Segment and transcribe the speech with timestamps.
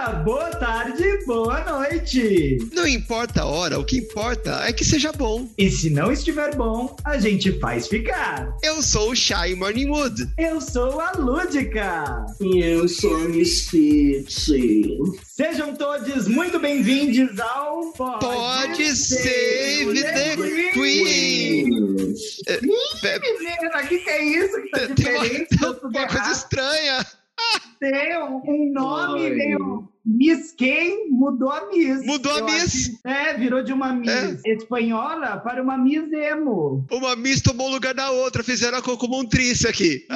[0.00, 2.58] dia, boa tarde, boa noite.
[2.72, 5.48] Não importa a hora, o que importa é que seja bom.
[5.58, 8.56] E se não estiver bom, a gente faz ficar.
[8.62, 10.26] Eu sou o Shy Morningwood.
[10.38, 12.24] Eu sou a Lúdica.
[12.40, 14.26] E eu sou a Misfit.
[15.22, 20.72] Sejam todos muito bem-vindos ao Pode, Pode Save the, the Queen.
[20.72, 22.14] Queen.
[22.46, 25.46] É, menina, o que, que é isso que tá diferente?
[25.58, 27.06] Tem uma, uma coisa estranha.
[27.78, 29.30] Tem um nome Oi.
[29.30, 32.04] meio Miss quem mudou a Miss.
[32.04, 33.00] Mudou a Miss.
[33.02, 34.52] Que, é, virou de uma Miss é.
[34.52, 36.86] espanhola para uma Miss emo.
[36.90, 40.06] Uma Miss tomou o lugar da outra, fizeram a Coco Montrice aqui.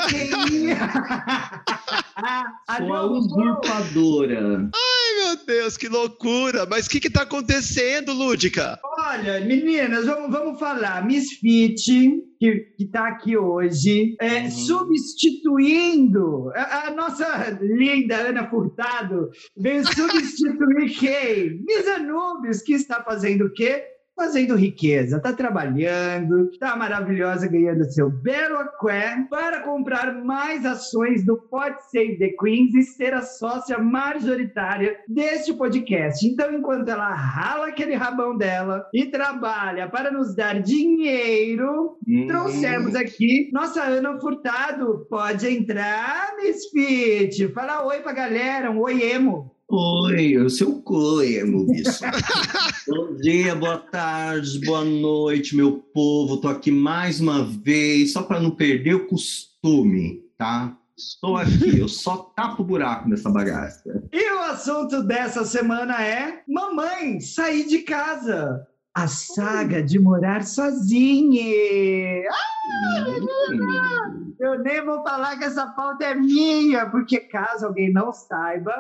[2.77, 4.71] Sua usurpadora.
[4.75, 6.67] Ai, meu Deus, que loucura.
[6.67, 8.79] Mas o que está acontecendo, Lúdica?
[8.99, 11.05] Olha, meninas, vamos, vamos falar.
[11.07, 14.51] Miss Fit, que está aqui hoje, é, uhum.
[14.51, 21.65] substituindo a, a, nossa linda Ana Furtado, veio substituir quem?
[21.65, 23.95] Miss Anubis, que está fazendo o quê?
[24.17, 31.37] fazendo riqueza, está trabalhando, está maravilhosa ganhando seu belo aqué para comprar mais ações do
[31.37, 36.27] Pod Save the Queens e ser a sócia majoritária deste podcast.
[36.27, 42.27] Então, enquanto ela rala aquele rabão dela e trabalha para nos dar dinheiro, hum.
[42.29, 45.07] trouxemos aqui nossa Ana Furtado.
[45.11, 47.49] Pode entrar, Miss Fit.
[47.49, 49.54] Fala oi pra galera, um oi emo.
[49.71, 52.05] Oi, eu sou o Coemo, bicho.
[52.87, 56.37] Bom dia, boa tarde, boa noite, meu povo.
[56.37, 60.77] Tô aqui mais uma vez, só para não perder o costume, tá?
[60.97, 63.83] Estou aqui, eu só tapo o buraco nessa bagaça.
[64.13, 68.67] E o assunto dessa semana é Mamãe, sair de casa.
[68.95, 72.29] A saga de morar sozinha.
[72.31, 78.73] Ah, eu nem vou falar que essa pauta é minha, porque caso alguém não saiba,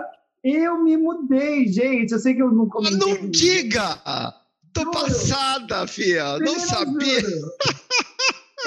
[0.44, 2.12] eu me mudei, gente.
[2.12, 2.98] Eu sei que eu não comentei.
[2.98, 3.98] Não diga!
[4.72, 4.92] Tô juro.
[4.92, 6.38] passada, fia.
[6.38, 7.22] Não sabia.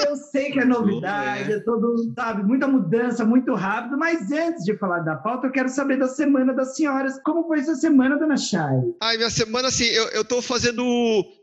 [0.06, 4.76] Eu sei que é novidade, é todo, sabe, muita mudança, muito rápido, mas antes de
[4.76, 7.20] falar da pauta, eu quero saber da semana das senhoras.
[7.24, 8.94] Como foi essa semana, dona Chay?
[9.00, 10.84] Ai, minha semana, assim, eu, eu tô fazendo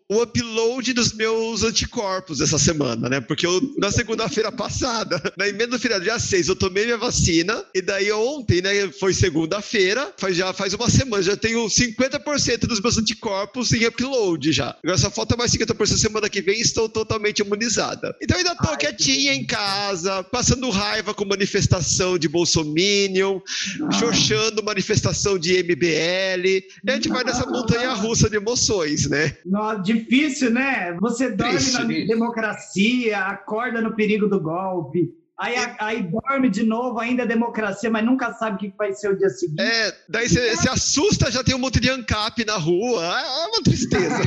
[0.07, 3.19] o upload dos meus anticorpos essa semana, né?
[3.19, 7.63] Porque eu, na segunda-feira passada, na emenda do feriado, dia 6, eu tomei minha vacina,
[7.73, 12.79] e daí ontem, né, foi segunda-feira, faz, já faz uma semana, já tenho 50% dos
[12.79, 14.75] meus anticorpos em upload já.
[14.83, 18.15] Agora só falta mais 50% semana que vem e estou totalmente imunizada.
[18.21, 23.39] Então ainda tô Ai, quietinha em casa, passando raiva com manifestação de Bolsominion,
[23.81, 23.91] ah.
[23.91, 29.35] xoxando manifestação de MBL, e a gente vai nessa montanha russa de emoções, né?
[29.45, 30.93] Nossa, de difícil, né?
[30.99, 35.13] Você dorme Triste, na democracia, acorda no perigo do golpe.
[35.37, 39.11] Aí, aí dorme de novo, ainda é democracia, mas nunca sabe o que vai ser
[39.11, 39.61] o dia seguinte.
[39.61, 43.03] É, daí você se assusta, já tem um monte de ANCAP na rua.
[43.03, 44.15] É uma tristeza.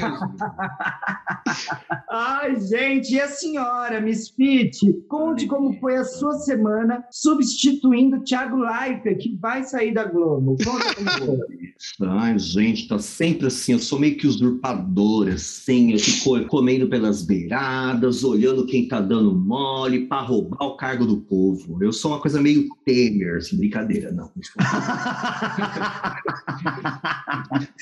[2.10, 4.78] Ai, gente, e a senhora, Miss Pitt?
[5.08, 10.58] Conte como foi a sua semana substituindo Thiago Leifert, que vai sair da Globo.
[10.62, 11.38] Conta como foi.
[12.06, 13.72] Ai, gente, tá sempre assim.
[13.72, 15.92] Eu sou meio que usurpadora, assim.
[15.92, 21.18] Eu fico comendo pelas beiradas, olhando quem tá dando mole para roubar o cargo do
[21.18, 21.82] povo.
[21.82, 24.30] Eu sou uma coisa meio Temer, assim, brincadeira, não.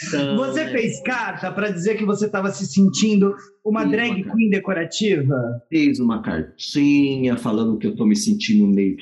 [0.09, 0.71] então, você é...
[0.71, 3.35] fez carta para dizer que você estava se sentindo
[3.65, 5.63] uma Fiz drag uma queen decorativa?
[5.69, 8.97] Fez uma cartinha falando que eu estou me sentindo meio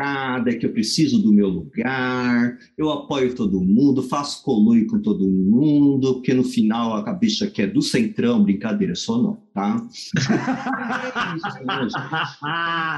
[0.00, 5.26] é que eu preciso do meu lugar, eu apoio todo mundo, faço colui com todo
[5.26, 9.82] mundo, porque no final a bicha que é do centrão, brincadeira, só não, tá?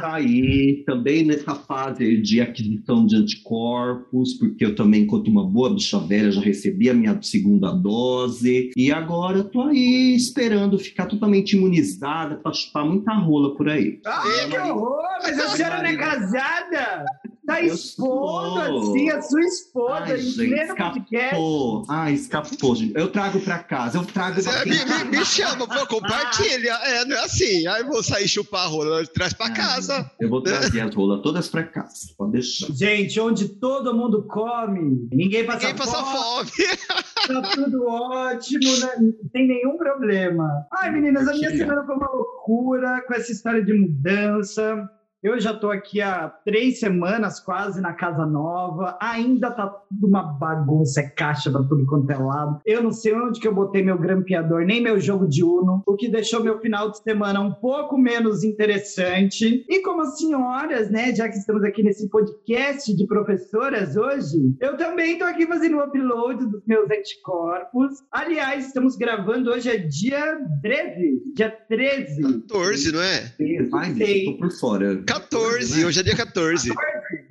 [0.03, 5.73] tá aí, também nessa fase de aquisição de anticorpos, porque eu também, enquanto uma boa
[5.73, 11.57] bicha velha, já recebi a minha segunda dose, e agora tô aí esperando ficar totalmente
[11.57, 14.01] imunizada para chupar muita rola por aí.
[14.05, 15.01] Ai, que horror!
[15.23, 17.05] Mas a senhora não é casada?
[17.47, 21.85] Tá expondo assim a sua esposa Ai, gente, escapou.
[21.89, 22.95] Ai, escapou, gente.
[22.95, 26.73] Eu trago pra casa, eu trago pra me, me, me, chama, pô, compartilha.
[26.85, 27.67] É, não é assim.
[27.67, 30.11] Aí vou sair chupar a rola, traz pra casa.
[30.21, 32.73] Eu vou trazer as rolas todas pra casa, pode deixar.
[32.73, 35.91] Gente, onde todo mundo come, ninguém passa ninguém fome.
[35.91, 36.51] Passa fome.
[37.21, 38.95] Tá tudo ótimo, né?
[38.99, 40.67] não tem nenhum problema.
[40.73, 44.89] Ai, meninas, a minha semana foi uma loucura com essa história de mudança
[45.23, 48.97] Eu já estou aqui há três semanas quase na casa nova.
[49.03, 52.59] Ainda tá tudo uma bagunça, é caixa para tudo quanto é lado.
[52.65, 55.95] Eu não sei onde que eu botei meu grampeador, nem meu jogo de Uno, o
[55.95, 59.63] que deixou meu final de semana um pouco menos interessante.
[59.69, 64.79] E como as senhoras, né, já que estamos aqui nesse podcast de professoras hoje, eu
[64.79, 67.93] também estou aqui fazendo o upload dos meus anticorpos.
[68.11, 72.23] Aliás, estamos gravando hoje é dia 13, dia 13.
[72.49, 73.33] 14, não é?
[73.75, 73.95] Ai,
[74.25, 75.10] tô por fora.
[75.11, 76.71] 14, hoje é dia 14.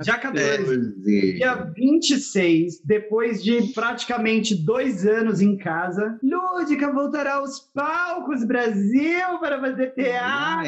[0.04, 1.36] Já 14.
[1.38, 9.60] Dia 26, depois de praticamente dois anos em casa, Lúdica voltará aos palcos Brasil para
[9.62, 10.68] fazer teatro.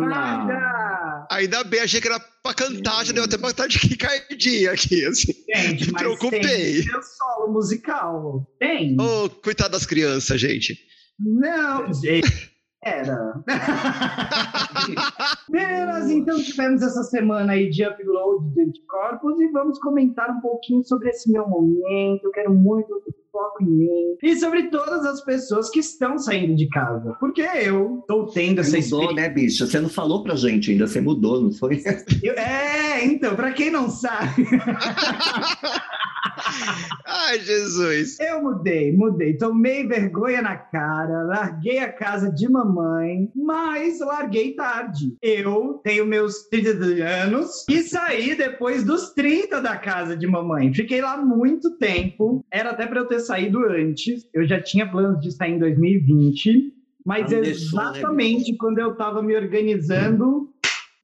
[0.00, 1.26] Ela.
[1.30, 5.32] Ainda bem, achei que era pra cantar, já deu até uma taquicardia aqui, assim.
[5.54, 6.40] Gente, Me preocupei.
[6.40, 8.46] tem solo musical.
[8.58, 8.96] Tem.
[9.00, 10.78] Ô, coitado das crianças, gente.
[11.18, 12.50] Não, gente.
[12.82, 13.34] Era.
[15.50, 20.82] Meninas, então tivemos essa semana aí de upload de anticorpos e vamos comentar um pouquinho
[20.84, 22.24] sobre esse meu momento.
[22.24, 26.68] Eu quero muito foco em mim e sobre todas as pessoas que estão saindo de
[26.68, 27.14] casa.
[27.20, 29.28] Porque eu estou tendo essa Você mudou, experiência.
[29.28, 29.66] né, bicha?
[29.66, 31.82] Você não falou pra gente ainda, você mudou, não foi?
[32.22, 34.46] Eu- É, então, para quem não sabe,
[37.06, 38.18] Ai, Jesus.
[38.20, 39.36] eu mudei, mudei.
[39.36, 45.16] Tomei vergonha na cara, larguei a casa de mamãe, mas larguei tarde.
[45.22, 50.72] Eu tenho meus 32 anos e saí depois dos 30 da casa de mamãe.
[50.72, 52.44] Fiquei lá muito tempo.
[52.50, 54.28] Era até para eu ter saído antes.
[54.32, 56.74] Eu já tinha planos de sair em 2020.
[57.04, 60.50] Mas deixou, né, exatamente quando eu estava me organizando,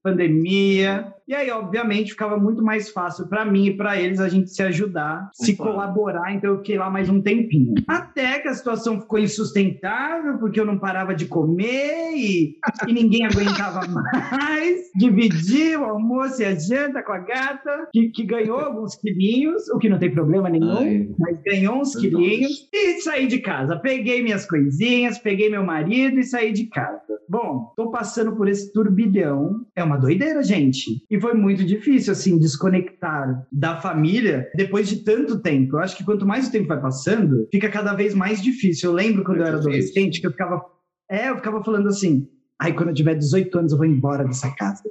[0.02, 1.12] pandemia.
[1.28, 4.62] E aí, obviamente, ficava muito mais fácil para mim e para eles a gente se
[4.62, 5.72] ajudar, se Claro.
[5.72, 6.32] colaborar.
[6.32, 7.74] Então, eu fiquei lá mais um tempinho.
[7.88, 12.56] Até que a situação ficou insustentável, porque eu não parava de comer e,
[12.86, 14.80] e ninguém aguentava mais.
[14.94, 19.78] Dividi o almoço e a janta com a gata, que, que ganhou alguns quilinhos, o
[19.78, 23.76] que não tem problema nenhum Ai, mas ganhou uns quilinhos e saí de casa.
[23.76, 27.00] Peguei minhas coisinhas, peguei meu marido e saí de casa.
[27.28, 29.64] Bom, tô passando por esse turbilhão.
[29.74, 31.04] É uma doideira, gente.
[31.10, 35.76] E foi muito difícil, assim, desconectar da família depois de tanto tempo.
[35.76, 38.90] Eu acho que quanto mais o tempo vai passando, fica cada vez mais difícil.
[38.90, 40.64] Eu lembro quando eu era adolescente que eu ficava.
[41.10, 42.28] É, eu ficava falando assim.
[42.60, 44.82] Ai, quando eu tiver 18 anos, eu vou embora dessa casa.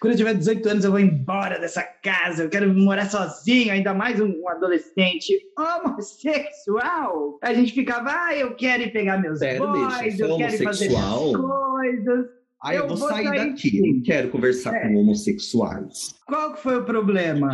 [0.00, 2.44] Quando eu tiver 18 anos, eu vou embora dessa casa.
[2.44, 7.38] Eu quero morar sozinho, ainda mais um, adolescente homossexual.
[7.42, 10.64] A gente ficava, ah, eu quero ir pegar meus Sério, boys, eu é quero ir
[10.64, 11.32] fazer homossexual?
[11.32, 12.41] coisas.
[12.64, 13.94] Ai, eu, Eu vou vou sair sair daqui, sim.
[13.96, 14.88] não quero conversar É.
[14.88, 16.14] com homossexuais.
[16.26, 17.50] Qual que foi o problema?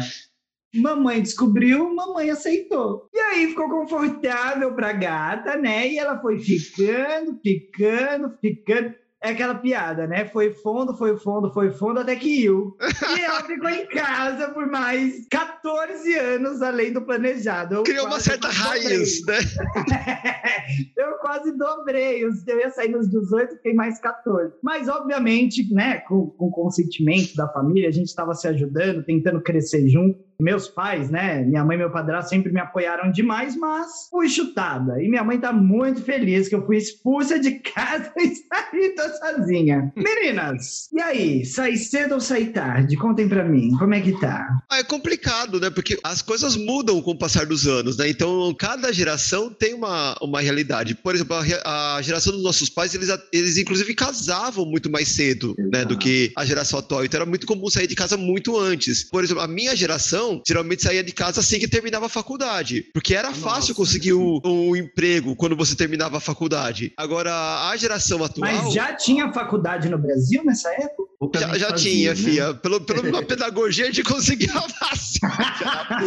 [0.75, 3.09] Mamãe descobriu, mamãe aceitou.
[3.15, 5.89] E aí ficou confortável pra gata, né?
[5.89, 8.95] E ela foi ficando, ficando, ficando.
[9.21, 10.27] É aquela piada, né?
[10.27, 12.77] Foi fundo, foi fundo, foi fundo, até que iu.
[13.17, 17.75] E ela ficou em casa por mais 14 anos além do planejado.
[17.75, 19.39] Eu Criou uma certa raiz, né?
[20.97, 22.23] eu quase dobrei.
[22.23, 24.55] Eu ia sair nos 18, fiquei mais 14.
[24.63, 29.43] Mas, obviamente, né, com, com o consentimento da família, a gente estava se ajudando, tentando
[29.43, 30.28] crescer junto.
[30.41, 35.03] Meus pais, né, minha mãe e meu padrasto sempre me apoiaram demais, mas fui chutada.
[35.03, 39.03] E minha mãe tá muito feliz que eu fui expulsa de casa e saí tô
[39.19, 39.93] sozinha.
[39.97, 41.45] Meninas, e aí?
[41.45, 42.97] Sair cedo ou sair tarde?
[42.97, 44.47] Contem pra mim, como é que tá?
[44.71, 45.71] Ah, é complicado, né?
[45.71, 48.09] Porque as coisas mudam com o passar dos anos, né?
[48.09, 50.95] Então, cada geração tem uma, uma realidade.
[50.95, 55.57] Por exemplo, a, a geração dos nossos pais, eles, eles inclusive casavam muito mais cedo,
[55.59, 55.85] né?
[55.85, 55.99] Do Exato.
[55.99, 57.05] que a geração atual.
[57.05, 59.03] Então, era muito comum sair de casa muito antes.
[59.03, 62.87] Por exemplo, a minha geração geralmente saía de casa assim que terminava a faculdade.
[62.93, 66.93] Porque era Nossa, fácil conseguir um, um emprego quando você terminava a faculdade.
[66.97, 67.33] Agora,
[67.69, 68.51] a geração atual.
[68.51, 71.09] Mas já tinha faculdade no Brasil nessa época?
[71.35, 72.17] Já, já fazia, tinha, né?
[72.17, 72.55] fia.
[72.55, 76.07] Pelo, pela uma pedagogia, a gente conseguia avançar.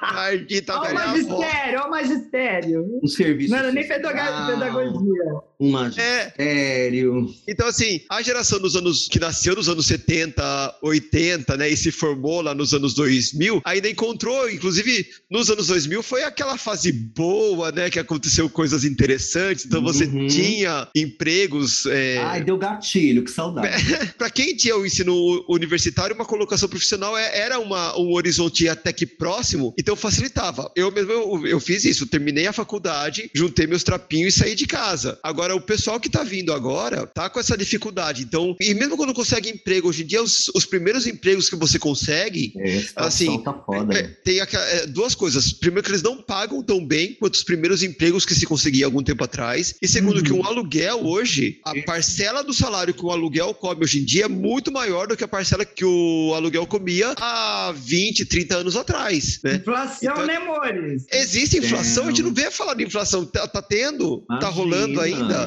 [0.00, 3.00] Marquita, Olha o magistério, olha o magistério.
[3.02, 4.54] Um serviço Não era nem pedagogia.
[4.54, 5.24] pedagogia.
[5.60, 7.26] Um É, magistério.
[7.48, 11.90] então assim, a geração dos anos que nasceu nos anos 70, 80, né, e se
[11.90, 17.72] formou lá nos anos 2000, ainda encontrou, inclusive nos anos 2000 foi aquela fase boa,
[17.72, 20.26] né, que aconteceu coisas interessantes, então você Uhum.
[20.28, 23.68] tinha empregos, é, Ai, deu gatilho, que saudade.
[24.16, 28.92] Para quem tinha o ensino universitário, uma colocação profissional é- era uma, um horizonte até
[28.92, 30.70] que próximo, próximo, então facilitava.
[30.76, 34.66] Eu mesmo eu, eu fiz isso, terminei a faculdade, juntei meus trapinhos e saí de
[34.66, 35.18] casa.
[35.22, 38.22] Agora, o pessoal que tá vindo agora tá com essa dificuldade.
[38.22, 41.78] Então, e mesmo quando consegue emprego, hoje em dia, os, os primeiros empregos que você
[41.78, 43.96] consegue, É, assim, tá foda.
[43.98, 45.52] é, tem aqua- é, duas coisas.
[45.52, 49.02] Primeiro, que eles não pagam tão bem quanto os primeiros empregos que se conseguia algum
[49.02, 49.74] tempo atrás.
[49.82, 50.22] E segundo, Uhum.
[50.24, 54.24] que um aluguel hoje, a parcela do salário que o aluguel come hoje em dia
[54.24, 58.76] é muito maior do que a parcela que o aluguel comia há 20, 30 anos
[58.76, 59.56] atrás, né?
[59.56, 61.06] Inflação, Então- né, Mores?
[61.12, 63.24] Existe inflação, a gente não vê falar de inflação.
[63.24, 64.18] Tá, tá tendo?
[64.20, 64.50] Tá Imagina.
[64.50, 65.46] rolando ainda?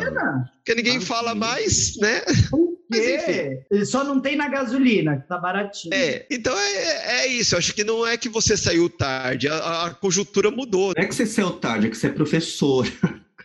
[0.58, 1.16] Porque ninguém Imagina.
[1.16, 2.22] fala mais, né?
[2.92, 3.90] Mas?
[3.90, 5.94] Só não tem na gasolina, que tá baratinho.
[5.94, 7.56] É, então é, é isso.
[7.56, 10.94] Eu acho que não é que você saiu tarde, a, a conjuntura mudou.
[10.98, 12.86] Não é que você saiu tarde, é que você é professor.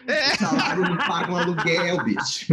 [0.09, 0.35] É.
[0.35, 2.47] O salário não paga um aluguel, bicho.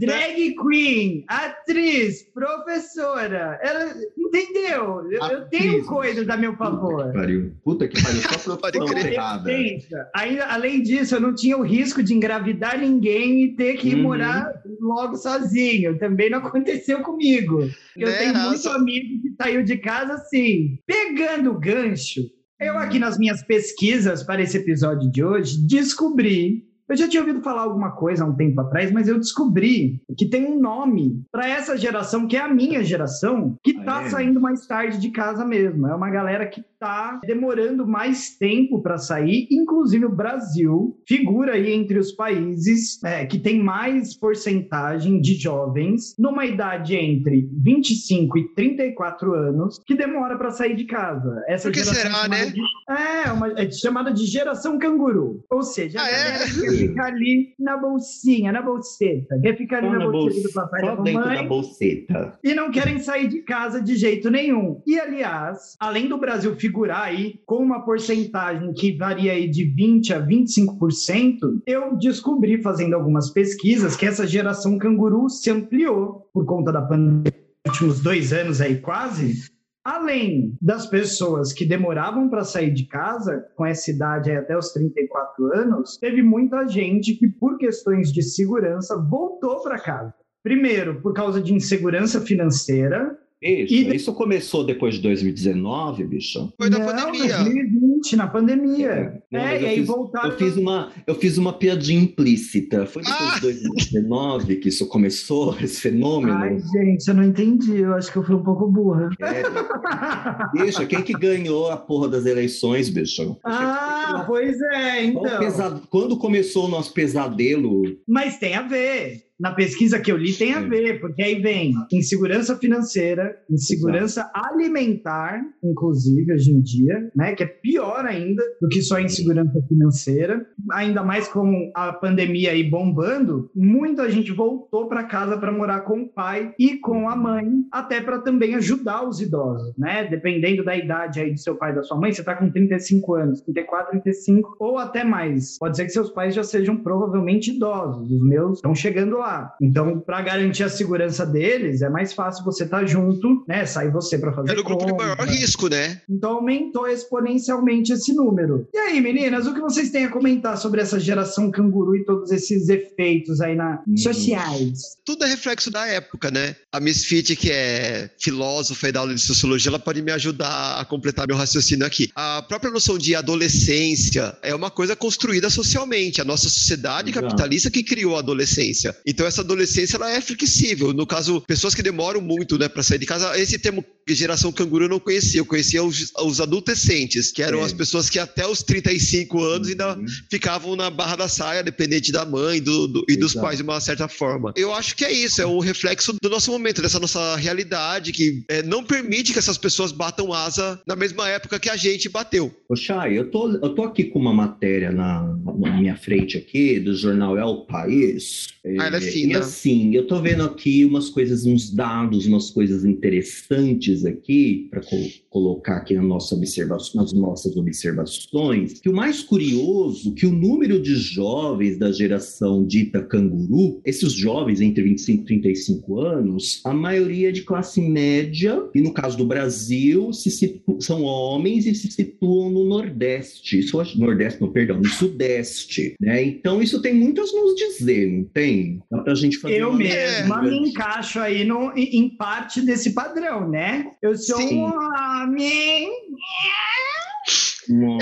[0.00, 3.58] Drag queen, atriz, professora.
[3.62, 5.02] Ela entendeu?
[5.10, 7.12] Eu, eu tenho coisas a meu favor.
[7.12, 7.52] Pariu.
[7.62, 9.12] Puta que pariu, só Pode profissão crer.
[9.14, 9.44] errada.
[9.44, 13.94] Pensa, ainda, além disso, eu não tinha o risco de engravidar ninguém e ter que
[13.94, 14.02] Uhum.
[14.02, 15.98] morar logo sozinho.
[15.98, 17.68] Também não aconteceu comigo.
[17.96, 18.74] Eu Né, tenho muito nossa.
[18.74, 22.20] amigo que saiu de casa assim, pegando o gancho.
[22.58, 27.40] Eu aqui nas minhas pesquisas para esse episódio de hoje descobri eu já tinha ouvido
[27.40, 31.48] falar alguma coisa há um tempo atrás, mas eu descobri que tem um nome para
[31.48, 35.86] essa geração, que é a minha geração, que está saindo mais tarde de casa mesmo.
[35.86, 39.46] É uma galera que está demorando mais tempo para sair.
[39.50, 46.14] Inclusive, o Brasil figura aí entre os países é, que tem mais porcentagem de jovens
[46.18, 51.42] numa idade entre 25 e 34 anos que demora para sair de casa.
[51.46, 52.46] Essa Por que geração será, chamada né?
[52.50, 52.60] de-
[52.90, 55.44] é, uma, é chamada de geração canguru.
[55.50, 56.38] Ou seja, Ah, é?
[56.38, 60.54] quer ficar ali na bolsinha, na bolseta, quer ficar ali na, na bolsinha bolsa- do
[60.54, 62.38] papai e da dentro da mamãe bolseta.
[62.42, 64.80] e não querem sair de casa de jeito nenhum.
[64.86, 70.10] E, aliás, além do Brasil figurar aí com uma porcentagem que varia aí de 20%
[70.12, 76.72] a 25%, eu descobri, fazendo algumas pesquisas, que essa geração canguru se ampliou por conta
[76.72, 77.34] da pandemia,
[77.66, 79.50] últimos dois anos aí quase,
[79.82, 84.72] Além das pessoas que demoravam para sair de casa, com essa idade aí até os
[84.72, 90.14] 34 anos, teve muita gente que, por questões de segurança, voltou para casa.
[90.42, 93.18] Primeiro, por causa de insegurança financeira.
[93.40, 96.52] Bicho, E- isso começou depois de 2019, bicho?
[96.58, 97.38] Foi da Não, pandemia.
[97.38, 99.22] 2020, na pandemia.
[99.32, 100.30] Não, É, e aí fiz- voltaram.
[100.30, 102.84] Eu fiz, uma, eu fiz uma piadinha implícita.
[102.84, 103.34] Foi depois Ah!
[103.36, 106.34] de 2019 que isso começou, esse fenômeno.
[106.36, 107.78] Ai, gente, eu não entendi.
[107.78, 109.08] Eu acho que eu fui um pouco burra.
[109.20, 109.42] É,
[110.64, 113.38] bicho, quem que ganhou a porra das eleições, bicho?
[113.44, 115.80] ah, pois é, então.
[115.88, 117.82] Quando começou o nosso pesadelo?
[118.06, 119.29] Mas tem a ver.
[119.40, 125.40] Na pesquisa que eu li, tem a ver, porque aí vem insegurança financeira, insegurança alimentar,
[125.64, 127.34] inclusive, hoje em dia, né?
[127.34, 130.46] Que é pior ainda do que só insegurança financeira.
[130.72, 136.02] Ainda mais com a pandemia aí bombando, muita gente voltou para casa para morar com
[136.02, 140.06] o pai e com a mãe, até para também ajudar os idosos, né?
[140.06, 143.14] Dependendo da idade aí do seu pai e da sua mãe, você tá com 35
[143.14, 145.56] anos, 34, 35 ou até mais.
[145.58, 148.10] Pode ser que seus pais já sejam provavelmente idosos.
[148.10, 149.29] Os meus estão chegando lá.
[149.60, 153.64] Então, para garantir a segurança deles, é mais fácil você estar junto, né?
[153.66, 156.00] Sair você para fazer Era o grupo de maior risco, né?
[156.08, 158.66] Então aumentou exponencialmente esse número.
[158.72, 162.30] E aí, meninas, o que vocês têm a comentar sobre essa geração canguru e todos
[162.30, 163.96] esses efeitos aí na Hum.
[163.96, 164.96] sociais?
[165.04, 166.56] Tudo é reflexo da época, né?
[166.72, 170.78] A Miss Fit, que é filósofa e da aula de sociologia, ela pode me ajudar
[170.80, 172.10] a completar meu raciocínio aqui.
[172.14, 176.20] A própria noção de adolescência é uma coisa construída socialmente.
[176.20, 177.26] A nossa sociedade Exato.
[177.26, 178.96] capitalista que criou a adolescência.
[179.06, 180.92] Então essa adolescência ela é flexível.
[180.92, 183.38] No caso, pessoas que demoram muito, né, para sair de casa.
[183.38, 185.40] Esse termo geração canguru eu não conhecia.
[185.40, 187.64] Eu conhecia os, os adolescentes, que eram É.
[187.64, 190.04] as pessoas que até os 35 anos ainda Uhum.
[190.30, 193.46] ficavam na barra da saia, dependente da mãe do, do- e dos Exato.
[193.46, 194.52] pais de uma certa forma.
[194.56, 198.42] Eu acho que é isso, é um reflexo do nosso momento, dessa nossa realidade, que
[198.48, 202.52] é, não permite que essas pessoas batam asa na mesma época que a gente bateu.
[202.68, 205.22] Ô, Chay, eu tô, eu tô aqui com uma matéria na,
[205.58, 208.48] na minha frente aqui, do jornal É o País.
[208.78, 209.38] Ah, ela é E fina.
[209.40, 214.80] assim, eu tô vendo aqui umas coisas, uns dados, umas coisas interessantes aqui, para
[215.28, 220.80] colocar aqui na nossa observação, nas nossas observações, que o mais curioso, que o número
[220.80, 227.28] de jovens da geração dita canguru, esses jovens entre 25 e 35 anos, a maioria
[227.28, 231.90] é de classe média, e no caso do Brasil, se situ- são homens e se
[231.90, 233.58] situam no Nordeste.
[233.60, 235.94] Isso, Nordeste, não, perdão, no Sudeste.
[236.00, 236.24] Né?
[236.24, 238.80] Então, isso tem muito a nos dizer, não tem?
[238.90, 243.48] Dá pra gente fazer Eu mesma me encaixo aí no, em em parte desse padrão,
[243.48, 243.92] né?
[244.02, 244.58] Eu sou Sim.
[244.58, 245.88] um homem.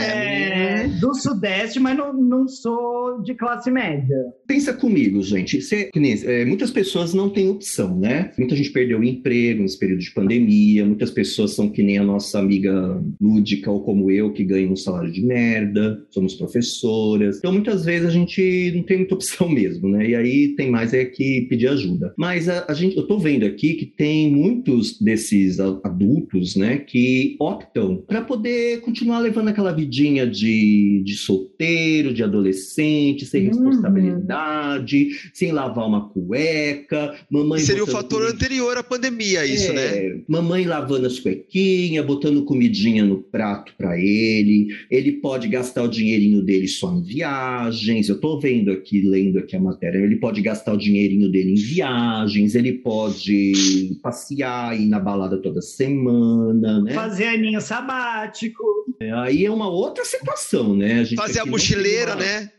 [0.01, 4.17] É, do Sudeste, mas não, não sou de classe média.
[4.47, 5.61] Pensa comigo, gente.
[5.61, 8.31] Cê, é, muitas pessoas não têm opção, né?
[8.39, 12.05] Muita gente perdeu o emprego nesse período de pandemia, muitas pessoas são que nem a
[12.05, 17.39] nossa amiga lúdica ou como eu, que ganham um salário de merda, somos professoras.
[17.39, 20.09] Então, muitas vezes a gente não tem muita opção mesmo, né?
[20.09, 22.15] E aí tem mais é que pedir ajuda.
[22.17, 27.37] Mas a, a gente, eu tô vendo aqui que tem muitos desses adultos, né, que
[27.41, 33.49] optam para poder continuar levando aquela vidinha de, de solteiro, de adolescente, sem uhum.
[33.49, 37.59] responsabilidade, sem lavar uma cueca, mamãe.
[37.59, 38.35] Seria o fator comida...
[38.35, 39.87] anterior à pandemia, isso, né?
[39.87, 40.21] é, né?
[40.29, 44.69] Mamãe lavando as cuequinhas, botando comidinha no prato para ele.
[44.89, 48.09] Ele pode gastar o dinheirinho dele só em viagens.
[48.09, 49.99] Eu tô vendo aqui, lendo aqui a matéria.
[49.99, 55.61] Ele pode gastar o dinheirinho dele em viagens, ele pode passear, ir na balada toda
[55.61, 56.93] semana, né?
[56.93, 58.63] Fazer aninho sabático.
[59.01, 61.03] É, aí é uma outra situação, né?
[61.03, 62.25] A Fazer a mochileira, uma...
[62.25, 62.51] né?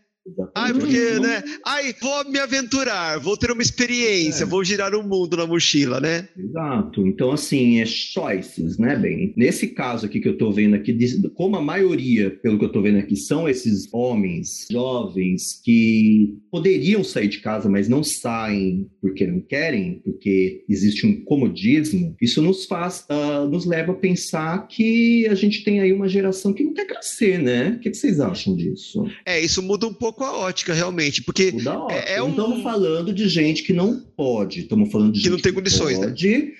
[0.56, 1.44] Ai, porque, né?
[1.66, 4.48] Ai, vou me aventurar, vou ter uma experiência, é.
[4.48, 6.28] vou girar o um mundo na mochila, né?
[6.38, 7.06] Exato.
[7.08, 9.34] Então, assim, é choices, né, bem?
[9.36, 10.98] Nesse caso aqui que eu tô vendo aqui,
[11.36, 17.04] como a maioria, pelo que eu tô vendo aqui, são esses homens jovens que poderiam
[17.04, 22.66] sair de casa, mas não saem porque não querem, porque existe um comodismo, isso nos
[22.66, 26.74] faz, uh, nos leva a pensar que a gente tem aí uma geração que não
[26.74, 27.72] quer crescer, né?
[27.72, 29.06] O que, que vocês acham disso?
[29.26, 31.54] É, isso muda um pouco a ótica, realmente, porque
[31.90, 32.28] é, é um...
[32.28, 35.54] Não estamos falando de gente que não pode, estamos falando de que gente não tem
[35.54, 36.08] condições, que né?
[36.08, 36.52] pode, né?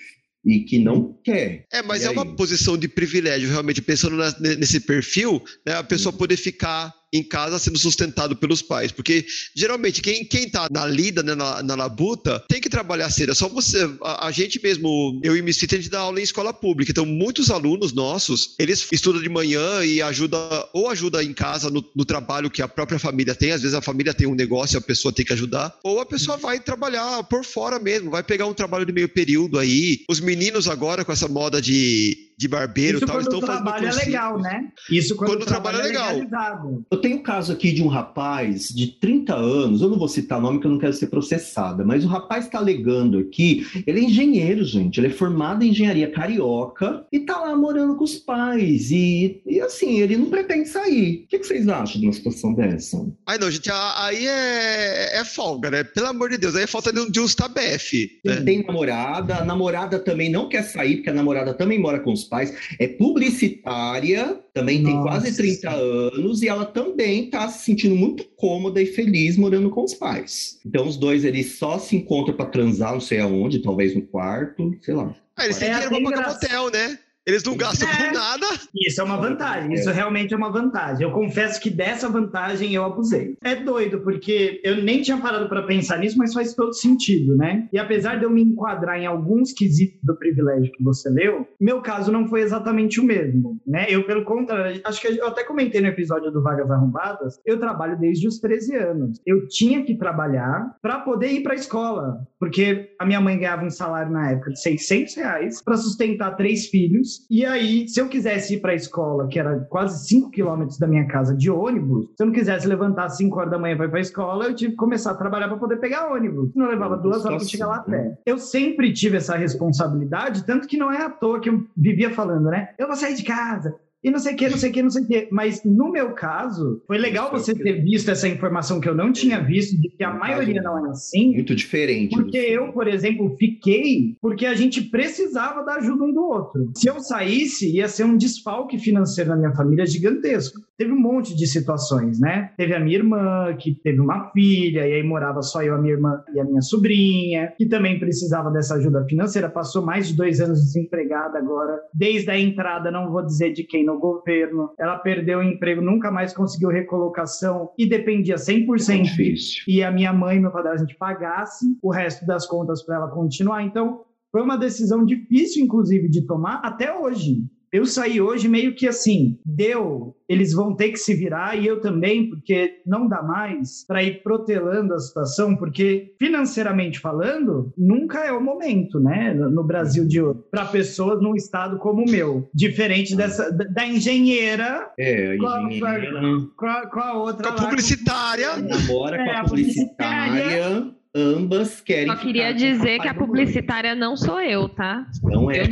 [0.44, 1.66] e que não quer.
[1.72, 2.14] É, mas e é aí?
[2.14, 7.22] uma posição de privilégio, realmente, pensando na, nesse perfil, né, a pessoa poder ficar em
[7.22, 8.92] casa sendo sustentado pelos pais.
[8.92, 9.24] Porque
[9.54, 13.32] geralmente quem, quem tá na lida, né, na, na labuta, tem que trabalhar cedo.
[13.32, 13.90] É só você.
[14.02, 16.90] A, a gente mesmo, eu e Misfit, a gente dá aula em escola pública.
[16.90, 20.38] Então, muitos alunos nossos, eles estudam de manhã e ajuda,
[20.72, 23.52] ou ajuda em casa no, no trabalho que a própria família tem.
[23.52, 25.76] Às vezes a família tem um negócio, a pessoa tem que ajudar.
[25.82, 29.58] Ou a pessoa vai trabalhar por fora mesmo, vai pegar um trabalho de meio período
[29.58, 30.04] aí.
[30.08, 33.58] Os meninos agora, com essa moda de de barbeiro Isso tal, estão fazendo.
[33.58, 34.72] o trabalho é legal, né?
[34.90, 36.82] Isso quando, quando o trabalho, trabalho é, é legal.
[36.90, 40.40] Eu tenho um caso aqui de um rapaz de 30 anos, eu não vou citar
[40.40, 44.04] nome que eu não quero ser processada, mas o rapaz está alegando aqui, ele é
[44.04, 48.90] engenheiro, gente, ele é formado em engenharia carioca e tá lá morando com os pais.
[48.90, 51.24] E, e assim, ele não pretende sair.
[51.24, 53.06] O que, que vocês acham de uma situação dessa?
[53.26, 55.84] Ai, não, gente, aí é, é folga, né?
[55.84, 58.18] Pelo amor de Deus, aí é falta de um, de um stabef.
[58.24, 58.36] Né?
[58.36, 62.29] Tem namorada, a namorada também não quer sair, porque a namorada também mora com os
[62.30, 64.94] pais, é publicitária, também Nossa.
[64.94, 69.68] tem quase 30 anos, e ela também está se sentindo muito cômoda e feliz morando
[69.68, 70.58] com os pais.
[70.64, 74.74] Então os dois eles só se encontram para transar, não sei aonde, talvez no quarto,
[74.80, 75.14] sei lá.
[75.36, 76.98] Ah, eles têm é dinheiro pra pagar motel, né?
[77.30, 78.08] Eles não gastam é.
[78.08, 78.46] com nada.
[78.74, 79.72] Isso é uma vantagem.
[79.72, 81.06] Isso realmente é uma vantagem.
[81.06, 83.36] Eu confesso que dessa vantagem eu abusei.
[83.42, 87.68] É doido, porque eu nem tinha parado para pensar nisso, mas faz todo sentido, né?
[87.72, 91.80] E apesar de eu me enquadrar em alguns quesitos do privilégio que você leu, meu
[91.80, 93.86] caso não foi exatamente o mesmo, né?
[93.88, 97.98] Eu, pelo contrário, acho que eu até comentei no episódio do Vagas Arrombadas, eu trabalho
[97.98, 99.20] desde os 13 anos.
[99.24, 103.64] Eu tinha que trabalhar para poder ir para a escola, porque a minha mãe ganhava
[103.64, 108.08] um salário na época de 600 reais para sustentar três filhos e aí, se eu
[108.08, 112.06] quisesse ir para a escola, que era quase 5 quilômetros da minha casa de ônibus,
[112.16, 114.44] se eu não quisesse levantar às 5 horas da manhã para ir para a escola,
[114.44, 116.50] eu tive que começar a trabalhar para poder pegar ônibus.
[116.54, 118.18] Não levava duas horas para chegar lá a pé.
[118.24, 122.50] Eu sempre tive essa responsabilidade, tanto que não é à toa que eu vivia falando,
[122.50, 122.70] né?
[122.78, 124.90] Eu vou sair de casa, e não sei o que, não sei o que, não
[124.90, 125.28] sei o que.
[125.30, 129.40] Mas no meu caso, foi legal você ter visto essa informação que eu não tinha
[129.40, 131.34] visto, de que a maioria não é assim.
[131.34, 132.14] Muito diferente.
[132.14, 136.70] Porque eu, por exemplo, fiquei porque a gente precisava da ajuda um do outro.
[136.74, 140.60] Se eu saísse, ia ser um desfalque financeiro na minha família gigantesco.
[140.80, 142.52] Teve um monte de situações, né?
[142.56, 145.92] Teve a minha irmã, que teve uma filha, e aí morava só eu, a minha
[145.92, 149.50] irmã e a minha sobrinha, que também precisava dessa ajuda financeira.
[149.50, 151.78] Passou mais de dois anos desempregada agora.
[151.92, 156.10] Desde a entrada, não vou dizer de quem no governo, ela perdeu o emprego, nunca
[156.10, 159.64] mais conseguiu recolocação e dependia 100% Difícil.
[159.68, 162.96] e a minha mãe e meu padre a gente pagasse o resto das contas para
[162.96, 163.62] ela continuar.
[163.62, 164.00] Então,
[164.32, 169.38] foi uma decisão difícil, inclusive, de tomar até hoje eu saí hoje meio que assim,
[169.44, 174.02] deu, eles vão ter que se virar e eu também, porque não dá mais para
[174.02, 180.20] ir protelando a situação, porque financeiramente falando, nunca é o momento, né, no Brasil de
[180.20, 186.20] hoje, para pessoas num estado como o meu, diferente dessa da engenheira, é, a engenheira.
[186.56, 192.06] com a, com a outra, com a publicitária, namora com a, é, publicitária ambas querem.
[192.06, 195.06] Só queria dizer que a publicitária não sou eu, tá?
[195.22, 195.64] Não é.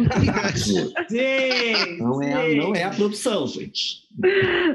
[0.57, 0.92] sim,
[1.98, 4.08] não, é a, não é a produção, gente.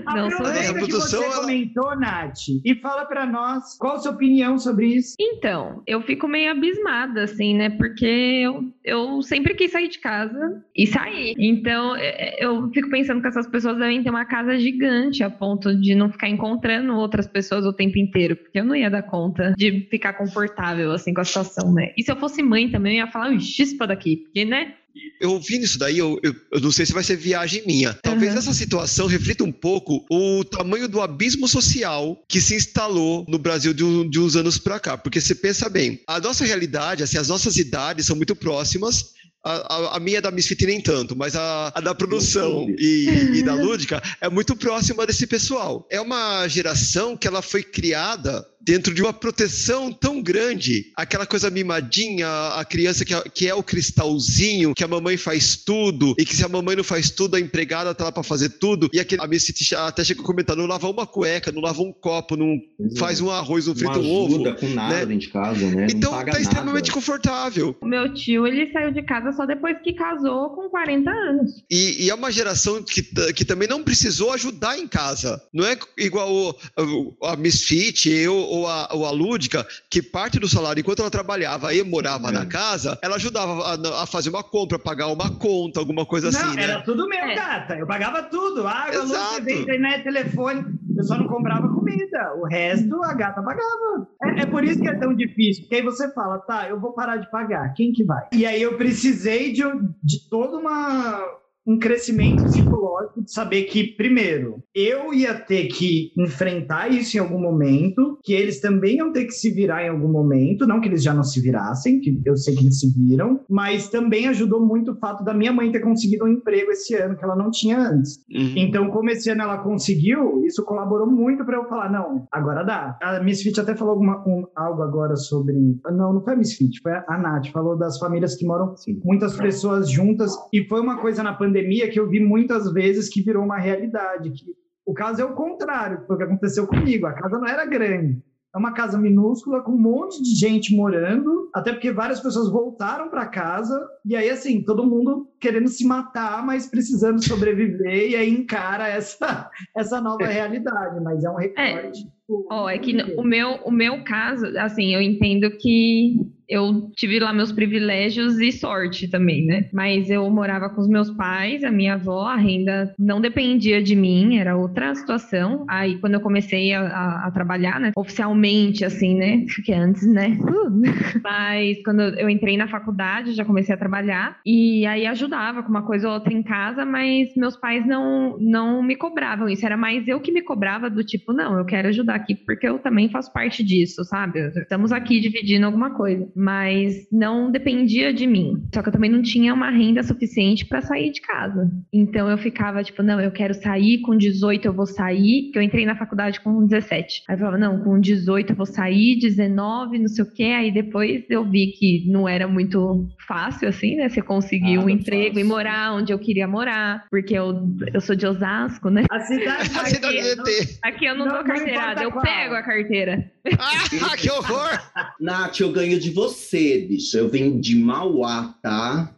[0.06, 0.86] Não sou eu.
[0.86, 5.16] que você ela- comentou, Nath, e fala pra nós qual a sua opinião sobre isso.
[5.20, 7.70] Então, eu fico meio abismada, assim, né?
[7.70, 11.36] Porque eu, eu sempre quis sair de casa e sair.
[11.38, 15.30] Então, é, é, eu fico pensando que essas pessoas devem ter uma casa gigante a
[15.30, 18.36] ponto de não ficar encontrando outras pessoas o tempo inteiro.
[18.36, 21.92] Porque eu não ia dar conta de ficar confortável, assim, com a situação, né?
[21.98, 24.18] E se eu fosse mãe também, eu ia falar, chispa daqui.
[24.18, 24.74] Porque, né?
[25.20, 27.94] Eu ouvindo isso daí, eu, eu, eu não sei se vai ser viagem minha.
[28.04, 28.38] Talvez Uhum.
[28.40, 33.74] essa situação reflita um pouco o tamanho do abismo social que se instalou no Brasil
[33.74, 34.98] de, um- de uns anos pra cá.
[34.98, 39.14] Porque você pensa bem, a nossa realidade, assim, as nossas idades são muito próximas.
[39.46, 43.10] A, a- a minha é da Misfit nem tanto, mas a, a da produção e,
[43.40, 45.86] e da Lúdica é muito próxima desse pessoal.
[45.92, 51.50] É uma geração que ela foi criada dentro de uma proteção tão grande, aquela coisa
[51.50, 56.26] mimadinha, a criança que é, que é o cristalzinho, que a mamãe faz tudo, e
[56.26, 59.00] que se a mamãe não faz tudo, a empregada tá lá pra fazer tudo, e
[59.00, 61.92] aquele, a Miss City até chega a comentar, não lava uma cueca, não lava um
[61.92, 62.58] copo, não
[62.98, 64.36] faz um arroz, não Não frita um ovo.
[64.36, 65.06] ajuda com nada né?
[65.06, 65.88] dentro de casa, né?
[65.90, 66.94] Então não paga tá extremamente nada.
[66.94, 67.76] confortável.
[67.82, 71.52] O meu tio, ele saiu de casa só depois que casou com 40 anos.
[71.70, 73.02] E, e é uma geração que,
[73.34, 75.42] que também não precisou ajudar em casa.
[75.54, 80.38] Não é igual o- o- a Misfit, eu ou a, ou a Lúdica, que parte
[80.40, 82.32] do salário, enquanto ela trabalhava e morava É.
[82.32, 86.40] na casa, ela ajudava a, a fazer uma compra, pagar uma conta, alguma coisa não,
[86.40, 86.84] assim, era né?
[86.86, 87.36] tudo meu, É.
[87.36, 87.76] gata.
[87.76, 88.68] Eu pagava tudo.
[88.68, 89.36] Água, luz, Exato.
[89.38, 90.66] TV, internet, telefone.
[90.96, 92.34] Eu só não comprava comida.
[92.38, 94.08] O resto, a gata pagava.
[94.22, 95.64] É, é por isso que é tão difícil.
[95.64, 97.74] Porque aí você fala, tá, eu vou parar de pagar.
[97.74, 98.28] Quem que vai?
[98.32, 99.64] E aí eu precisei de,
[100.04, 101.20] de toda uma
[101.66, 107.40] um crescimento psicológico de saber que, primeiro, eu ia ter que enfrentar isso em algum
[107.40, 111.02] momento, que eles também iam ter que se virar em algum momento, não que eles
[111.02, 114.92] já não se virassem, que eu sei que eles se viram, mas também ajudou muito
[114.92, 117.78] o fato da minha mãe ter conseguido um emprego esse ano que ela não tinha
[117.80, 118.18] antes.
[118.30, 118.54] Uhum.
[118.58, 122.98] Então, como esse ano ela conseguiu, isso colaborou muito para eu falar, não, agora dá.
[123.02, 125.56] A Misfit até falou alguma, um- algo agora sobre...
[125.92, 129.00] Não, não foi a Misfit, foi a Nath, falou das famílias que moram Sim.
[129.04, 131.53] muitas pessoas juntas, e foi uma coisa na pandemia
[131.90, 134.46] que eu vi muitas vezes que virou uma realidade, que
[134.86, 138.22] o caso é o contrário, foi o que aconteceu comigo, a casa não era grande,
[138.54, 143.10] é uma casa minúscula com um monte de gente morando, até porque várias pessoas voltaram
[143.10, 148.30] para casa, e aí assim, todo mundo querendo se matar, mas precisando sobreviver, e aí
[148.30, 152.04] encara essa, essa nova realidade, mas é um recorte.
[152.06, 156.16] tipo, Ó, é que o meu, o meu caso, assim, eu entendo que
[156.50, 159.70] eu tive lá meus privilégios e sorte também, né?
[159.74, 163.96] Mas eu morava com os meus pais, a minha avó, a renda não dependia de
[163.96, 165.66] mim, era outra situação.
[165.70, 167.92] Aí quando eu comecei a, a- a trabalhar, né?
[167.96, 169.46] Oficialmente, assim, né?
[169.54, 170.38] Porque antes, né?
[170.42, 170.82] Uh.
[171.24, 175.82] Mas quando eu entrei na faculdade, já comecei a trabalhar e aí ajudava com uma
[175.82, 179.66] coisa ou outra em casa, mas meus pais não, não me cobravam isso.
[179.66, 182.78] Era mais eu que me cobrava do tipo, não, eu quero ajudar aqui porque eu
[182.80, 184.40] também faço parte disso, sabe?
[184.56, 188.64] Estamos aqui dividindo alguma coisa, mas não dependia de mim.
[188.74, 191.70] Só que eu também não tinha uma renda suficiente para sair de casa.
[191.92, 195.64] Então eu ficava tipo, não, eu quero sair com 18 eu vou sair, porque eu
[195.64, 197.24] entrei na faculdade com 17.
[197.28, 200.44] Aí eu falava, não, com 18 eu vou sair, 19, não sei o quê.
[200.44, 204.10] Aí depois eu vi que não era muito fácil assim, né?
[204.10, 204.92] Você conseguir um Nada
[205.28, 209.04] emprego e morar onde eu queria morar, porque eu, eu sou de Osasco, né?
[209.10, 210.80] A cidade A cidade do ET.
[210.84, 212.24] Aqui eu não, Não- dou carteirada, eu qual.
[212.24, 213.32] pego a carteira.
[213.60, 214.70] Ah, que horror!
[215.20, 217.18] Nath, eu ganho de você, bicho.
[217.18, 219.12] Eu vim de Mauá, tá?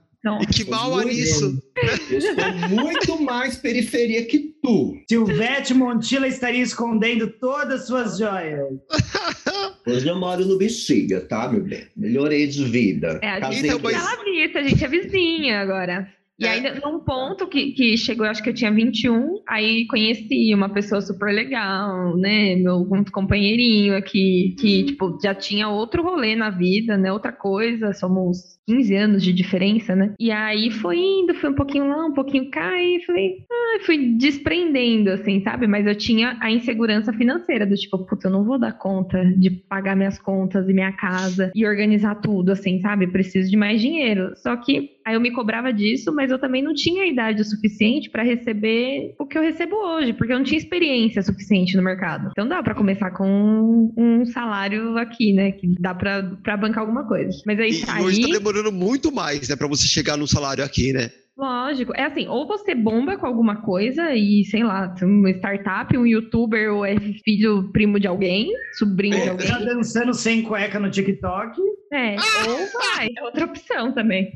[0.52, 1.62] Que mal há Muito nisso.
[2.10, 2.34] Eu sou
[2.70, 4.98] muito mais periferia que tu.
[5.08, 8.60] Silvete Montilla estaria escondendo todas as suas joias.
[9.88, 11.88] Hoje eu moro no Bexiga, tá, meu bem?
[11.96, 13.20] Melhorei de vida.
[13.22, 16.12] é, a Casei gente a gente é vizinha agora.
[16.38, 16.50] E É.
[16.50, 21.00] aí, num ponto que, que chegou, acho que eu tinha 21, aí conheci uma pessoa
[21.00, 22.56] super legal, né?
[22.56, 27.12] Meu um companheirinho aqui, que, tipo, já tinha outro rolê na vida, né?
[27.12, 30.14] Outra coisa, somos 15 anos de diferença, né?
[30.20, 33.98] E aí foi indo, foi um pouquinho lá, um pouquinho cá, e falei, ah, fui
[34.18, 35.68] desprendendo, assim, sabe?
[35.68, 39.50] Mas eu tinha a insegurança financeira, do tipo, puta, eu não vou dar conta de
[39.50, 43.08] pagar minhas contas e minha casa e organizar tudo, assim, sabe?
[43.08, 44.34] Preciso de mais dinheiro.
[44.36, 48.10] Só que aí eu me cobrava disso, mas eu também não tinha idade o suficiente
[48.10, 52.30] para receber o que eu recebo hoje, porque eu não tinha experiência suficiente no mercado.
[52.32, 55.52] Então dá para começar com um salário aqui, né?
[55.52, 57.38] Que dá para bancar alguma coisa.
[57.46, 58.04] Mas aí E, sair.
[58.04, 61.12] hoje tá demorando muito mais, né, pra você chegar num salário aqui, né?
[61.38, 61.92] Lógico.
[61.96, 66.74] É assim, ou você bomba com alguma coisa e, sei lá, uma startup, um youtuber,
[66.74, 69.48] ou é filho, primo de alguém, sobrinho de alguém.
[69.48, 71.60] Tá dançando sem cueca no TikTok.
[71.92, 72.16] É,
[72.48, 73.10] ou vai.
[73.18, 74.32] É outra opção também.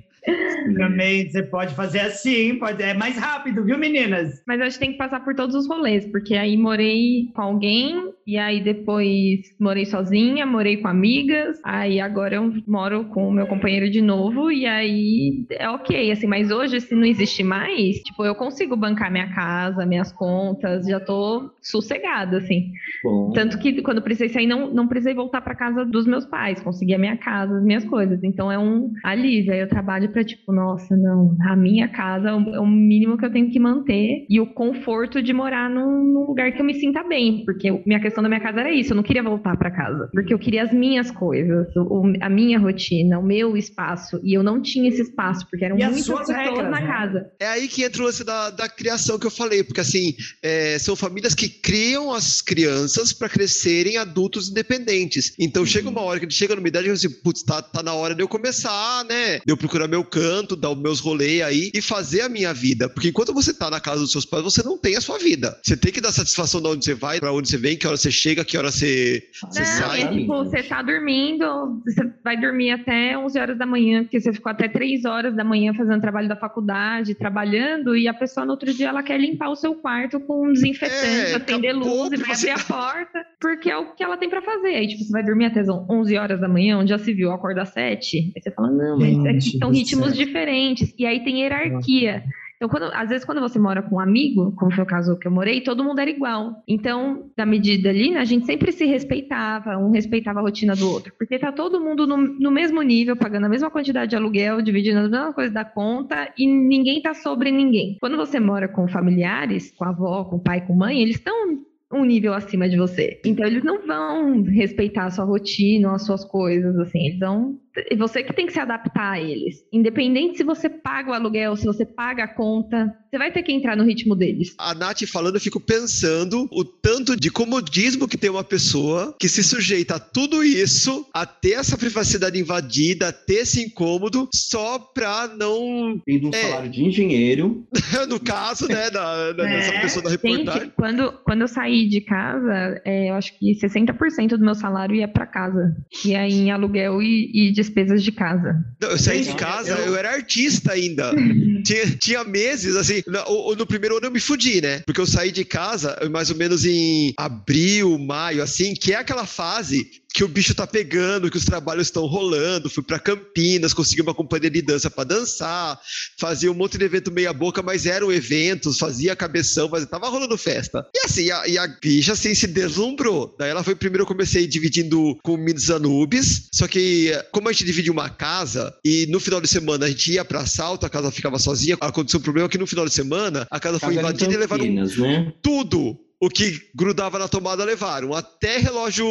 [0.78, 4.42] Também você pode fazer assim, pode, é mais rápido, viu, meninas?
[4.48, 8.12] Mas acho que tem que passar por todos os rolês, porque aí morei com alguém,
[8.26, 13.48] e aí depois morei sozinha, morei com amigas, aí agora eu moro com o meu
[13.48, 18.24] companheiro de novo, e aí é ok, assim, mas hoje, se não existe mais, tipo,
[18.26, 22.72] eu consigo bancar minha casa, minhas contas, já tô sossegada, assim.
[23.04, 23.32] Bom.
[23.32, 26.94] Tanto que quando precisei sair, não, não precisei voltar para casa dos meus pais, consegui
[26.94, 28.24] a minha casa, as minhas coisas.
[28.24, 29.54] Então é um alívio.
[29.54, 33.26] Aí eu trabalho para tipo, nossa, não, a minha casa é, é o mínimo que
[33.26, 36.74] eu tenho que manter e o conforto de morar num, num lugar que eu me
[36.74, 39.72] sinta bem, porque minha questão da minha casa era isso, eu não queria voltar para
[39.72, 44.34] casa, porque eu queria as minhas coisas, o, a minha rotina, o meu espaço, e
[44.34, 46.88] eu não tinha esse espaço, porque eram e muitas pessoas regras, na né?
[46.88, 47.32] casa.
[47.40, 50.78] É aí que entra o lance da, da criação que eu falei, porque assim, é,
[50.80, 55.34] são famílias que criam as crianças para crescerem adultos independentes.
[55.40, 55.68] Então uhum.
[55.68, 58.14] chega uma hora que ele chega numa idade e assim, putz, tá, tá na hora
[58.14, 59.40] de eu começar, né?
[59.40, 62.90] De eu procurar meu canto, dar os meus rolês aí e fazer a minha vida.
[62.90, 65.58] Porque enquanto você tá na casa dos seus pais, você não tem a sua vida.
[65.64, 67.98] Você tem que dar satisfação de onde você vai, para onde você vem, que hora
[67.98, 70.02] você chega, que hora você, você não, sai.
[70.04, 74.32] É, tipo, você tá dormindo, você vai dormir até 11 horas da manhã, porque você
[74.32, 78.52] ficou até 3 horas da manhã fazendo trabalho da faculdade, trabalhando, e a pessoa no
[78.52, 82.18] outro dia ela quer limpar o seu quarto com um desinfetante, é, acender luz e
[82.18, 82.50] vai você...
[82.50, 84.76] abrir a porta, porque é o que ela tem para fazer.
[84.76, 87.64] Aí, tipo, você vai dormir até 11 horas da manhã, onde já se viu, acorda
[87.64, 88.34] às 7.
[88.36, 90.94] Aí você fala, não, mas é Gente, são ritmos diferentes.
[90.98, 92.24] E aí tem hierarquia.
[92.60, 95.26] Então, quando, às vezes, quando você mora com um amigo, como foi o caso que
[95.26, 96.62] eu morei, todo mundo era igual.
[96.68, 101.14] Então, da medida ali, a gente sempre se respeitava, um respeitava a rotina do outro.
[101.18, 105.00] Porque tá todo mundo no, no mesmo nível, pagando a mesma quantidade de aluguel, dividindo
[105.00, 107.96] a mesma coisa da conta, e ninguém tá sobre ninguém.
[108.02, 111.60] Quando você mora com familiares, com a avó, com o pai, com mãe, eles estão
[111.92, 113.20] um nível acima de você.
[113.26, 117.58] Então eles não vão respeitar a sua rotina, as suas coisas, assim, eles vão
[117.98, 119.64] você que tem que se adaptar a eles.
[119.72, 123.52] Independente se você paga o aluguel, se você paga a conta, você vai ter que
[123.52, 124.54] entrar no ritmo deles.
[124.58, 129.28] A Nath falando, eu fico pensando o tanto de comodismo que tem uma pessoa que
[129.28, 134.78] se sujeita a tudo isso, a ter essa privacidade invadida, a ter esse incômodo, só
[134.78, 136.00] pra não.
[136.06, 136.42] Tendo um é.
[136.42, 137.68] salário de engenheiro.
[138.08, 139.58] no caso, né, da, da é.
[139.58, 140.62] dessa pessoa da reportagem.
[140.62, 144.96] Gente, quando, quando eu saí de casa, é, eu acho que 60% do meu salário
[144.96, 145.76] ia pra casa.
[146.06, 148.66] Ia em aluguel e, e despesas de casa.
[148.82, 151.14] Não, eu saí de casa, eu, era artista ainda.
[151.64, 154.80] tinha, tinha meses, assim, no, no, primeiro ano eu me fudi, né?
[154.86, 159.26] Porque eu saí de casa mais ou menos em abril, maio, assim, que é aquela
[159.26, 162.70] fase que o bicho tá pegando, que os trabalhos estão rolando.
[162.70, 165.80] Fui para Campinas, consegui uma companhia de dança para dançar,
[166.18, 170.38] fazia um monte de evento meia boca, mas eram eventos, fazia cabeção, mas tava rolando
[170.38, 170.86] festa.
[170.96, 173.36] E assim, a, e a bicha assim se deslumbrou.
[173.38, 177.66] Daí ela foi primeiro eu comecei dividindo com Minos Anubis, só que como a gente
[177.66, 181.12] dividia uma casa e no final de semana a gente ia para assalto, a casa
[181.12, 184.38] ficava sozinha, aconteceu um problema que no final de semana a casa, foi invadida e
[184.38, 185.34] levaram né?
[185.42, 188.14] tudo o que grudava na tomada levaram.
[188.14, 189.08] Até relógio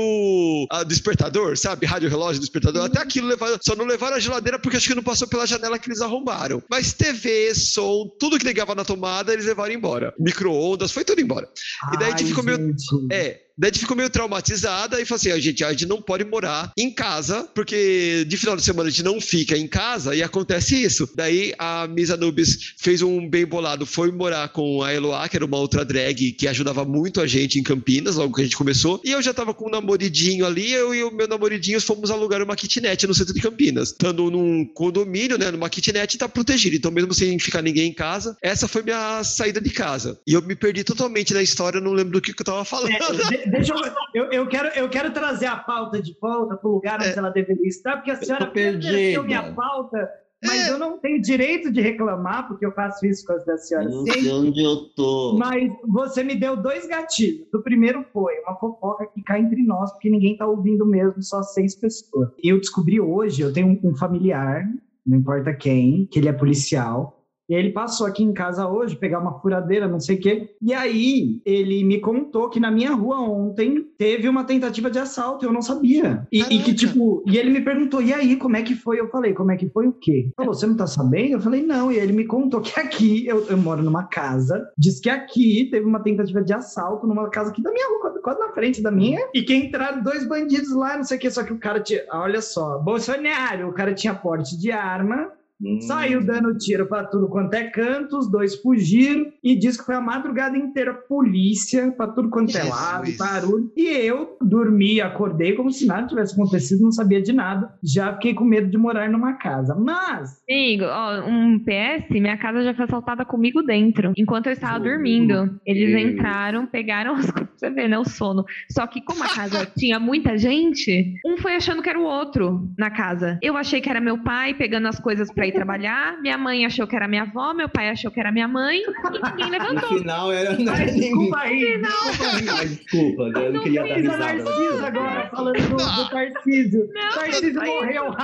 [0.71, 1.87] a, despertador, sabe?
[1.87, 2.85] Rádio relógio despertador.
[2.85, 3.59] Até aquilo levaram.
[3.61, 6.63] Só não levaram a geladeira porque acho que não passou pela janela que eles arrombaram.
[6.69, 10.13] Mas TV, som, tudo que ligava na tomada, eles levaram embora.
[10.19, 11.49] Micro-ondas, foi tudo embora.
[11.93, 12.75] E daí a gente ficou meio.
[13.11, 16.01] É, Daí a gente ficou meio traumatizada e falou assim: a gente, a gente não
[16.01, 20.15] pode morar em casa, porque de final de semana a gente não fica em casa
[20.15, 21.11] e acontece isso.
[21.17, 25.45] Daí a Misa Nubis fez um bem bolado, foi morar com a Eloá, que era
[25.45, 29.01] uma outra drag que ajudava muito a gente em Campinas, logo que a gente começou.
[29.05, 32.41] E eu já tava com um namoridinho ali, eu e o meu namoridinho fomos alugar
[32.43, 33.89] uma kitnet no centro de Campinas.
[33.89, 36.77] Estando num condomínio, né, numa kitnet, tá protegido.
[36.77, 40.19] Então, mesmo sem ficar ninguém em casa, essa foi minha saída de casa.
[40.27, 42.93] E eu me perdi totalmente na história, não lembro do que, que eu tava falando.
[42.93, 46.73] É, deixa eu, eu, eu, quero, eu quero trazer a pauta de volta para o
[46.73, 47.17] lugar onde é.
[47.17, 50.09] ela deveria estar, porque a senhora perdeu minha pauta,
[50.45, 50.71] mas é.
[50.71, 54.05] eu não tenho direito de reclamar, porque eu faço isso com as da senhora não
[54.07, 55.37] sei onde eu tô.
[55.37, 57.53] Mas você me deu dois gatilhos.
[57.53, 61.43] O primeiro foi uma fofoca que cai entre nós, porque ninguém está ouvindo mesmo, só
[61.43, 62.31] seis pessoas.
[62.43, 64.65] E eu descobri hoje, eu tenho um familiar,
[65.05, 67.18] não importa quem, que ele é policial,
[67.49, 70.55] e aí ele passou aqui em casa hoje, pegar uma furadeira, não sei o quê.
[70.61, 75.45] E aí ele me contou que na minha rua ontem teve uma tentativa de assalto,
[75.45, 76.27] eu não sabia.
[76.31, 79.01] E, e, que, tipo, e ele me perguntou, e aí, como é que foi?
[79.01, 80.31] Eu falei, como é que foi o quê?
[80.37, 81.33] Falou, você não tá sabendo?
[81.33, 81.91] Eu falei, não.
[81.91, 85.69] E aí ele me contou que aqui, eu, eu moro numa casa, diz que aqui
[85.71, 88.91] teve uma tentativa de assalto numa casa aqui da minha rua, quase na frente da
[88.91, 91.81] minha, e que entraram dois bandidos lá, não sei o quê, só que o cara
[91.81, 95.81] tinha, olha só, Bolsonaro, o cara tinha porte de arma, Hum.
[95.81, 99.97] Saiu dando tiro para tudo quanto é canto, os dois fugiram e disse que foi
[99.97, 103.19] a madrugada inteira polícia para tudo quanto é lado, Jesus.
[103.19, 103.73] barulho.
[103.77, 107.73] E eu dormi, acordei como se nada tivesse acontecido, não sabia de nada.
[107.83, 109.75] Já fiquei com medo de morar numa casa.
[109.75, 114.79] Mas Amigo, ó, um PS, minha casa já foi assaltada comigo dentro, enquanto eu estava
[114.79, 115.59] dormindo.
[115.67, 116.15] Eles Deus.
[116.15, 118.45] entraram, pegaram as coisas, você vê, né, o sono.
[118.71, 122.69] Só que como a casa tinha muita gente, um foi achando que era o outro
[122.79, 123.39] na casa.
[123.43, 126.87] Eu achei que era meu pai pegando as coisas pra ir trabalhar, minha mãe achou
[126.87, 129.99] que era minha avó, meu pai achou que era minha mãe, e ninguém No levantou.
[129.99, 130.57] final era.
[130.59, 132.69] Mas desculpa aí, desculpa aí.
[132.69, 134.19] Desculpa, eu não queria dar risada.
[134.35, 136.89] Narcisa agora, falando do, do Tarcísio.
[136.95, 138.05] Não, Tarcísio morreu.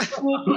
[0.00, 0.56] Desculpa.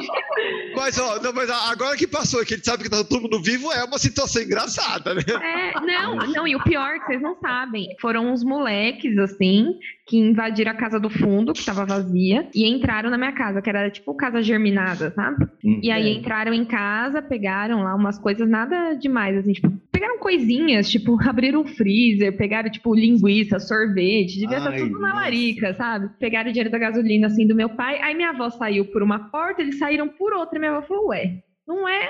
[0.75, 3.41] Mas, ó, não, mas agora que passou, que a gente sabe que tá todo mundo
[3.41, 5.21] vivo, é uma situação engraçada, né?
[5.41, 9.73] É, não, não, e o pior é que vocês não sabem, foram uns moleques, assim,
[10.05, 13.69] que invadiram a casa do fundo, que tava vazia, e entraram na minha casa, que
[13.69, 15.26] era tipo casa germinada, sabe?
[15.63, 15.79] Hum.
[15.83, 16.13] E aí É.
[16.13, 21.61] entraram em casa, pegaram lá umas coisas nada demais, assim, tipo, pegaram coisinhas, tipo, abriram
[21.61, 25.21] o freezer, pegaram, tipo, linguiça, sorvete, devia estar Ai, tudo na nossa.
[25.21, 26.09] larica, sabe?
[26.19, 29.29] Pegaram o dinheiro da gasolina, assim, do meu pai, aí minha avó saiu por uma
[29.29, 32.09] porta, eles saíram por outra, e minha avó falou, ué, não é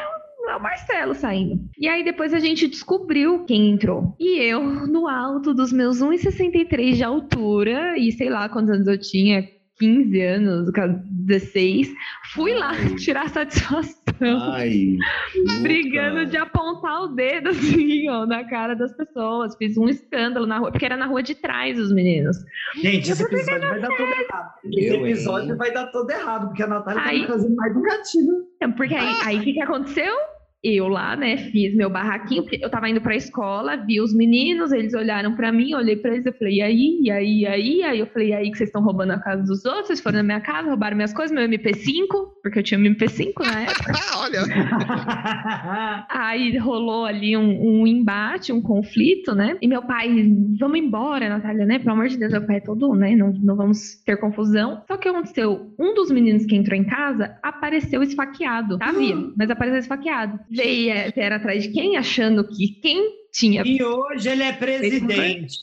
[0.49, 1.59] é o Marcelo saindo.
[1.77, 4.15] E aí depois a gente descobriu quem entrou.
[4.17, 8.97] E eu, no alto dos meus 1,63 de altura, e sei lá quantos anos eu
[8.97, 9.43] tinha,
[9.79, 10.71] 15 anos,
[11.05, 11.93] 16,
[12.33, 12.95] fui lá Ai.
[12.95, 13.95] tirar satisfação.
[14.53, 14.97] Ai.
[15.61, 19.55] Brigando de apontar o dedo assim, ó, na cara das pessoas.
[19.57, 22.37] Fiz um escândalo na rua, porque era na rua de trás os meninos.
[22.81, 24.49] Gente, esse episódio vai dar todo errado.
[24.65, 25.11] Esse Eu, hein?
[25.11, 28.47] episódio vai dar todo errado, porque a Natália tá Aí- me fazendo mais um gatilho.
[28.55, 30.13] Então, Porque aí, aí o que, que aconteceu?
[30.63, 34.71] Eu lá, né, fiz meu barraquinho, porque eu tava indo pra escola, vi os meninos,
[34.71, 37.83] eles olharam pra mim, olhei pra eles, eu falei, e aí, e aí, e aí?
[37.83, 40.17] Aí eu falei, e aí que vocês estão roubando a casa dos outros, vocês foram
[40.17, 42.07] na minha casa, roubaram minhas coisas, meu MP5,
[42.41, 43.93] porque eu tinha um MP5 na época.
[43.93, 44.39] Ah, olha.
[46.09, 49.57] Aí rolou ali um, um embate, um conflito, né?
[49.61, 50.09] E meu pai,
[50.59, 51.79] vamos embora, Natália, né?
[51.79, 53.15] Pelo amor de Deus, meu pai é todo, né?
[53.15, 54.81] Não, não vamos ter confusão.
[54.87, 58.77] Só que aconteceu, um dos meninos que entrou em casa apareceu esfaqueado.
[58.77, 60.39] Tá vivo, mas apareceu esfaqueado.
[60.49, 61.97] Veio, era atrás de quem?
[61.97, 63.61] Achando que quem tinha.
[63.63, 65.59] E hoje ele é presidente.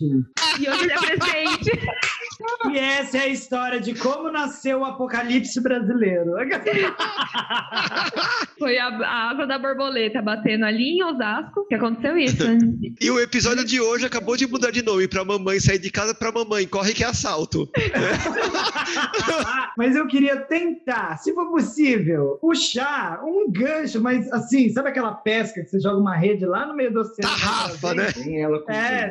[0.60, 1.70] E hoje ele é presidente.
[2.70, 6.32] E essa é a história de como nasceu o apocalipse brasileiro.
[8.58, 12.42] Foi a, a asa da borboleta batendo ali em Osasco que aconteceu isso.
[13.00, 16.14] E o episódio de hoje acabou de mudar de nome pra mamãe sair de casa
[16.14, 16.66] pra mamãe.
[16.66, 17.68] Corre que é assalto.
[19.76, 25.62] mas eu queria tentar, se for possível, puxar um gancho, mas assim, sabe aquela pesca
[25.62, 27.34] que você joga uma rede lá no meio do oceano?
[27.64, 28.12] Tarrafa, né?
[28.12, 29.10] Tem ela com É,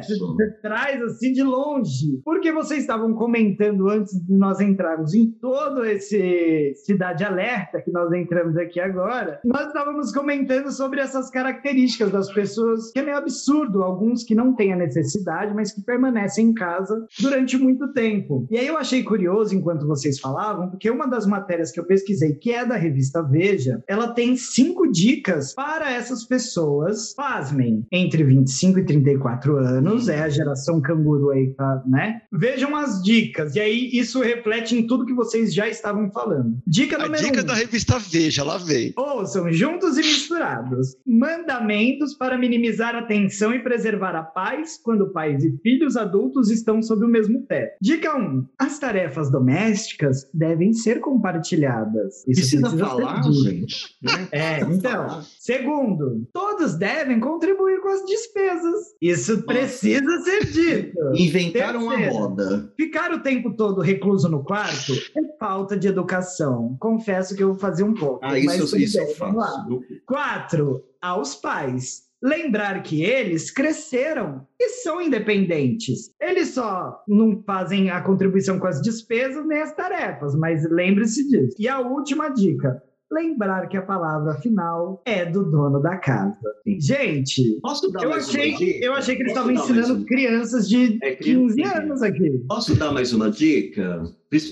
[0.62, 2.22] traz assim de longe.
[2.24, 8.12] Porque vocês estavam comentando antes de nós entrarmos em todo esse Cidade Alerta que nós
[8.14, 13.84] entramos aqui agora, nós estávamos comentando sobre essas características das pessoas, que é meio absurdo,
[13.84, 18.48] alguns que não têm a necessidade, mas que permanecem em casa durante muito tempo.
[18.50, 22.36] E aí eu achei curioso enquanto vocês falavam, porque uma das matérias que eu pesquisei,
[22.36, 28.80] que é da revista Veja, ela tem cinco dicas para essas pessoas, pasmem, entre 25
[28.80, 32.22] e 34 anos, é a geração canguru aí, tá, né?
[32.32, 36.58] Vejam as dicas, e aí isso reflete em tudo que vocês já estavam falando.
[36.68, 37.46] Dica A número dica um.
[37.46, 38.94] da revista Veja, lá vem.
[38.98, 40.96] Ouçam, juntos e misturados.
[41.06, 46.82] Mandamentos para minimizar a tensão e preservar a paz quando pais e filhos adultos estão
[46.82, 47.78] sob o mesmo teto.
[47.82, 48.46] Dica 1.
[48.60, 52.24] As tarefas domésticas devem ser compartilhadas.
[52.28, 53.96] Isso Precisa ser falar, gente.
[54.02, 54.28] né?
[54.32, 55.22] É, Precisa então.
[55.40, 58.96] Segundo, todos devem contribuir com as despesas.
[59.02, 60.98] Isso precisa ser dito.
[61.16, 62.72] Inventaram a roda.
[62.76, 66.76] Ficar o tempo todo recluso no quarto é falta de educação.
[66.80, 68.20] Confesso que eu vou fazer um pouco.
[68.24, 69.48] Ah, mas isso, isso bem, eu vamos lá.
[69.48, 69.80] faço.
[70.06, 72.04] Quatro, aos pais.
[72.26, 76.10] Lembrar que eles cresceram e são independentes.
[76.22, 81.54] Eles só não fazem a contribuição com as despesas nem as tarefas, mas lembre-se disso.
[81.60, 82.82] E a última dica:
[83.14, 86.38] lembrar que a palavra final é do dono da casa.
[86.66, 90.98] Gente, Posso dar eu achei, que, eu achei que eles estavam mais ensinando crianças de
[91.02, 91.78] É, 15 criança.
[91.78, 92.44] anos aqui.
[92.48, 94.04] Posso dar mais uma dica?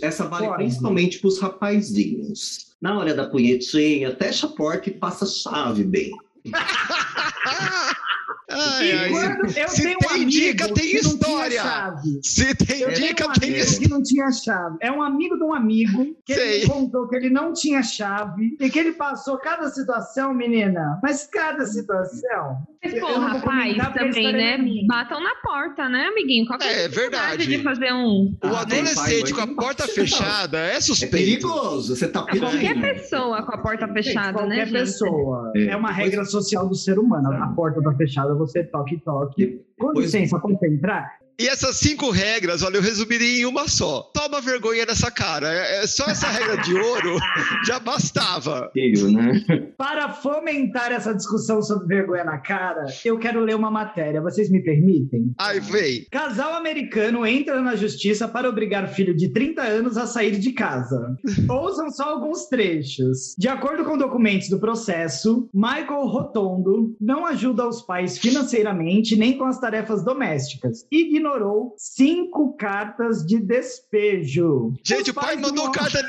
[0.02, 0.58] Essa vale Pode.
[0.64, 2.72] principalmente para os rapazinhos.
[2.82, 6.12] Na hora da punhetinha, fecha a porta e passa a chave bem.
[8.54, 11.02] Ai, e ai, quando eu se tenho um tem amigo dica, tem que não tinha
[11.02, 11.62] história.
[11.64, 12.20] chave.
[12.24, 13.80] Se tem Eu dica, tenho um tem história.
[13.80, 14.78] que não tinha chave.
[14.82, 16.68] É um amigo de um amigo que ele Sei.
[16.68, 21.00] contou que ele não tinha chave e que ele passou cada situação, menina.
[21.02, 22.58] Mas cada situação.
[22.84, 24.54] Mas, porque a também, né?
[24.54, 24.88] é minha.
[24.88, 26.48] Batam na porta, né, amiguinho?
[26.48, 27.46] Qual que É, a dificuldade verdade.
[27.58, 28.36] de fazer um.
[28.44, 31.12] O Ah, adolescente pai, com a porta fechada é É suspeito.
[31.12, 34.72] perigoso, você tá É qualquer pessoa com a porta fechada, qualquer né, gente?
[34.74, 35.52] pessoa.
[35.56, 37.32] É, É, uma depois- regra social do ser humano.
[37.32, 39.62] A porta tá fechada, você toque, toque.
[39.80, 41.20] Com licença, pode entrar?
[41.42, 44.04] E essas cinco regras, olha, eu resumiria em uma só.
[44.14, 45.52] Toma vergonha nessa cara.
[45.52, 47.18] É, é só essa regra de ouro
[47.66, 48.70] já bastava.
[48.72, 49.44] Feio, né?
[49.76, 54.22] Para fomentar essa discussão sobre vergonha na cara, eu quero ler uma matéria.
[54.22, 55.34] Vocês me permitem?
[55.40, 56.06] Aí vem.
[56.12, 61.18] Casal americano entra na justiça para obrigar filho de 30 anos a sair de casa.
[61.50, 63.34] Ouçam só alguns trechos.
[63.36, 69.46] De acordo com documentos do processo, Michael Rotondo não ajuda os pais financeiramente nem com
[69.46, 70.86] as tarefas domésticas.
[71.36, 74.74] Ignorou cinco cartas de despejo.
[74.86, 76.00] Gente, Os o pai pais de mandou um- carta.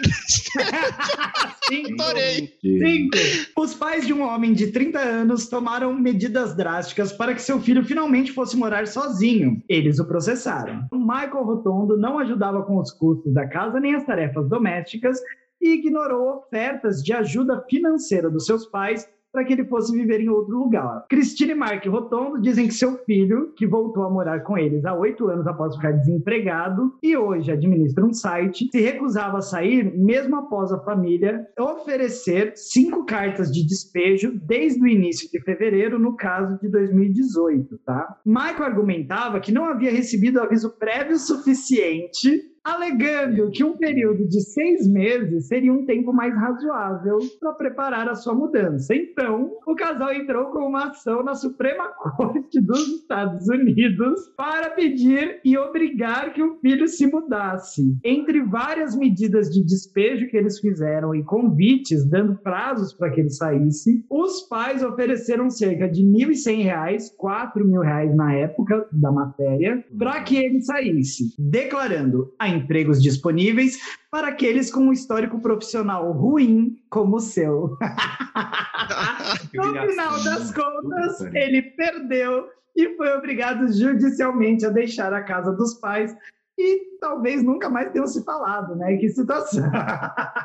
[1.68, 1.94] Cinco.
[1.96, 2.52] Parei.
[2.60, 3.16] Cinco.
[3.56, 7.84] Os pais de um homem de 30 anos tomaram medidas drásticas para que seu filho
[7.84, 9.62] finalmente fosse morar sozinho.
[9.68, 10.86] Eles o processaram.
[10.92, 15.18] Michael Rotondo não ajudava com os custos da casa nem as tarefas domésticas
[15.60, 20.28] e ignorou ofertas de ajuda financeira dos seus pais para que ele fosse viver em
[20.28, 21.06] outro lugar.
[21.08, 24.94] Cristina e Mark Rotondo dizem que seu filho, que voltou a morar com eles há
[24.94, 30.36] oito anos após ficar desempregado e hoje administra um site, se recusava a sair mesmo
[30.36, 36.58] após a família oferecer cinco cartas de despejo desde o início de fevereiro, no caso
[36.60, 38.18] de 2018, tá?
[38.24, 44.86] Michael argumentava que não havia recebido aviso prévio suficiente alegando que um período de seis
[44.86, 48.94] meses seria um tempo mais razoável para preparar a sua mudança.
[48.94, 55.40] Então, o casal entrou com uma ação na Suprema Corte dos Estados Unidos para pedir
[55.44, 57.96] e obrigar que o filho se mudasse.
[58.04, 63.30] Entre várias medidas de despejo que eles fizeram e convites dando prazos para que ele
[63.30, 69.84] saísse, os pais ofereceram cerca de R$ 1.100, 4 mil reais na época da matéria,
[69.98, 73.78] para que ele saísse, declarando a empregos disponíveis
[74.10, 77.76] para aqueles com um histórico profissional ruim como o seu.
[79.54, 85.74] No final das contas, ele perdeu e foi obrigado judicialmente a deixar a casa dos
[85.74, 86.16] pais
[86.58, 88.96] e talvez nunca mais tenham se falado, né?
[88.96, 89.68] Que situação.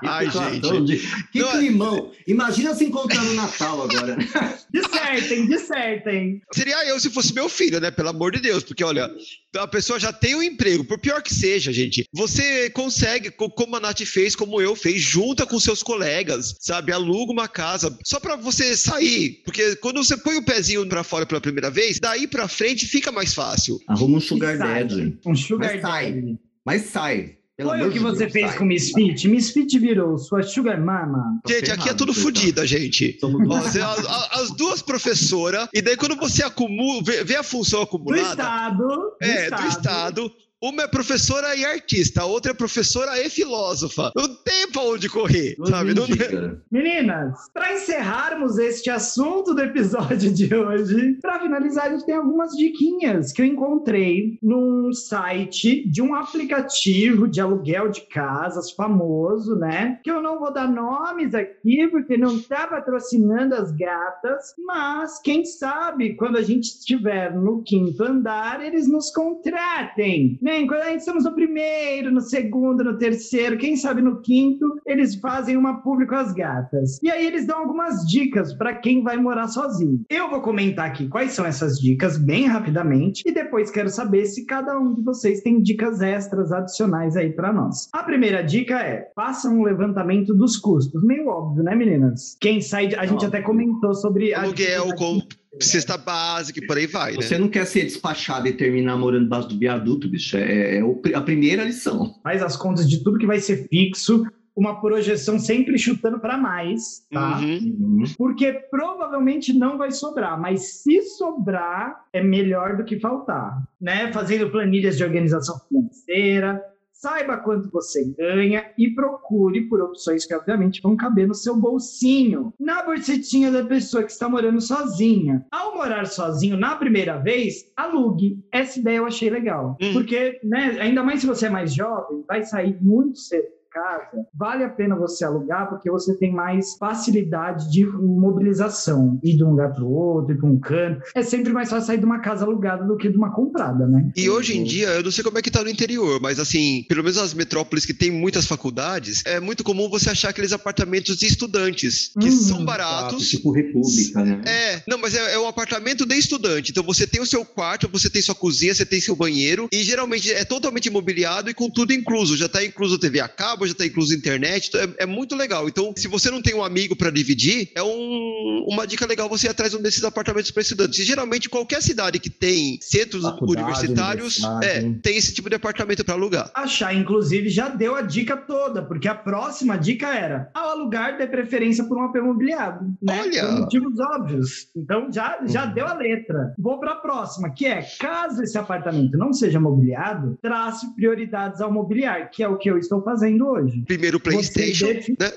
[0.03, 0.97] Ai, situação gente.
[0.97, 2.11] de- Que Não é- climão.
[2.27, 4.17] Imagina se encontrar no Natal agora.
[4.73, 6.41] Dissertem, dissertem.
[6.53, 7.91] Seria eu se fosse meu filho, né?
[7.91, 8.63] Pelo amor de Deus.
[8.63, 9.09] Porque, olha,
[9.55, 12.03] a pessoa já tem um emprego, por pior que seja, gente.
[12.13, 16.91] Você consegue, co- como a Nath fez, como eu fez, junta com seus colegas, sabe?
[16.91, 19.41] Aluga uma casa, só pra você sair.
[19.45, 23.11] Porque quando você põe o pezinho pra fora pela primeira vez, daí pra frente fica
[23.11, 23.79] mais fácil.
[23.87, 25.17] Arruma um sugar daddy.
[25.25, 26.37] Um sugar daddy.
[26.67, 27.37] Mas sai.
[27.55, 28.57] Pelo amor o que você Deus, fez sai.
[28.59, 29.27] com Misfit?
[29.27, 31.39] Misfit virou sua sugar mama.
[31.47, 33.17] Gente, aqui é tudo fodida, gente.
[33.47, 37.85] Você- as, as duas professoras, e daí quando você acumula, vê, vê a função Do
[37.85, 38.29] acumulada.
[38.29, 38.77] Estado.
[38.85, 39.61] Do É, estado.
[39.63, 40.31] do Estado.
[40.61, 44.11] Uma é professora e artista, a outra é professora e filósofa.
[44.15, 45.93] Não tem pra onde correr, duas sabe?
[45.93, 46.57] Não- mendigas.
[46.71, 52.53] Meninas, para encerrarmos este assunto do episódio de hoje, para finalizar, a gente tem algumas
[52.53, 59.99] diquinhas que eu encontrei num site de um aplicativo de aluguel de casas famoso, né?
[60.03, 65.45] Que eu não vou dar nomes aqui porque não tá patrocinando as gatas, mas quem
[65.45, 70.65] sabe quando a gente estiver no quinto andar, eles nos contratem, né?
[70.65, 75.15] Quando a gente estamos no primeiro, no segundo, no terceiro, quem sabe no quinto, eles
[75.15, 76.99] fazem uma público às gatas.
[77.03, 80.01] E aí eles dão algumas dicas para quem vai morar sozinho.
[80.09, 84.45] Eu vou comentar aqui quais são essas dicas bem rapidamente e depois quero saber se
[84.45, 87.89] cada um de vocês tem dicas extras adicionais aí para nós.
[87.93, 91.03] A primeira dica é: faça um levantamento dos custos.
[91.03, 92.37] Meio óbvio, né, meninas?
[92.39, 93.27] Quem sai, de- a gente Óbvio.
[93.29, 95.19] até comentou sobre Aluguel com
[95.59, 97.21] cesta básica e por aí vai, né?
[97.21, 100.37] Você não quer ser despachado e terminar morando embaixo do viaduto, bicho.
[100.37, 102.15] É, é o- a primeira lição.
[102.23, 107.05] faz as contas de tudo que vai ser fixo, uma projeção sempre chutando para mais,
[107.11, 107.39] tá?
[107.39, 108.03] Uhum.
[108.17, 114.11] Porque provavelmente não vai sobrar, mas se sobrar, é melhor do que faltar, né?
[114.11, 116.59] Fazendo planilhas de organização financeira,
[116.99, 122.53] saiba quanto você ganha e procure por opções que obviamente vão caber no seu bolsinho,
[122.59, 125.45] na bolsetinha da pessoa que está morando sozinha.
[125.51, 128.39] Ao morar sozinho na primeira vez, alugue.
[128.51, 129.93] Essa ideia eu achei legal, Hum.
[129.93, 133.47] porque, né, ainda mais se você é mais jovem, vai sair muito cedo
[133.77, 139.43] casa, vale a pena você alugar porque você tem mais facilidade de mobilização, ir de
[139.43, 141.01] um lugar para o outro, ir para um canto.
[141.15, 144.09] É sempre mais fácil sair de uma casa alugada do que de uma comprada, né?
[144.15, 146.85] E hoje em dia, eu não sei como é que tá no interior, mas assim,
[146.87, 151.17] pelo menos nas metrópoles que tem muitas faculdades, é muito comum você achar aqueles apartamentos
[151.17, 153.29] de estudantes, que Hum, são baratos.
[153.29, 154.41] Tipo República, né?
[154.45, 156.71] É, não, mas é, é um apartamento de estudante.
[156.71, 159.83] Então você tem o seu quarto, você tem sua cozinha, você tem seu banheiro, e
[159.83, 162.37] geralmente é totalmente imobiliado e com tudo incluso.
[162.37, 165.67] Já tá incluso TV a cabo, já tá incluso internet, então é, é muito legal.
[165.67, 169.47] Então, se você não tem um amigo para dividir, é um- uma dica legal você
[169.47, 170.99] ir atrás de um desses apartamentos para estudantes.
[170.99, 176.03] E geralmente qualquer cidade que tem centros Faculdade, universitários, é, tem esse tipo de apartamento
[176.03, 176.51] para alugar.
[176.53, 181.17] A Chá, inclusive, já deu a dica toda, porque a próxima dica era ao alugar,
[181.17, 183.19] dê preferência por um AP imobiliário, né?
[183.21, 183.45] Olha!
[183.45, 184.67] Por motivos óbvios.
[184.75, 185.73] Então, já, já Uhum.
[185.73, 186.53] deu a letra.
[186.57, 191.71] Vou para a próxima, que é, caso esse apartamento não seja mobiliado, trace prioridades ao
[191.71, 193.56] mobiliar, que é o que eu estou fazendo hoje.
[193.85, 195.31] Primeiro PlayStation, né?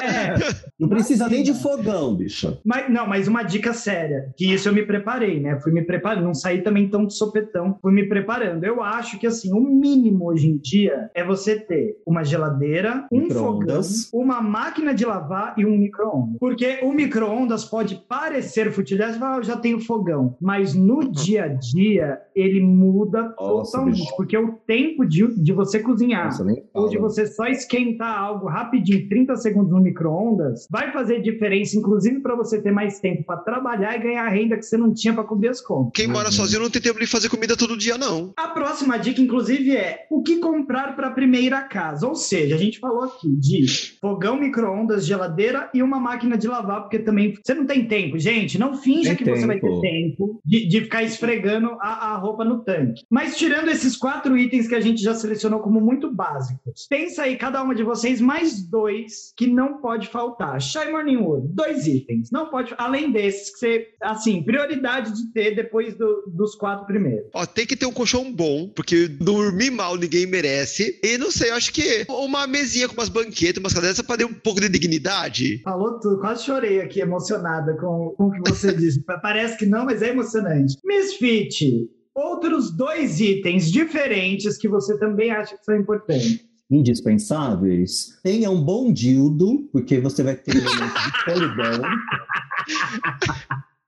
[0.00, 0.34] É, é.
[0.78, 2.58] Não precisa nem de fogão, bicha.
[2.64, 5.58] Mas, não, mas uma dica séria, que isso eu me preparei, né?
[5.60, 8.62] Fui me preparando, não saí também tão de sopetão, fui me preparando.
[8.62, 13.30] Eu acho que, assim, o mínimo hoje em dia é você ter uma geladeira, um
[13.30, 13.80] fogão,
[14.12, 16.36] uma máquina de lavar e um micro-ondas.
[16.38, 21.10] Porque o micro-ondas pode parecer futilidade, você fala, ah, eu já tenho fogão, mas no
[21.10, 24.16] dia a dia ele muda Nossa, totalmente, bicho.
[24.16, 29.08] porque o tempo de, de você cozinhar Nossa, ou de você só esquentar algo rapidinho,
[29.08, 33.96] 30 segundos no micro-ondas, vai fazer diferença, inclusive para você ter mais tempo para trabalhar
[33.96, 35.92] e ganhar renda que você não tinha para cobrir as contas.
[35.94, 36.32] Quem mora Uhum.
[36.32, 38.32] sozinho não tem tempo de fazer comida todo dia, não.
[38.36, 42.06] A próxima dica, inclusive, é o que comprar para a primeira casa.
[42.06, 43.66] Ou seja, a gente falou aqui de
[44.00, 48.58] fogão, micro-ondas, geladeira e uma máquina de lavar, porque também você não tem tempo, gente.
[48.58, 49.80] Não finja Tem que você vai ter tempo.
[49.80, 53.02] tempo de, de ficar esfregando a, a roupa no tanque.
[53.10, 57.36] Mas tirando esses quatro itens que a gente já selecionou como muito básicos, pensa aí,
[57.36, 60.60] cada uma de vocês, mais dois que não pode faltar.
[60.60, 62.30] Chai Morning Wood, dois itens.
[62.32, 67.28] Não pode, além desses, que você, assim, prioridade de ter depois do- dos quatro primeiros.
[67.34, 70.98] Ó, tem que ter um colchão bom, porque dormir mal ninguém merece.
[71.02, 74.24] E não sei, eu acho que uma mesinha com umas banquetas, umas cadeiras, pra ter
[74.24, 75.60] um pouco de dignidade.
[75.62, 79.02] Falou tudo, quase chorei aqui, emocionada com, com o que você disse.
[79.22, 80.74] Parece que não, mas é emocionante.
[80.84, 86.44] Misfit, outros dois itens diferentes que você também acha que são importantes.
[86.70, 88.18] Indispensáveis.
[88.22, 91.82] Tenha um bom dildo, porque você vai ter momentos de solidão.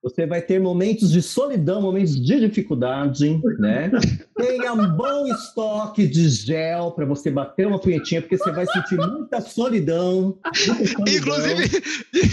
[0.01, 3.91] Você vai ter momentos de solidão, momentos de dificuldade, né?
[4.37, 8.97] Tenha um bom estoque de gel para você bater uma punhetinha, porque você vai sentir
[8.97, 10.39] muita solidão.
[10.57, 11.15] muita solidão.
[11.15, 11.83] Inclusive,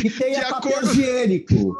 [0.05, 1.75] E tenha de papel acordo- higiênico.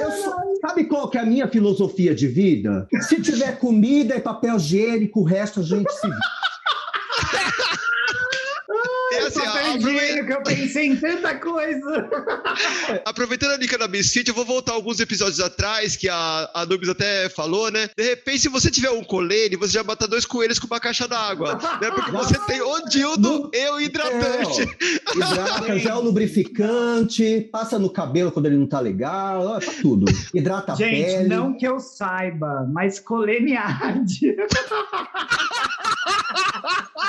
[0.00, 2.86] Eu- sabe qual que é a minha filosofia de vida?
[3.02, 6.18] Se tiver comida e papel higiênico, o resto a gente se vira.
[9.16, 9.30] é
[9.74, 12.08] assim, ó, Papel aprove- higiênico, eu pensei em tanta coisa.
[13.04, 16.88] aproveitando a dica da Misfit, eu vou voltar alguns episódios atrás, que a, a Nubis
[16.88, 17.88] até falou, né?
[17.96, 21.06] De repente, se você tiver um colene, você já mata dois coelhos com uma caixa
[21.08, 21.90] d'água, né?
[21.90, 24.62] Porque você tem o dildo e o hidratante.
[24.62, 30.04] É, hidrata, gel lubrificante, passa no cabelo quando ele não tá legal, ó, tá tudo.
[30.32, 31.28] Hidrata a Gente, pele.
[31.28, 34.36] não que eu saiba, mas colene arde.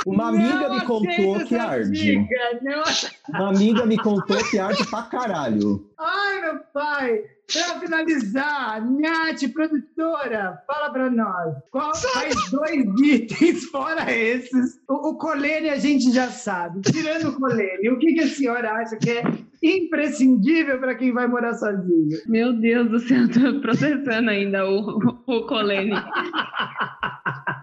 [0.06, 2.28] Uma amiga Não me contou que arde.
[2.62, 2.84] não
[3.30, 5.90] Uma amiga me contou que arde pra caralho.
[5.98, 7.24] Ai, meu pai!
[7.52, 11.56] Pra finalizar, Nath, produtora, fala pra nós.
[11.70, 14.80] Qual, quais dois itens, fora esses?
[14.90, 16.82] O, o colene a gente já sabe.
[16.82, 19.24] Tirando o colene, o que, que a senhora acha que é
[19.62, 22.18] imprescindível para quem vai morar sozinho?
[22.26, 24.98] Meu Deus do céu, tô processando ainda o,
[25.28, 25.94] o colene.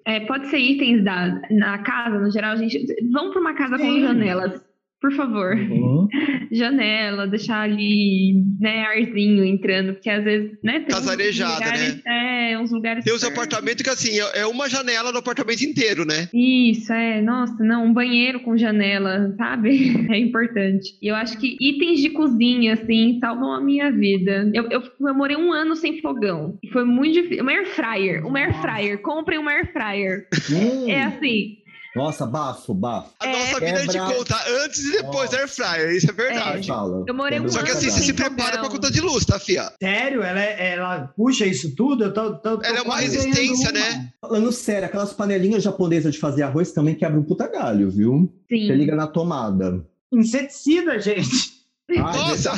[0.05, 2.85] É, pode ser itens da, na casa, no geral, gente.
[3.11, 4.01] Vamos para uma casa com Sim.
[4.01, 4.61] janelas,
[5.03, 5.53] por favor.
[5.57, 6.07] Uhum.
[6.49, 12.57] Janela, deixar ali, né, arzinho entrando, porque às vezes, né, tem uns Casarejada, lugares, É,
[12.57, 13.03] uns lugares.
[13.03, 16.29] Tem os super- apartamentos que, assim, é é uma janela no apartamento inteiro, né?
[16.33, 17.21] Isso, é.
[17.21, 19.73] Nossa, não, um banheiro com janela, sabe?
[20.13, 20.95] É importante.
[21.01, 24.49] E eu acho que itens de cozinha, assim, salvam a minha vida.
[24.53, 26.57] Eu, eu, eu morei um ano sem fogão.
[26.63, 27.43] E foi muito difícil.
[27.43, 29.01] Uma air fryer, uma air fryer.
[29.01, 30.27] Comprem uma air fryer.
[30.51, 30.89] Hum.
[30.89, 31.57] É assim.
[31.95, 33.11] Nossa, bafo, bafo.
[33.19, 33.31] A É.
[33.31, 36.67] nossa vida a gente Quebra- conta antes e depois da air fryer, isso é verdade.
[36.67, 37.05] Fala.
[37.07, 39.71] Eu morei um Só que assim, você se prepara pra conta de luz, tá, fia?
[39.81, 40.23] Sério?
[40.23, 42.05] Ela, é- ela puxa isso tudo?
[42.05, 43.97] Eu tô, tô- tô Ela é uma resistência, ganhando uma.
[44.01, 44.13] né?
[44.19, 48.33] Falando sério, aquelas panelinhas japonesas de fazer arroz também quebram um puta galho, viu?
[48.51, 48.65] Sim.
[48.67, 49.85] Você liga na tomada.
[50.11, 51.53] Inseticida, gente.
[51.91, 52.53] Ai, Nossa,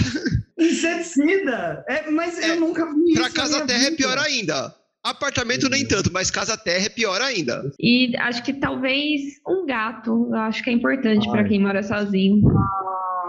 [0.57, 1.83] Inseticida.
[1.87, 3.21] É, mas É, eu nunca vi pra isso.
[3.21, 3.97] na casa minha terra é vida.
[3.97, 4.75] pior ainda.
[5.05, 7.71] Apartamento nem tanto, mas casa-terra é pior ainda.
[7.79, 10.29] E acho que talvez um gato.
[10.31, 12.41] Eu acho que é importante pra quem mora sozinho.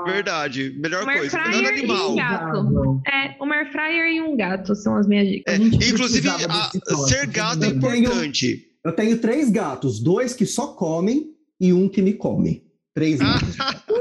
[0.06, 0.74] Verdade.
[0.78, 1.38] Melhor Um air coisa.
[1.38, 2.12] fryer Melhor e animal.
[2.12, 3.02] um gato.
[3.06, 5.52] É, um air fryer e um gato são as minhas dicas.
[5.54, 6.70] É, inclusive, a-
[7.08, 8.62] ser gato é Eu tenho- importante.
[8.84, 11.26] Eu tenho três gatos, dois que só comem
[11.60, 12.62] e um que me come.
[12.94, 13.94] Três Ah, gatos.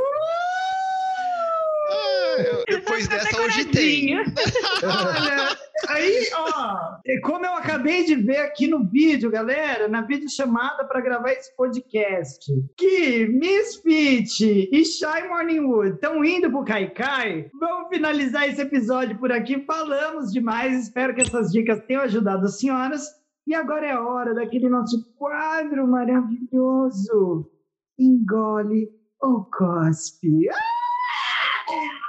[1.90, 4.16] ah, eu- depois Até dessa, hoje tem.
[4.84, 5.58] Olha,
[5.90, 11.32] aí, ó, como eu acabei de ver aqui no vídeo, galera, na videochamada para gravar
[11.32, 12.46] esse podcast,
[12.78, 17.50] que Miss Fit e Shy Morningwood estão indo pro Kaikai.
[17.60, 19.64] Vamos finalizar esse episódio por aqui.
[19.66, 23.06] Falamos demais, espero que essas dicas tenham ajudado as senhoras.
[23.48, 27.50] E agora é a hora daquele nosso quadro maravilhoso.
[28.00, 28.90] Engole
[29.22, 30.48] ou cospe.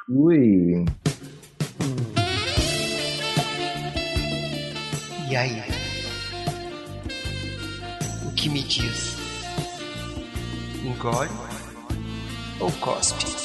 [0.09, 0.85] Ui.
[8.47, 9.17] Que me diz?
[10.85, 11.29] Engole
[12.61, 13.36] ou cospe?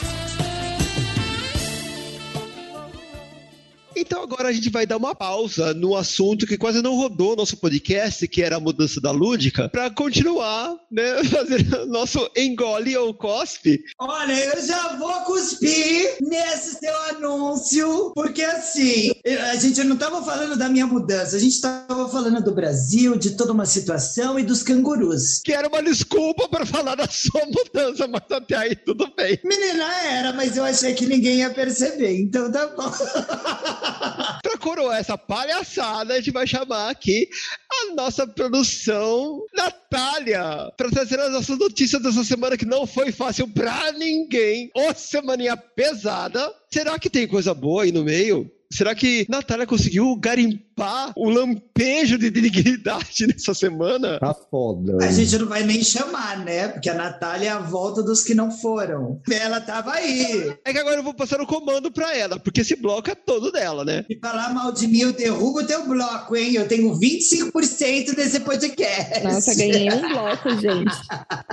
[4.02, 7.56] Então agora a gente vai dar uma pausa no assunto que quase não rodou nosso
[7.56, 13.80] podcast, que era a mudança da lúdica, para continuar, né, fazer nosso engole ou cospe.
[14.00, 19.12] Olha, eu já vou cuspir nesse seu anúncio, porque assim,
[19.52, 23.38] a gente não estava falando da minha mudança, a gente estava falando do Brasil, de
[23.38, 25.42] toda uma situação e dos cangurus.
[25.44, 29.40] Que era uma desculpa para falar da sua mudança, mas até aí tudo bem.
[29.46, 32.92] Menina, era, mas eu achei que ninguém ia perceber, então tá bom.
[34.42, 37.30] Para coroar essa palhaçada, a gente vai chamar aqui
[37.72, 43.48] a nossa produção, Natália, para trazer as nossas notícias dessa semana que não foi fácil
[43.48, 44.70] para ninguém.
[44.76, 46.54] Ô, semaninha pesada.
[46.72, 48.50] Será que tem coisa boa aí no meio?
[48.72, 50.71] Será que Natália conseguiu garimpar
[51.16, 54.20] o lampejo de dignidade nessa semana?
[54.20, 55.04] Tá foda.
[55.04, 56.68] A gente não vai nem chamar, né?
[56.70, 59.22] Porque a Natália é a volta dos que não foram.
[59.30, 60.56] Ela tava aí.
[60.66, 63.52] É que agora eu vou passar o comando para ela, porque esse bloco é todo
[63.52, 64.06] dela, né?
[64.10, 66.54] E falar mal de mim, eu derrubo o teu bloco, hein?
[66.54, 69.24] Eu tenho 25% desse podcast.
[69.24, 70.96] Nossa, ganhei um bloco, gente.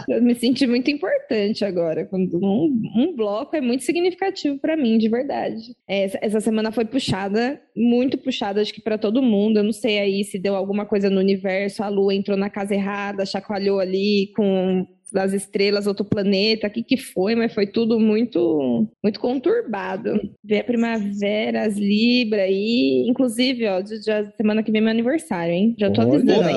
[0.08, 2.04] Eu me senti muito importante agora.
[2.06, 5.76] Quando um, um bloco é muito significativo pra mim, de verdade.
[5.86, 9.58] Essa, essa semana foi puxada, muito puxada, acho que pra todo mundo.
[9.58, 12.74] Eu não sei aí se deu alguma coisa no universo, a lua entrou na casa
[12.74, 17.98] errada, chacoalhou ali com das estrelas, outro planeta, o que que foi, mas foi tudo
[17.98, 20.20] muito muito conturbado.
[20.44, 24.90] Vê a primavera, as Libra aí, inclusive, ó, de- de- semana que vem é meu
[24.90, 25.74] aniversário, hein?
[25.78, 26.54] Já tô avisando aí.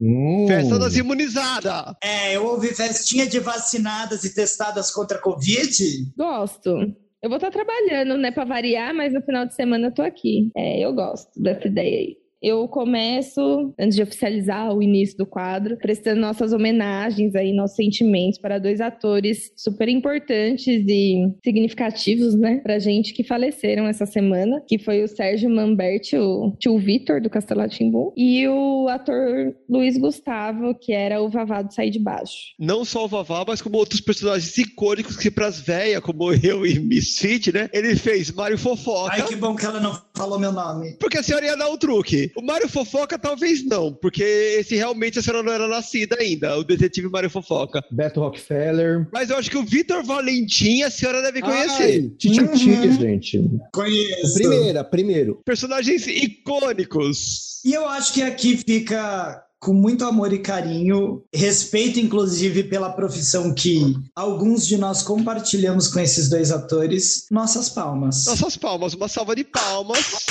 [0.00, 0.44] Hum.
[0.46, 1.94] Festa das imunizadas!
[2.04, 5.72] É, eu ouvi festinha de vacinadas e testadas contra a Covid.
[6.16, 6.94] Gosto.
[7.22, 10.50] Eu vou estar trabalhando, né, pra variar, mas no final de semana eu tô aqui.
[10.56, 12.16] É, eu gosto dessa ideia aí.
[12.46, 18.38] Eu começo, antes de oficializar o início do quadro, prestando nossas homenagens aí, nossos sentimentos
[18.38, 24.78] para dois atores super importantes e significativos, né, pra gente que faleceram essa semana, que
[24.78, 30.72] foi o Sérgio Mamberti, o tio Vitor do Castelo Rá-Tim-Bum, e o ator Luiz Gustavo,
[30.72, 32.54] que era o Vavá do Sair de Baixo.
[32.60, 36.78] Não só o Vavá, mas como outros personagens icônicos que pras véias, como eu e
[36.78, 37.68] Misfit, né?
[37.72, 39.14] Ele fez Mário Fofoca.
[39.14, 40.96] Ai, que bom que ela não falou meu nome.
[41.00, 42.35] Porque a senhora ia dar um truque.
[42.36, 46.64] O Mário Fofoca talvez não, porque esse realmente a senhora não era nascida ainda, o
[46.64, 47.82] detetive Mário Fofoca.
[47.90, 49.08] Beto Rockefeller.
[49.12, 51.82] Mas eu acho que o Vitor Valentim a senhora deve conhecer.
[51.82, 52.92] Ai, Tititi, Uhum.
[53.00, 53.50] gente.
[53.72, 54.34] Conheço.
[54.34, 55.40] Primeira, primeiro.
[55.44, 57.60] Personagens icônicos.
[57.64, 63.52] E eu acho que aqui fica com muito amor e carinho, respeito inclusive pela profissão
[63.54, 68.26] que alguns de nós compartilhamos com esses dois atores, nossas palmas.
[68.26, 70.26] Nossas palmas, uma salva de palmas.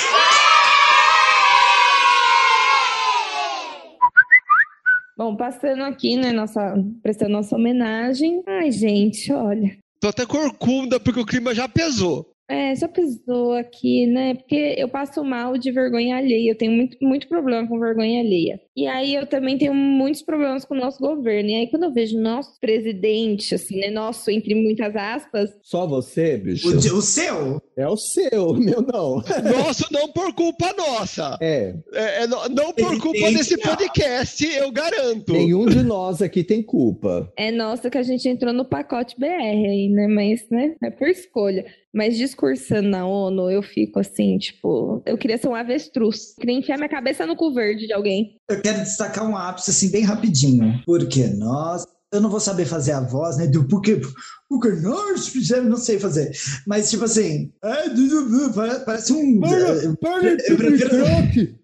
[5.18, 8.44] Bom, passando aqui, né, nossa, prestando nossa homenagem.
[8.46, 9.78] Ai, gente, olha.
[10.00, 12.32] Tô até corcunda porque o clima já pesou.
[12.50, 14.36] É, já pisou aqui, né?
[14.36, 16.52] Porque eu passo mal de vergonha alheia.
[16.52, 18.62] Eu tenho muito, muito problema com vergonha alheia.
[18.76, 21.50] E aí eu também tenho muitos problemas com o nosso governo.
[21.50, 23.90] E aí quando eu vejo nosso presidente, assim, né?
[23.90, 26.68] Nosso, entre muitas aspas, Só você, bicho?
[26.70, 27.62] O, o seu?
[27.78, 29.16] É o seu, meu não.
[29.58, 31.38] Nosso não por culpa nossa.
[31.42, 33.64] É, É, é no- não por culpa desse não.
[33.64, 35.34] podcast, eu garanto.
[35.34, 37.32] nenhum de nós aqui tem culpa.
[37.38, 40.08] é nossa que a gente entrou no pacote BR aí, né?
[40.08, 40.76] Mas, né?
[40.84, 41.66] É por escolha.
[41.94, 46.36] Mas discursando na ONU, eu fico assim, tipo, eu queria ser um avestruz.
[46.38, 48.36] Queria enfiar minha cabeça no cu verde de alguém.
[48.50, 52.92] Eu quero destacar um ápice assim bem rapidinho, porque nós eu não vou saber fazer
[52.94, 53.46] a voz, né?
[53.48, 54.00] Do porque,
[54.48, 56.32] porque nós fizemos, não sei fazer.
[56.66, 59.42] Mas, tipo assim, é, du- du- du- pare- parece um.
[59.42, 61.56] Para, para eu de prefiro- troque.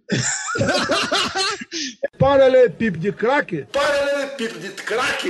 [2.20, 3.66] Paralelepípedo de crack?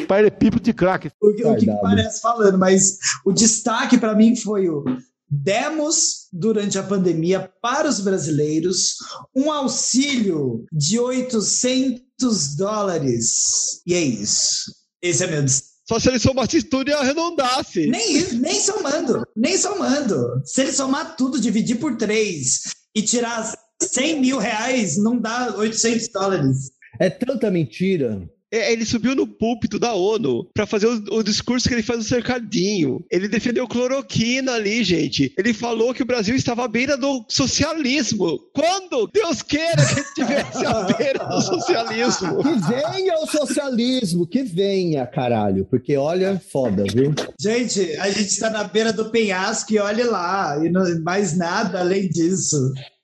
[0.07, 1.11] Paralelepípedo de crack.
[1.21, 1.81] O que, o que Guardado.
[1.81, 4.83] parece falando, mas o destaque para mim foi o
[5.31, 8.95] demos durante a pandemia para os brasileiros
[9.33, 13.81] um auxílio de 800 dólares.
[13.87, 14.73] E é isso.
[15.01, 15.45] Esse é meu.
[15.87, 17.87] Só se ele somasse tudo e arredondasse.
[17.87, 20.41] Nem, isso, nem somando, nem somando.
[20.45, 22.61] Se ele somar tudo, dividir por três
[22.95, 26.71] e tirar 100 mil reais, não dá 800 dólares.
[26.99, 28.29] É tanta mentira.
[28.51, 31.99] É, Ele subiu no púlpito da ONU pra fazer o, o discurso que ele faz
[31.99, 33.03] no cercadinho.
[33.09, 35.33] Ele defendeu cloroquina ali, gente.
[35.37, 38.39] Ele falou que o Brasil estava à beira do socialismo.
[38.53, 39.09] Quando?
[39.13, 42.41] Deus queira que ele estivesse à beira do socialismo.
[42.51, 45.65] Que venha o socialismo, que venha, caralho.
[45.65, 47.13] Porque olha, foda, viu?
[47.39, 51.79] Gente, a gente está na beira do penhasco e olhe lá, e não, mais nada
[51.79, 52.57] além disso.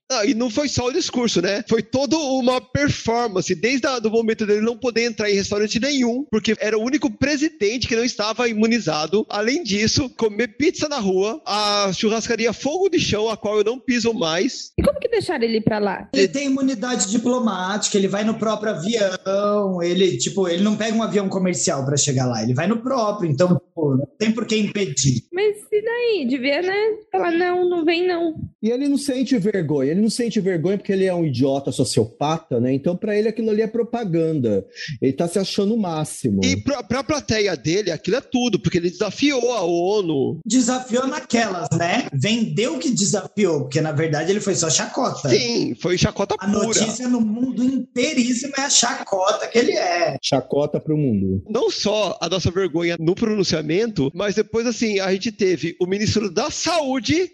[0.10, 1.64] Ah, e não foi só o discurso, né?
[1.68, 6.56] Foi toda uma performance, desde o momento dele não poder entrar em restaurante nenhum, porque
[6.60, 9.26] era o único presidente que não estava imunizado.
[9.30, 13.80] Além disso, comer pizza na rua, a churrascaria Fogo de Chão, a qual eu não
[13.80, 14.72] piso mais.
[14.78, 16.10] E como que deixaram ele ir pra lá?
[16.14, 21.04] Ele tem imunidade diplomática, ele vai no próprio avião, ele, tipo, ele não pega um
[21.04, 24.56] avião comercial para chegar lá, ele vai no próprio, então, pô, não tem por que
[24.56, 25.24] impedir.
[25.34, 26.28] Mas e daí?
[26.28, 26.76] Devia, né?
[27.12, 28.36] Falar, não, não vem não.
[28.62, 29.97] E ele não sente vergonha.
[29.98, 32.72] Ele não sente vergonha porque ele é um idiota sociopata, né?
[32.72, 34.64] Então, pra ele, aquilo ali é propaganda.
[35.02, 36.42] Ele tá se achando o máximo.
[36.44, 40.40] E pra, pra plateia dele, aquilo é tudo, porque ele desafiou a ONU.
[40.46, 42.08] Desafiou naquelas, né?
[42.14, 45.30] Vendeu que desafiou, porque na verdade ele foi só chacota.
[45.30, 46.68] Sim, foi chacota A pura.
[46.68, 50.16] notícia no mundo inteiríssimo é a chacota que ele é.
[50.22, 51.44] Chacota pro mundo.
[51.50, 56.30] Não só a nossa vergonha no pronunciamento, mas depois, assim, a gente teve o ministro
[56.30, 57.32] da Saúde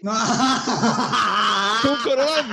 [1.82, 2.02] com o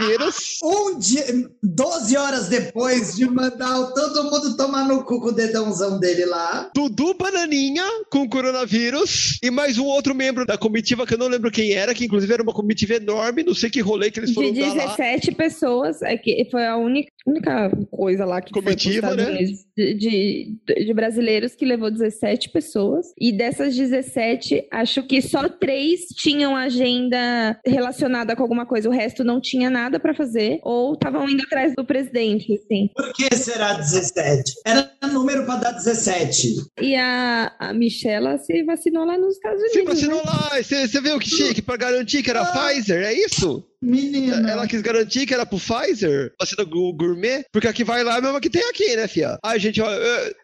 [0.06, 0.58] coronavírus.
[0.64, 1.24] Um dia,
[1.64, 6.26] 12 horas depois de mandar o- todo mundo tomar no cu com o dedãozão dele
[6.26, 6.70] lá.
[6.76, 11.52] Dudu Bananinha com coronavírus e mais um outro membro da comitiva que eu não lembro
[11.52, 14.52] quem era, que inclusive era uma comitiva enorme, não sei que rolê que eles foram
[14.52, 14.86] De dar lá.
[14.96, 19.38] 17 pessoas, é que foi a única, única coisa lá que Comitiva, foi né?
[19.78, 23.08] De, de, de brasileiros que levou 17 pessoas.
[23.20, 28.90] E dessas 17, acho que só três tinham agenda relacionada com alguma coisa.
[28.90, 32.90] O resto não tinha nada pra fazer ou estavam indo atrás do presidente, assim.
[32.96, 34.54] Por que será 17?
[34.66, 36.56] Era número para dar 17.
[36.82, 39.74] E a, a Michela se vacinou lá nos Estados Unidos.
[39.74, 40.32] Se vacinou né?
[40.32, 43.66] lá, você você viu que chique, pra garantir que era Pfizer, é isso?
[43.82, 44.50] Menina.
[44.50, 48.50] Ela quis garantir que era pro Pfizer, vacina gourmet, porque aqui vai lá mesmo que
[48.50, 49.40] tem aqui, né, fia?
[49.44, 49.88] Ai, gente, ó,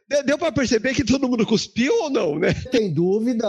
[0.10, 2.54] deu- deu pra perceber que todo mundo cuspiu ou não, né?
[2.72, 3.48] Tem dúvida?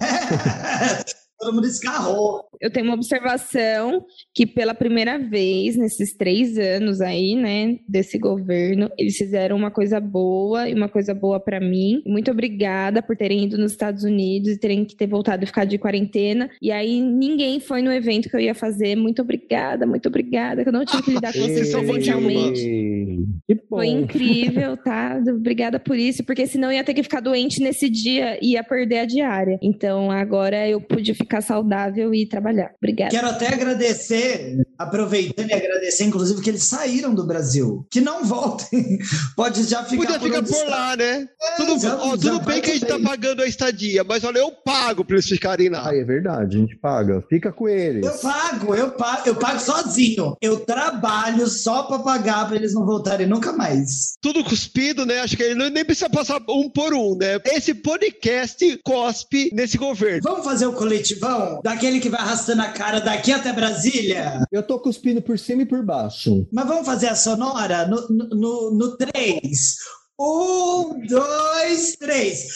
[1.40, 2.44] Todo mundo escarrou.
[2.60, 8.90] eu tenho uma observação que pela primeira vez nesses três anos aí, né, desse governo,
[8.98, 12.02] eles fizeram uma coisa boa e uma coisa boa pra mim.
[12.06, 15.64] Muito obrigada por terem ido nos Estados Unidos e terem que ter voltado e ficar
[15.64, 16.50] de quarentena.
[16.60, 18.94] E aí ninguém foi no evento que eu ia fazer.
[18.94, 23.24] Muito obrigada, muito obrigada, que eu não tive que lidar com Vocês presencialmente.
[23.68, 25.18] Foi incrível, tá?
[25.26, 28.62] Obrigada por isso, porque senão eu ia ter que ficar doente nesse dia e ia
[28.62, 29.58] perder a diária.
[29.62, 32.72] Então agora eu pude ficar saudável e trabalhar.
[32.82, 33.10] Obrigada.
[33.10, 37.86] Quero até agradecer, aproveitando e agradecer, inclusive, que eles saíram do Brasil.
[37.90, 38.98] Que não voltem.
[39.36, 40.64] Pode já ficar Podia por ficar por está.
[40.68, 41.28] lá, né?
[41.40, 43.04] É, tudo já- ó, já tudo bem que a gente tá também.
[43.06, 45.88] pagando a estadia, mas olha, eu pago pra eles ficarem lá.
[45.90, 47.22] Ah, é verdade, a gente paga.
[47.28, 48.04] Fica com eles.
[48.04, 50.36] Eu pago, eu pago, eu pago sozinho.
[50.40, 54.14] Eu trabalho só para pagar para eles não voltarem nunca mais.
[54.22, 55.20] Tudo cuspido, né?
[55.20, 57.38] Acho que ele não- nem precisa passar um por um, né?
[57.44, 60.20] Esse podcast cospe nesse governo.
[60.22, 60.72] Vamos fazer o
[61.20, 64.44] coletivão daquele que vai arrastando a cara daqui até Brasília?
[64.50, 66.46] Eu tô cuspindo por cima e por baixo.
[66.52, 69.76] Mas vamos fazer a sonora no, no, no, 3.
[70.18, 72.48] Um, dois, três.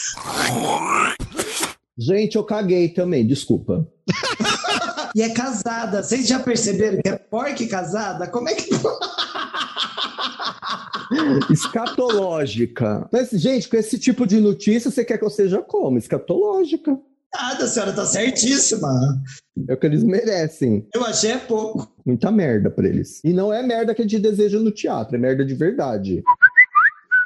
[1.97, 3.87] Gente, eu caguei também, desculpa.
[5.15, 6.03] E é casada.
[6.03, 8.27] Vocês já perceberam que é porca casada?
[8.27, 8.69] Como é que.
[11.49, 13.07] Escatológica.
[13.09, 15.97] Mas, gente, com esse tipo de notícia, você quer que eu seja como?
[15.97, 16.99] Escatológica.
[17.37, 18.89] Nada, a senhora tá certíssima.
[19.67, 20.87] É o que eles merecem.
[20.93, 21.93] Eu achei é pouco.
[22.05, 23.21] Muita merda pra eles.
[23.25, 26.23] E não é merda que a gente deseja no teatro, é merda de verdade.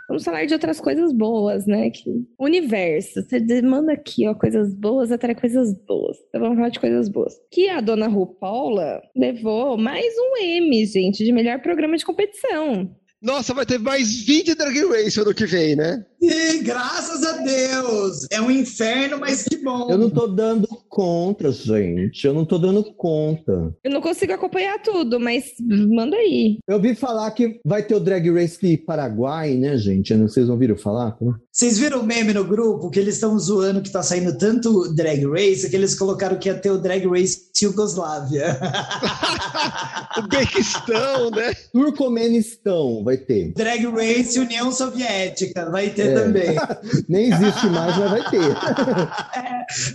[0.07, 1.91] Vamos falar de outras coisas boas, né?
[1.91, 2.25] Que...
[2.39, 3.21] Universo.
[3.21, 6.17] Você demanda aqui, ó, coisas boas, atrai coisas boas.
[6.27, 7.35] Então vamos falar de coisas boas.
[7.51, 12.89] Que a dona Ru Paula levou mais um M, gente, de melhor programa de competição.
[13.21, 16.03] Nossa, vai ter mais 20 Drag Race ano que vem, né?
[16.21, 18.27] Sim, graças a Deus.
[18.29, 19.89] É um inferno, mas que bom.
[19.89, 22.27] Eu não tô dando conta, gente.
[22.27, 23.73] Eu não tô dando conta.
[23.83, 26.57] Eu não consigo acompanhar tudo, mas manda aí.
[26.67, 30.13] Eu ouvi falar que vai ter o Drag Race de Paraguai, né, gente?
[30.15, 31.17] Vocês ouviram falar?
[31.51, 35.25] Vocês viram o meme no grupo que eles estão zoando que tá saindo tanto Drag
[35.25, 38.59] Race que eles colocaram que ia ter o Drag Race Yugoslávia.
[40.17, 41.53] o Bequistão, né?
[41.71, 43.53] Turcomenistão vai ter.
[43.53, 46.13] Drag Race União Soviética vai ter É.
[46.13, 46.55] também.
[47.07, 48.57] Nem existe mais, mas vai ter.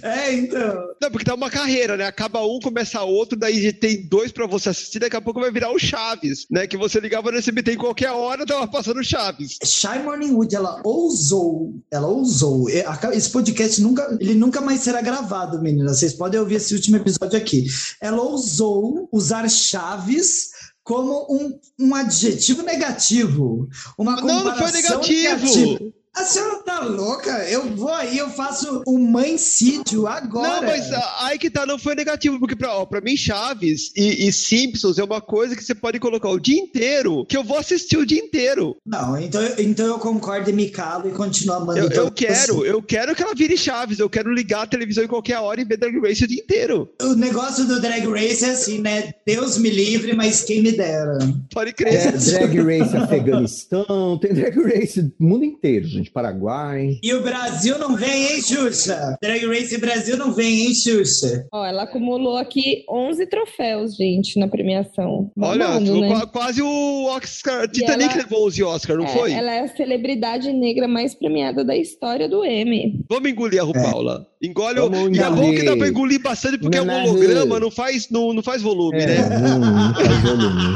[0.02, 0.74] É, então.
[1.00, 2.06] Não, porque tá uma carreira, né?
[2.06, 5.72] Acaba um, começa outro, daí tem dois pra você assistir, daqui a pouco vai virar
[5.72, 6.66] o Chaves, né?
[6.66, 9.58] Que você ligava no SBT em qualquer hora, tava passando Chaves.
[9.64, 12.68] Shy Morningwood, ela ousou, ela ousou.
[13.12, 15.98] Esse podcast nunca, ele nunca mais será gravado, meninas.
[15.98, 17.66] Vocês podem ouvir esse último episódio aqui.
[18.00, 20.50] Ela ousou usar Chaves
[20.84, 23.68] como um, um adjetivo negativo.
[23.98, 25.58] Uma Não, não foi comparação negativo.
[25.62, 25.94] negativa.
[26.16, 27.30] A senhora tá louca?
[27.48, 30.60] Eu vou aí, eu faço um mancídio agora.
[30.60, 34.26] Não, mas aí que tá, não foi negativo, porque pra, ó, pra mim Chaves e,
[34.26, 37.58] e Simpsons é uma coisa que você pode colocar o dia inteiro, que eu vou
[37.58, 38.76] assistir o dia inteiro.
[38.84, 41.78] Não, então, então eu concordo e me calo e continuo amando.
[41.78, 45.08] Eu, eu quero, eu quero que ela vire Chaves, eu quero ligar a televisão em
[45.08, 46.88] qualquer hora e ver Drag Race o dia inteiro.
[47.00, 49.12] O negócio do Drag Race é assim, né?
[49.26, 51.18] Deus me livre, mas quem me dera.
[51.52, 52.12] Pode É, crer.
[52.12, 56.10] drag Race Afeganistão, tem Drag Race do mundo inteiro, gente.
[56.10, 56.63] Paraguai.
[57.02, 59.16] E o Brasil não vem, hein, Xuxa?
[59.22, 61.46] Drag Race Brasil não vem, hein, Xuxa?
[61.52, 65.30] Ó, ela acumulou aqui 11 troféus, gente, na premiação.
[65.38, 66.08] Olha, né?
[66.08, 67.68] qua- quase o Oscar.
[67.68, 69.32] Titanic ela- levou 11 Oscar, não É, foi?
[69.32, 73.00] Ela é a celebridade negra mais premiada da história do M.
[73.08, 74.26] Vamos engolir a RuPaula.
[74.42, 75.08] Engole o.
[75.10, 77.04] E é bom que dá pra engolir bastante, porque Não, o não.
[77.04, 79.38] holograma não faz, não, não faz volume, É, né?
[79.40, 80.74] não, não faz volume.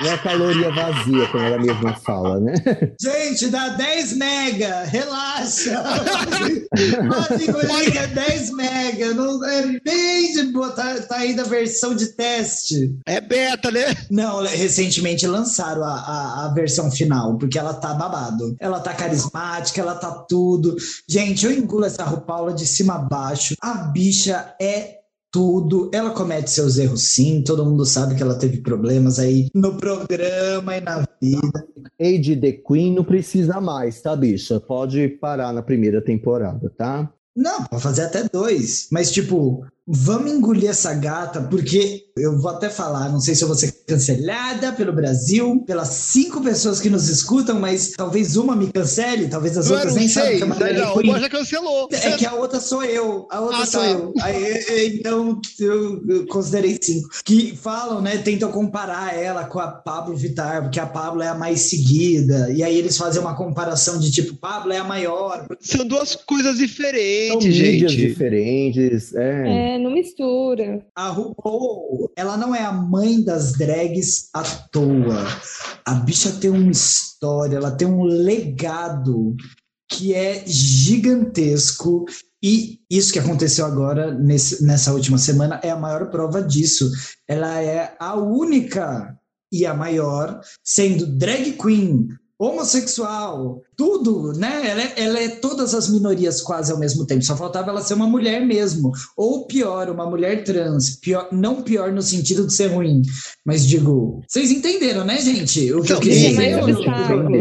[0.00, 2.54] Não é caloria vazia, como ela mesma fala, né?
[3.00, 5.82] Gente, dá 10 mega, relaxa.
[7.90, 9.14] Que é 10 mega.
[9.14, 10.70] Não é bem de boa.
[10.70, 12.96] Tá, aí da versão de teste.
[13.06, 13.94] É beta, né?
[14.10, 18.56] Não, recentemente lançaram a, a, a versão final, porque ela tá babado.
[18.60, 20.76] Ela tá carismática, ela tá tudo.
[21.08, 23.54] Gente, eu engulo essa RuPaula de cima a baixo.
[23.60, 24.98] A bicha é
[25.30, 25.90] tudo.
[25.92, 30.76] Ela comete seus erros sim, todo mundo sabe que ela teve problemas aí no programa
[30.76, 31.66] e na vida.
[32.00, 34.60] Age The Queen não precisa mais, tá, bicha?
[34.60, 37.12] Pode parar na primeira temporada, tá?
[37.34, 38.88] Não, pode fazer até dois.
[38.90, 43.48] Mas, tipo, vamos engolir essa gata, porque eu vou até falar, não sei se eu
[43.48, 48.70] vou ser cancelada pelo Brasil, pelas cinco pessoas que nos escutam, mas talvez uma me
[48.70, 50.54] cancele, talvez as Não outras nem saibam seis, que a né?
[50.54, 51.88] Marlene Não, uma já cancelou.
[51.98, 53.86] É que a outra sou eu, a outra Ah, sou tá.
[53.88, 54.14] eu.
[54.20, 57.08] Aí, é, então eu, eu considerei cinco.
[57.24, 58.18] Que falam, né?
[58.18, 62.50] Tentam comparar ela com a Pablo Vittar, porque a Pablo é a mais seguida.
[62.52, 65.46] E aí eles fazem uma comparação de tipo, Pablo é a maior.
[65.60, 68.08] São duas coisas São diferentes, mídias gente.
[68.08, 69.14] diferentes.
[69.14, 69.74] É.
[69.74, 70.84] É, não mistura.
[70.96, 75.26] A RuPaul, ela não é a mãe das drags à toa.
[75.84, 79.34] A bicha tem uma história, ela tem um legado
[79.90, 82.04] que é gigantesco.
[82.42, 86.90] E isso que aconteceu agora, nesse- nessa última semana, é a maior prova disso.
[87.26, 89.16] Ela é a única
[89.52, 92.08] e a maior, sendo drag queen,
[92.38, 94.62] homossexual, tudo, né?
[94.68, 97.24] Ela é, ela é todas as minorias quase ao mesmo tempo.
[97.24, 98.92] Só faltava ela ser uma mulher mesmo.
[99.16, 100.96] Ou pior, uma mulher trans.
[100.96, 103.02] Pior, não pior no sentido de ser ruim,
[103.44, 104.22] mas digo.
[104.28, 105.72] Vocês entenderam, né, gente?
[105.72, 106.58] O que eu quis dizer?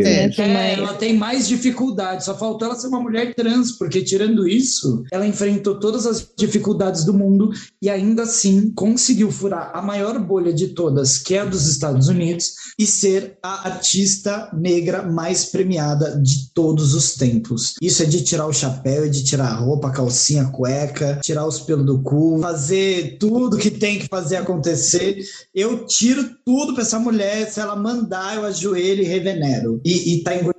[0.05, 4.01] É, Tem mais- ela tem mais dificuldades, só faltou ela ser uma mulher trans, porque
[4.03, 9.81] tirando isso, ela enfrentou todas as dificuldades do mundo e ainda assim conseguiu furar a
[9.81, 14.86] maior bolha de todas, que é a dos Estados Unidos, e ser a artista negra
[15.03, 17.75] mais premiada de todos os tempos.
[17.81, 21.19] Isso é de tirar o chapéu, é de tirar a roupa, a calcinha, a cueca,
[21.23, 25.23] tirar os pelos do cu, fazer tudo que tem que fazer acontecer.
[25.53, 29.81] Eu tiro tudo pra essa mulher, se ela mandar, eu ajoelho e revenero.
[29.85, 30.56] E, e tá engordando.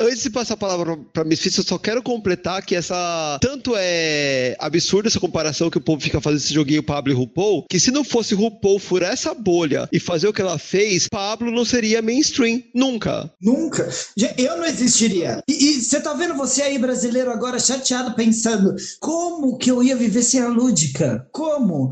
[0.00, 3.38] Antes de passar a palavra pra Misfits, eu só quero completar que essa.
[3.40, 7.66] Tanto é absurda essa comparação que o povo fica fazendo esse joguinho Pablo e RuPaul,
[7.68, 11.50] que se não fosse RuPaul furar essa bolha e fazer o que ela fez, Pablo
[11.50, 12.62] não seria mainstream.
[12.74, 13.32] Nunca.
[13.40, 13.88] Nunca.
[14.36, 15.42] Eu não existiria.
[15.48, 20.22] E você tá vendo você aí, brasileiro, agora chateado, pensando: como que eu ia viver
[20.22, 21.26] sem a lúdica?
[21.32, 21.90] Como?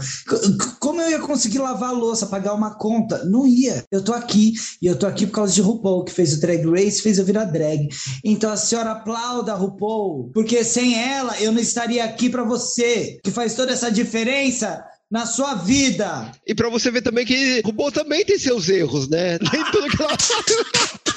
[0.79, 3.25] Como eu ia conseguir lavar a louça, pagar uma conta?
[3.25, 3.85] Não ia.
[3.91, 4.53] Eu tô aqui.
[4.81, 7.25] E eu tô aqui por causa de RuPaul, que fez o Drag Race, fez eu
[7.25, 7.80] virar drag.
[8.25, 13.19] Então a senhora aplauda a RuPaul, porque sem ela eu não estaria aqui pra você,
[13.23, 16.31] que faz toda essa diferença na sua vida.
[16.47, 19.39] E pra você ver também que RuPaul também tem seus erros, né?
[19.53, 20.17] Nem tudo que ela!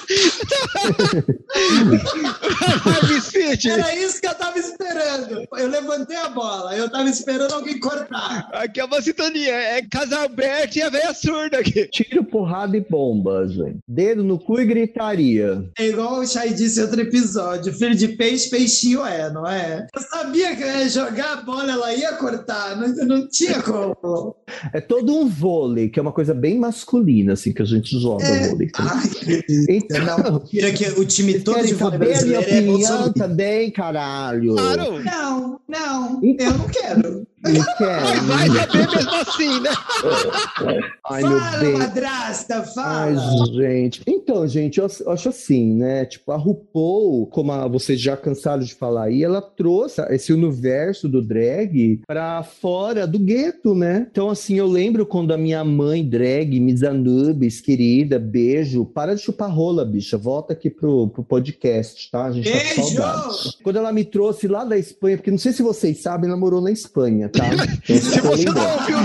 [3.69, 5.45] Era isso que eu tava esperando.
[5.57, 8.49] Eu levantei a bola, eu tava esperando alguém cortar.
[8.53, 11.87] Aqui é uma sintonia, é casal aberto e a velha surda aqui.
[11.87, 13.79] Tiro, porrada e bomba, gente.
[13.87, 15.63] Dedo no cu e gritaria.
[15.77, 19.87] É igual o Chay disse em outro episódio: filho de peixe, peixinho é, não é?
[19.93, 24.35] Eu sabia que eu ia jogar a bola, ela ia cortar, não, não tinha como.
[24.73, 28.23] É todo um vôlei, que é uma coisa bem masculina, assim, que a gente joga
[28.25, 28.49] É.
[28.49, 28.69] vôlei.
[28.77, 32.39] Ai, que Então, Não, tira que o time vocês todo de saber a minha é
[32.39, 33.13] opinião bolsonaro.
[33.13, 34.55] também, caralho?
[34.55, 35.03] Claro!
[35.03, 37.27] Não, não, Então- eu não quero.
[37.43, 38.23] Não Mas quero.
[38.23, 39.69] vai saber mesmo assim, né?
[41.09, 41.73] Ai, meu fala, bem.
[41.77, 43.45] madrasta, Ai, fala.
[43.53, 44.01] gente.
[44.07, 46.05] Então, gente, eu eu acho assim, né?
[46.05, 51.07] Tipo, a RuPaul, como a- vocês já cansaram de falar aí, ela trouxe esse universo
[51.09, 54.07] do drag pra fora do gueto, né?
[54.09, 58.85] Então, assim, eu lembro quando a minha mãe drag, Miss Anubis, querida, beijo.
[58.85, 60.17] Para de chupar rola, bicha.
[60.17, 62.25] Volta aqui pro, pro podcast, tá?
[62.25, 62.95] A gente tá com Beijo!
[62.95, 63.57] saudade.
[63.63, 66.61] Quando ela me trouxe lá da Espanha, porque não sei se vocês sabem, ela morou
[66.61, 67.49] na Espanha, tá?
[67.85, 68.97] Se você não ouviu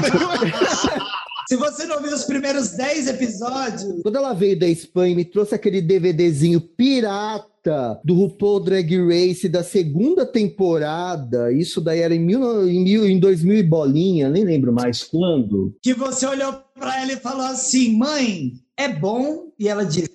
[1.48, 5.24] Se você não viu os primeiros 10 episódios, Quando ela veio da Espanha e me
[5.24, 12.18] trouxe aquele DVDzinho pirata do RuPaul Drag Race da segunda temporada, isso daí era em,
[12.20, 15.74] mil, em, mil, em 2000 e bolinha, nem lembro mais quando.
[15.82, 19.48] que você olhou pra ela e falou assim: mãe, é bom?
[19.58, 20.08] E ela disse: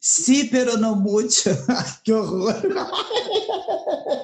[0.00, 1.50] sí, pero no mucho.
[2.02, 2.56] que horror.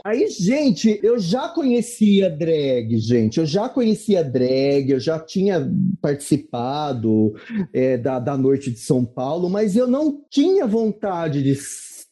[0.04, 3.38] Aí, gente, eu já conhecia drag, gente.
[3.38, 5.68] Eu já conhecia drag, eu já tinha
[6.00, 7.34] participado
[7.72, 11.56] é, da, da Noite de São Paulo, mas eu não tinha vontade de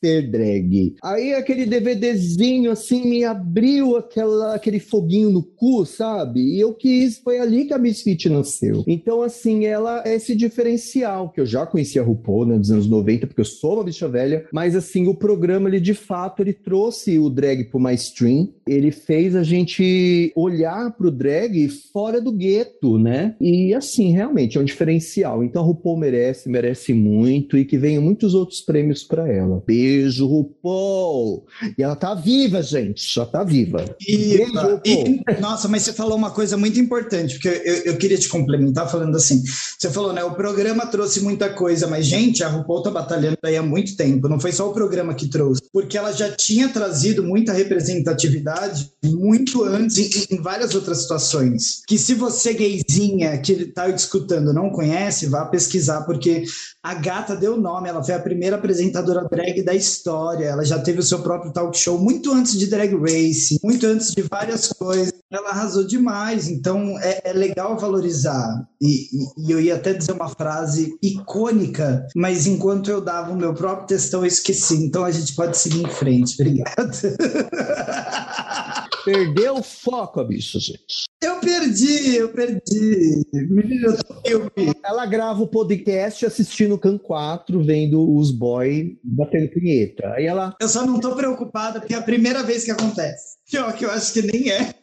[0.05, 0.96] ser drag.
[1.02, 6.40] Aí aquele DVDzinho assim me abriu aquela, aquele foguinho no cu, sabe?
[6.40, 8.84] E eu quis, foi ali que a Misfit nasceu.
[8.86, 12.86] Então, assim, ela é esse diferencial, que eu já conhecia a RuPaul né, dos anos
[12.86, 16.52] 90, porque eu sou uma bicha velha, mas assim, o programa, ele de fato, ele
[16.52, 22.98] trouxe o drag pro mainstream, ele fez a gente olhar pro drag fora do gueto,
[22.98, 23.36] né?
[23.40, 25.42] E assim, realmente, é um diferencial.
[25.42, 29.62] Então a RuPaul merece, merece muito, e que venham muitos outros prêmios para ela.
[29.66, 31.47] Beijo, RuPaul!
[31.78, 33.84] E ela tá viva, gente, já tá viva.
[34.05, 34.80] Beijo, RuPaul.
[34.84, 38.90] E, nossa, mas você falou uma coisa muito importante, porque eu, eu queria te complementar
[38.90, 39.42] falando assim.
[39.78, 40.22] Você falou, né?
[40.24, 44.28] O programa trouxe muita coisa, mas, gente, a RuPaul tá batalhando aí há muito tempo.
[44.28, 49.64] Não foi só o programa que trouxe, porque ela já tinha trazido muita representatividade muito
[49.64, 51.82] antes em, em várias outras situações.
[51.86, 56.45] Que se você, gayzinha, que tá escutando, não conhece, vá pesquisar, porque
[56.82, 60.47] a gata deu nome, ela foi a primeira apresentadora drag da história.
[60.47, 64.12] Ela já teve o seu próprio talk show muito antes de Drag Race, muito antes
[64.12, 65.12] de várias coisas.
[65.33, 68.64] Ela arrasou demais, então é, é legal valorizar.
[68.81, 73.37] E, e- e eu ia até dizer uma frase icônica, mas enquanto eu dava o
[73.37, 74.75] meu próprio textão, eu esqueci.
[74.77, 76.35] Então a gente pode seguir em frente.
[76.41, 76.93] Obrigado.
[79.05, 81.05] Perdeu o foco, a bicha, gente.
[81.25, 83.25] Eu perdi, eu perdi.
[83.33, 83.97] Menino,
[84.27, 84.51] eu.
[84.85, 90.07] Ela grava o podcast assistindo o Can 4, vendo os boy batendo punheta.
[90.12, 90.55] Aí ela.
[90.61, 93.39] Eu só não tô preocupada porque é a primeira vez que acontece.
[93.51, 94.75] Pior que eu acho que nem é.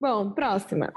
[0.00, 0.90] Bom, próxima.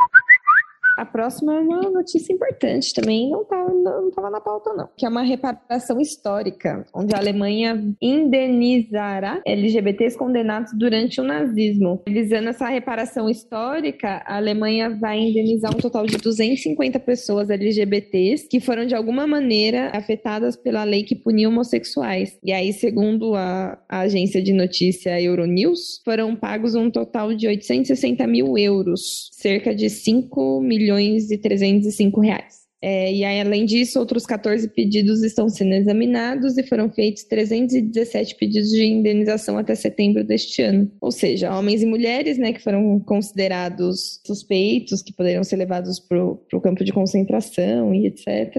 [1.00, 4.89] A próxima é uma notícia importante também, não estava não, não na pauta, não.
[4.97, 12.02] Que é uma reparação histórica, onde a Alemanha indenizará LGBTs condenados durante o nazismo.
[12.06, 18.60] Utilizando essa reparação histórica, a Alemanha vai indenizar um total de 250 pessoas LGBTs que
[18.60, 22.38] foram de alguma maneira afetadas pela lei que punia homossexuais.
[22.43, 28.28] E aí, segundo a, a agência de notícia Euronews, foram pagos um total de 860
[28.28, 32.70] mil euros, cerca de 5 milhões e 305 reais.
[32.82, 38.36] É, e aí, além disso, outros 14 pedidos estão sendo examinados e foram feitos 317
[38.36, 40.90] pedidos de indenização até setembro deste ano.
[41.02, 46.24] Ou seja, homens e mulheres né, que foram considerados suspeitos, que poderiam ser levados para
[46.24, 48.56] o campo de concentração e etc.,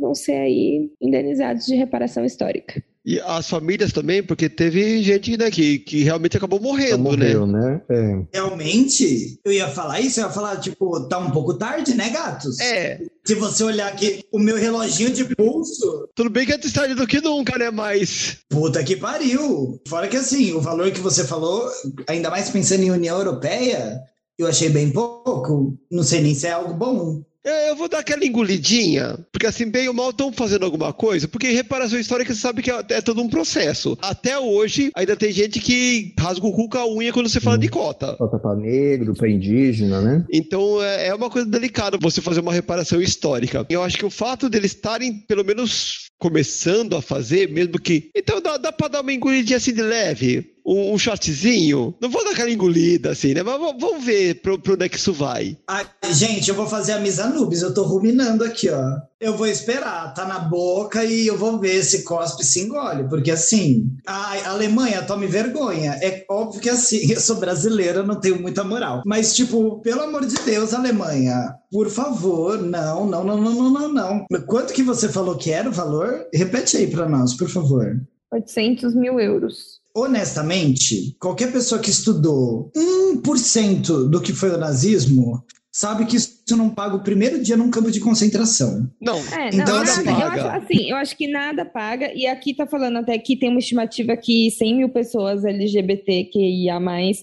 [0.00, 2.82] vão ser aí indenizados de reparação histórica.
[3.04, 7.82] E as famílias também, porque teve gente né, que, que realmente acabou morrendo, morreu, né?
[7.88, 8.26] né?
[8.32, 8.38] É.
[8.38, 12.60] Realmente, eu ia falar isso, eu ia falar, tipo, tá um pouco tarde, né, gatos?
[12.60, 16.72] É, Se você olhar aqui, o meu reloginho de pulso, tudo bem que é antes
[16.72, 17.70] tarde do que nunca, né?
[17.70, 18.38] Mas.
[18.48, 19.80] puta que pariu.
[19.88, 21.68] Fora que assim, o valor que você falou,
[22.08, 24.00] ainda mais pensando em União Europeia,
[24.38, 25.76] eu achei bem pouco.
[25.90, 27.22] Não sei nem se é algo bom.
[27.44, 31.26] Eu, eu vou dar aquela engolidinha, porque assim, bem ou mal estão fazendo alguma coisa,
[31.26, 33.98] porque reparação histórica você sabe que é, é todo um processo.
[34.00, 37.58] Até hoje, ainda tem gente que rasga o cu com a unha quando você fala
[37.58, 38.14] de cota.
[38.16, 40.24] Cota para negro, para indígena, né?
[40.32, 43.66] Então é, é uma coisa delicada você fazer uma reparação histórica.
[43.68, 48.10] Eu acho que o fato deles estarem, pelo menos, começando a fazer, mesmo que.
[48.14, 51.94] Então dá, dá pra dar uma engolidinha assim de leve um, um shotzinho.
[52.00, 53.42] Não vou dar aquela engolida assim, né?
[53.42, 55.56] Mas vamos ver pro, pro onde é que isso vai.
[55.68, 58.82] Ai, gente, eu vou fazer a misa Nubes, eu tô ruminando aqui, ó.
[59.20, 63.30] Eu vou esperar, tá na boca e eu vou ver se cospe se engole, porque
[63.30, 65.92] assim, ai, Alemanha, tome vergonha.
[66.02, 69.02] É óbvio que assim, eu sou brasileira, não tenho muita moral.
[69.06, 73.92] Mas, tipo, pelo amor de Deus, Alemanha, por favor, não, não, não, não, não, não,
[73.92, 74.26] não.
[74.46, 76.26] Quanto que você falou que era o valor?
[76.34, 78.00] Repete aí pra nós, por favor.
[78.32, 79.81] 800 mil euros.
[79.94, 85.42] Honestamente, qualquer pessoa que estudou 1% do que foi o nazismo
[85.74, 88.90] sabe que isso não paga o primeiro dia num campo de concentração.
[89.00, 90.42] Não, É, Então, não, eu, assim, acho, eu paga.
[90.52, 93.58] acho assim, eu acho que nada paga, e aqui tá falando até que tem uma
[93.58, 96.78] estimativa que 100 mil pessoas LGBTQIA+,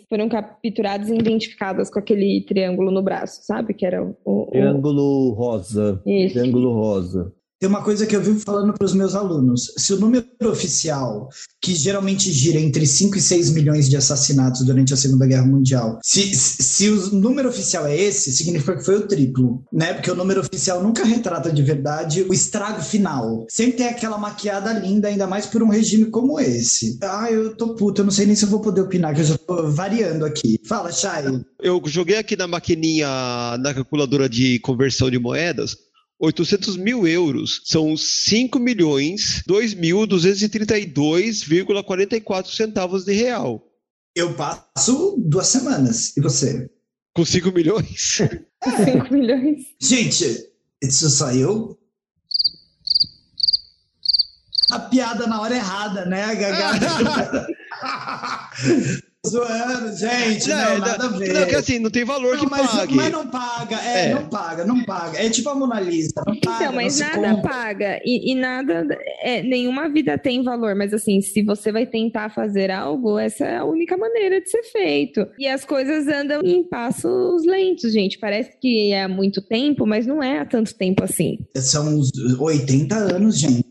[0.09, 3.73] foram capturadas e identificadas com aquele triângulo no braço, sabe?
[3.75, 4.15] Que era o...
[4.25, 6.01] o- Triângulo rosa.
[6.05, 6.33] Esse.
[6.33, 7.31] Triângulo rosa.
[7.59, 11.27] Tem uma coisa que eu vivo falando para os meus alunos: se o número oficial,
[11.61, 15.99] que geralmente gira entre 5 e 6 milhões de assassinatos durante a Segunda Guerra Mundial,
[16.01, 19.93] se, se o número oficial é esse, significa que foi o triplo, né?
[19.93, 23.45] Porque o número oficial nunca retrata de verdade o estrago final.
[23.49, 26.97] Sempre tem aquela maquiada linda, ainda mais por um regime como esse.
[27.03, 29.25] Ah, eu tô puto, eu não sei nem se eu vou poder opinar, que eu
[29.25, 30.61] já tô variando aqui.
[30.65, 31.25] Fala, Chay.
[31.61, 33.07] eu joguei aqui na maquininha,
[33.59, 35.88] na calculadora de conversão de moedas.
[36.19, 43.65] 800 mil euros são 5 milhões 2.232,44 centavos de real.
[44.13, 46.17] Eu passo duas semanas.
[46.17, 46.69] E você?
[47.15, 48.17] Com 5 milhões?
[48.63, 49.67] 5 milhões.
[49.81, 50.49] Gente,
[50.83, 51.79] isso saiu.
[54.71, 57.47] A piada na hora errada, né, a Gagá?
[59.27, 61.33] Zoando, gente, não, Não, nada a ver.
[61.33, 62.95] Não, que assim, não tem valor Não, que mas, pague.
[62.95, 64.13] mas não paga, é, É.
[64.13, 65.17] não paga, não paga.
[65.21, 67.49] É tipo a Mona Lisa, não paga, Então, mas nada compra.
[67.49, 68.87] paga e, e nada,
[69.21, 73.57] é, nenhuma vida tem valor, mas assim, se você vai tentar fazer algo, essa é
[73.57, 75.27] a única maneira de ser feito.
[75.37, 78.17] E as coisas andam em passos lentos, gente.
[78.19, 81.37] Parece que é há muito tempo, mas não é há tanto tempo assim.
[81.57, 82.09] São uns
[82.39, 83.65] 80 anos, gente.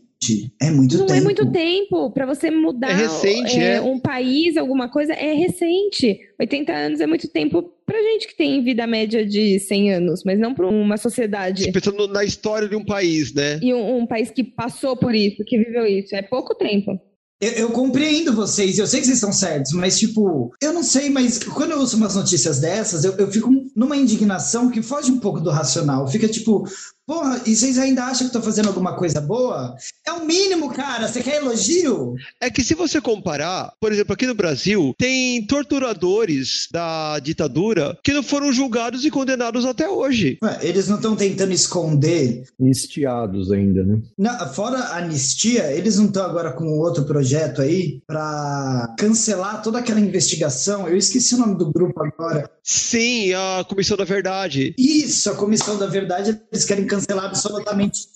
[0.61, 1.19] É muito não tempo.
[1.19, 3.81] é muito tempo para você mudar É recente, é, é.
[3.81, 6.19] um país, alguma coisa, é recente.
[6.39, 10.37] 80 anos é muito tempo pra gente que tem vida média de 100 anos, mas
[10.37, 13.59] não para uma sociedade Pensando na história de um país, né?
[13.61, 16.15] e um, um país que passou por isso, que viveu isso.
[16.15, 16.99] É pouco tempo.
[17.41, 21.09] Eu, eu compreendo vocês, eu sei que vocês estão certos, mas tipo, eu não sei,
[21.09, 25.19] mas quando eu ouço umas notícias dessas, eu, eu fico numa indignação que foge um
[25.19, 26.05] pouco do racional.
[26.05, 26.65] Fica tipo,
[27.09, 29.75] porra, e vocês ainda acham que estão fazendo alguma coisa boa?
[30.05, 31.07] É o mínimo, cara.
[31.07, 32.13] Você quer elogio?
[32.39, 38.13] É que se você comparar, por exemplo, aqui no Brasil, tem torturadores da ditadura que
[38.13, 40.37] não foram julgados e condenados até hoje.
[40.43, 42.43] Ué, eles não estão tentando esconder.
[42.61, 43.99] Anistiados ainda, né?
[44.15, 49.79] Na- fora a anistia, eles não estão agora com outro projeto aí para cancelar toda
[49.79, 50.87] aquela investigação.
[50.87, 52.47] Eu esqueci o nome do grupo agora.
[52.63, 54.75] Sim, a Comissão da Verdade.
[54.77, 58.07] Isso, a Comissão da Verdade, eles querem cancelar absolutamente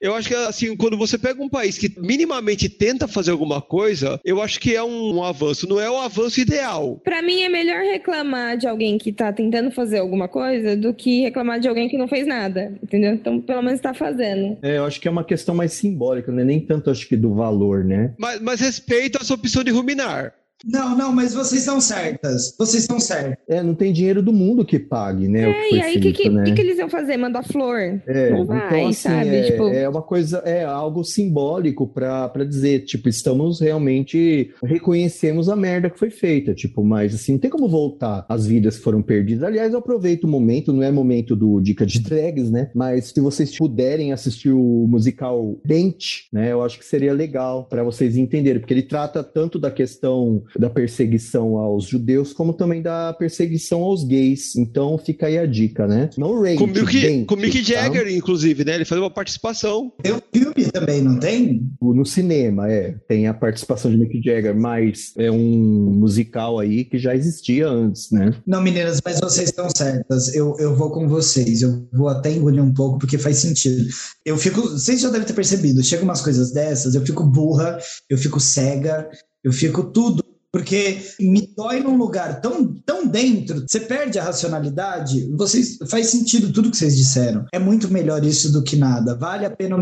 [0.00, 4.20] Eu acho que, assim, quando você pega um país que minimamente tenta fazer alguma coisa,
[4.24, 5.68] eu acho que é um, um avanço.
[5.68, 7.00] Não é o avanço ideal.
[7.04, 11.22] Pra mim é melhor reclamar de alguém que tá tentando fazer alguma coisa do que
[11.22, 13.12] reclamar de alguém que não fez nada, entendeu?
[13.12, 14.58] Então, pelo menos tá fazendo.
[14.62, 16.44] É, eu acho que é uma questão mais simbólica, né?
[16.44, 18.14] Nem tanto acho que do valor, né?
[18.18, 20.34] Mas, mas respeito a sua opção de ruminar.
[20.64, 22.54] Não, não, mas vocês estão certas.
[22.58, 23.38] Vocês estão certas.
[23.48, 25.48] É, não tem dinheiro do mundo que pague, né?
[25.48, 26.44] o que É, foi e aí o que, que, né?
[26.44, 27.16] que, que eles iam fazer?
[27.16, 27.78] Mandar flor?
[28.06, 29.28] É, Não vai, então, assim, sabe?
[29.28, 35.48] É, Tipo- é uma coisa, é algo simbólico pra pra dizer, tipo, estamos realmente reconhecemos
[35.48, 38.82] a merda que foi feita, tipo, mas assim, não tem como voltar as vidas que
[38.82, 39.42] foram perdidas.
[39.44, 42.70] Aliás, eu aproveito o momento, não é momento do Dica de Drags, né?
[42.74, 46.52] Mas se vocês puderem assistir o musical Dente, né?
[46.52, 50.70] Eu acho que seria legal pra vocês entenderem, porque ele trata tanto da questão da
[50.70, 54.56] perseguição aos judeus, como também da perseguição aos gays.
[54.56, 56.10] Então fica aí a dica, né?
[56.16, 57.64] Não rate, Com o Mick, Dente, com o Mick tá?
[57.64, 58.74] Jagger, inclusive, né?
[58.74, 59.92] Ele faz uma participação.
[60.02, 61.68] Tem um filme também, não tem?
[61.80, 62.94] No cinema, é.
[63.08, 68.10] Tem a participação de Mick Jagger, mas é um musical aí que já existia antes,
[68.10, 68.34] né?
[68.46, 70.34] Não, meninas, mas vocês estão certas.
[70.34, 71.62] Eu, eu vou com vocês.
[71.62, 73.88] Eu vou até engolir um pouco, porque faz sentido.
[74.24, 74.60] Eu fico.
[74.62, 75.82] Vocês já devem ter percebido.
[75.82, 77.78] Chega umas coisas dessas, eu fico burra,
[78.08, 79.08] eu fico cega,
[79.42, 80.27] eu fico tudo.
[80.52, 85.30] Porque me dói num lugar tão, tão dentro, você perde a racionalidade.
[85.36, 87.44] Vocês faz sentido tudo que vocês disseram.
[87.52, 89.14] É muito melhor isso do que nada.
[89.14, 89.76] Vale a pena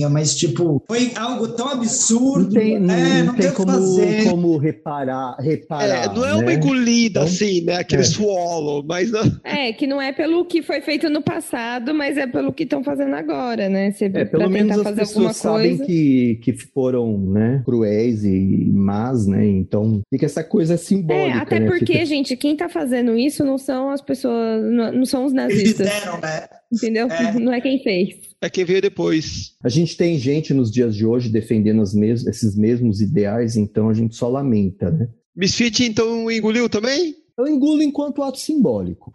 [0.00, 2.44] uma mas tipo, foi algo tão absurdo.
[2.54, 4.24] Não tem, não, é, não tem o que como, fazer.
[4.30, 6.04] como reparar, reparar.
[6.04, 6.54] É, não é uma né?
[6.54, 7.76] engolida Então, assim, né?
[7.76, 8.04] Aquele é.
[8.04, 9.22] swallow, mas não.
[9.44, 12.82] É, que não é pelo que foi feito no passado, mas é pelo que estão
[12.84, 13.90] fazendo agora, né?
[13.90, 15.84] Você, É, pra pelo menos tentar as fazer alguma pessoas sabem coisa.
[15.86, 19.46] que, que foram né, cruéis e más, né?
[19.46, 21.38] Então fica essa coisa É, simbólica.
[21.38, 21.66] até né?
[21.66, 25.32] porque, Fica- gente, quem tá fazendo isso não são as pessoas, não não são os
[25.32, 26.46] Eles nazistas, deram, né?
[26.72, 27.06] Entendeu?
[27.10, 27.38] É.
[27.38, 28.14] Não é quem fez.
[28.40, 29.54] É quem veio depois.
[29.62, 33.88] A gente tem gente nos dias de hoje defendendo as mes- esses mesmos ideais, então
[33.88, 35.08] a gente só lamenta, né?
[35.36, 37.14] Misfit, então, engoliu também?
[37.38, 39.10] Eu engulo enquanto ato simbólico.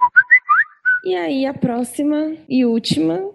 [1.04, 3.30] E aí, a próxima e última,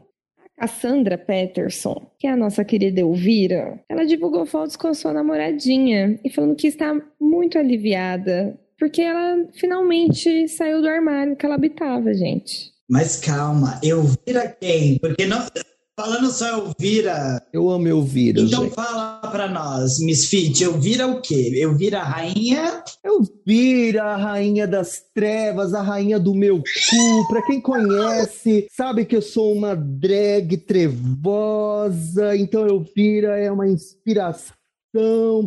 [0.59, 5.13] a Cassandra Peterson, que é a nossa querida Elvira, ela divulgou fotos com a sua
[5.13, 11.55] namoradinha e falando que está muito aliviada, porque ela finalmente saiu do armário que ela
[11.55, 12.72] habitava, gente.
[12.93, 14.99] Mas calma, Elvira quem?
[14.99, 15.47] Porque não.
[15.99, 18.75] Falando só Elvira, Eu amo Elvira, então gente.
[18.75, 21.53] fala pra nós, Misfit, Elvira o quê?
[21.57, 22.85] Elvira a rainha?
[23.03, 27.29] Elvira, a rainha das trevas, a rainha do meu cu.
[27.29, 32.37] Pra quem conhece, sabe que eu sou uma drag trevosa.
[32.37, 34.55] Então, Elvira é uma inspiração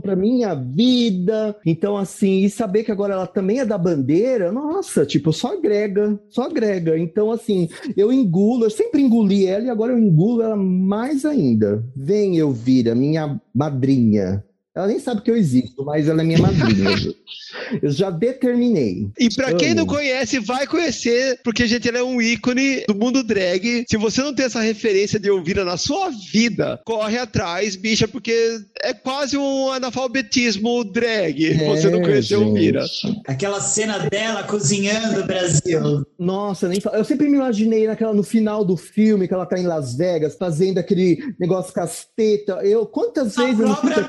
[0.01, 1.55] para minha vida.
[1.65, 6.19] Então, assim, e saber que agora ela também é da bandeira, nossa, tipo, só agrega,
[6.29, 6.97] só agrega.
[6.97, 11.83] Então, assim, eu engulo, eu sempre engoli ela e agora eu engulo ela mais ainda.
[11.95, 14.43] Vem, Elvira, minha madrinha.
[14.75, 16.97] Ela nem sabe que eu existo, mas ela é minha madrinha.
[16.97, 17.15] gente.
[17.81, 19.07] eu já determinei.
[19.17, 23.23] E pra quem não conhece, vai conhecer, porque, gente, ela é um ícone do mundo
[23.23, 23.85] drag.
[23.87, 28.59] Se você não tem essa referência de Elvira na sua vida, corre atrás, bicha, porque
[28.81, 31.53] é quase um analfabetismo drag.
[31.65, 32.49] você não É, conheceu gente.
[32.49, 32.85] Elvira.
[33.27, 36.05] Aquela cena dela cozinhando o Brasil.
[36.19, 36.97] Nossa, nem fala.
[36.97, 40.35] Eu sempre me imaginei naquela no final do filme que ela tá em Las Vegas
[40.37, 42.59] fazendo aquele negócio casteta.
[42.63, 44.03] Eu quantas A vezes eu não fico própria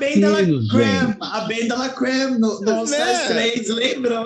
[0.61, 1.17] Gente?
[1.21, 3.27] a Bendela Creme no, no Né?
[3.27, 4.25] 3, lembram?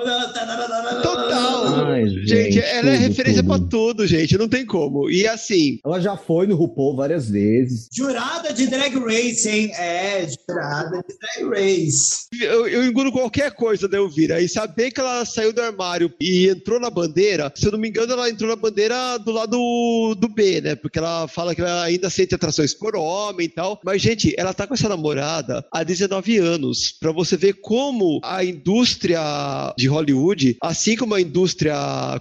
[1.02, 1.86] Total.
[1.86, 3.60] Ai, Gente, ela é tudo, referência tudo.
[3.60, 4.38] pra tudo, gente.
[4.38, 5.10] Não tem como.
[5.10, 7.88] E assim, Ela já foi no RuPaul várias vezes.
[7.92, 9.72] Jurada de Drag Race, hein?
[9.76, 12.26] É, jurada de Drag Race.
[12.40, 14.42] eu, eu engulo qualquer coisa da Elvira.
[14.42, 17.90] E saber que ela saiu do armário e entrou na bandeira, se eu não me
[17.90, 20.76] engano, ela entrou na bandeira do lado do B, né?
[20.76, 23.80] Porque ela fala que ela ainda sente atrações por homem e tal.
[23.84, 26.96] Mas, gente, ela tá com essa namorada há 19 anos.
[27.00, 29.20] Pra você ver como a indústria
[29.78, 31.76] de Hollywood, assim como a indústria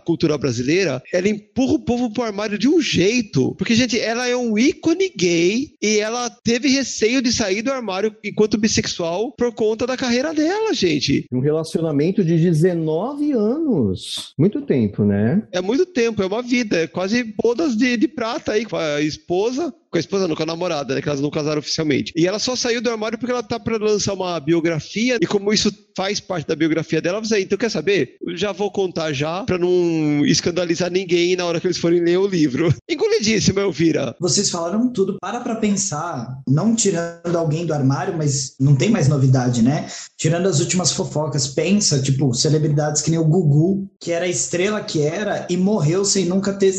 [0.04, 3.54] cultural brasileira, ela empurra o povo pro armário de um jeito.
[3.56, 8.14] Porque, gente, ela é um ícone gay e ela teve receio de sair do armário
[8.24, 11.26] enquanto bissexual por conta da carreira dela, gente.
[11.32, 14.34] Um relacionamento de 19 anos.
[14.38, 15.42] Muito tempo, né?
[15.52, 19.00] É muito tempo, é uma vida, é quase bodas de, de prata aí com a
[19.00, 19.72] esposa.
[19.90, 21.02] Com a esposa, não, com a namorada, né?
[21.02, 22.12] Que elas não casaram oficialmente.
[22.14, 25.18] E ela só saiu do armário porque ela tá pra lançar uma biografia.
[25.20, 28.16] E como isso faz parte da biografia dela, você, então quer saber?
[28.34, 32.26] Já vou contar já, pra não escandalizar ninguém na hora que eles forem ler o
[32.26, 32.72] livro.
[32.88, 34.14] Engolidíssimo, Elvira.
[34.20, 35.18] Vocês falaram tudo.
[35.20, 39.88] Para pra pensar, não tirando alguém do armário, mas não tem mais novidade, né?
[40.16, 44.80] Tirando as últimas fofocas, pensa, tipo, celebridades que nem o Gugu, que era a estrela
[44.80, 46.72] que era e morreu sem nunca ter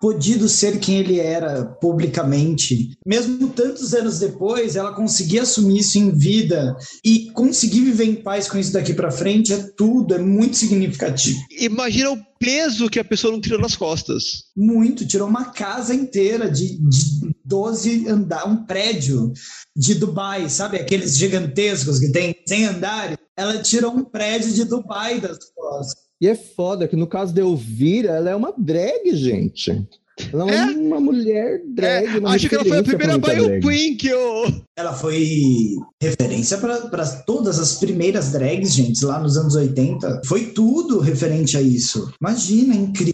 [0.00, 2.96] podido ser quem ele era publicamente.
[3.06, 8.48] Mesmo tantos anos depois, ela conseguir assumir isso em vida e conseguir viver em paz
[8.48, 11.38] com isso daqui pra frente é tudo, é muito significativo.
[11.58, 14.44] Imagina o peso que a pessoa não tirou nas costas.
[14.56, 19.32] Muito, tirou uma casa inteira de, de 12 andar, um prédio
[19.76, 20.76] de Dubai, sabe?
[20.78, 23.18] Aqueles gigantescos que tem 100 andares.
[23.36, 26.03] Ela tirou um prédio de Dubai das costas.
[26.24, 29.86] E é foda que no caso da Elvira, ela é uma drag, gente.
[30.32, 30.64] Ela é, É?
[30.70, 32.06] uma mulher drag.
[32.06, 33.60] É, uma acho que ela foi a primeira Bio.
[33.60, 34.62] Queen que eu.
[34.74, 40.22] Ela foi referência para todas as primeiras drags, gente, lá nos anos 80.
[40.24, 42.10] Foi tudo referente a isso.
[42.18, 43.13] Imagina, incrível.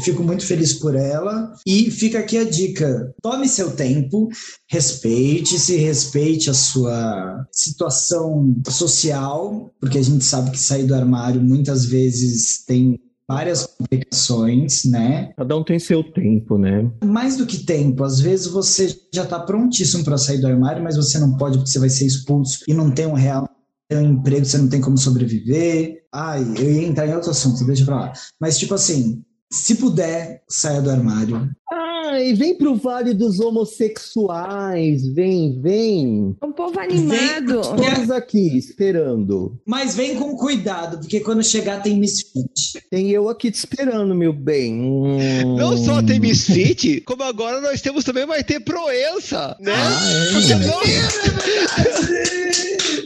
[0.00, 1.52] Fico muito feliz por ela.
[1.66, 4.28] E fica aqui a dica: tome seu tempo,
[4.68, 11.84] respeite-se, respeite a sua situação social, porque a gente sabe que sair do armário muitas
[11.84, 12.98] vezes tem
[13.28, 15.32] várias complicações, né?
[15.36, 16.90] Cada um tem seu tempo, né?
[17.04, 20.96] mais do que tempo, às vezes você já está prontíssimo para sair do armário, mas
[20.96, 23.46] você não pode porque você vai ser expulso e não tem um real
[23.90, 26.02] um emprego, você não tem como sobreviver.
[26.12, 28.12] Ai, eu ia entrar em outro assunto, deixa pra lá.
[28.38, 31.50] Mas, tipo assim, se puder, saia do armário.
[31.70, 35.06] Ai, vem pro Vale dos Homossexuais.
[35.14, 36.36] Vem, vem.
[36.42, 37.60] Um povo animado.
[37.60, 39.58] Estamos aqui esperando.
[39.66, 42.82] Mas vem com cuidado, porque quando chegar tem misfit.
[42.90, 44.80] Tem eu aqui te esperando, meu bem.
[44.80, 45.56] Hum.
[45.56, 49.72] Não só tem Misfit, como agora nós temos também, vai ter Proença, né?
[49.74, 50.38] Ah,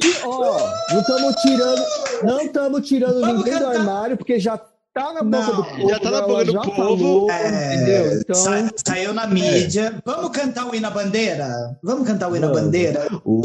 [0.04, 1.82] E, ó, não estamos tirando,
[2.22, 4.56] não estamos tirando Vamos ninguém do armário, porque já
[4.94, 5.88] tá na boca Não, do povo.
[5.88, 6.74] já tá na ela boca do povo.
[6.76, 8.12] falou, É, entendeu?
[8.20, 10.02] Então, sa- saiu na mídia.
[10.04, 11.78] Vamos cantar o hino bandeira?
[11.82, 13.08] Vamos cantar o hino bandeira?
[13.24, 13.40] o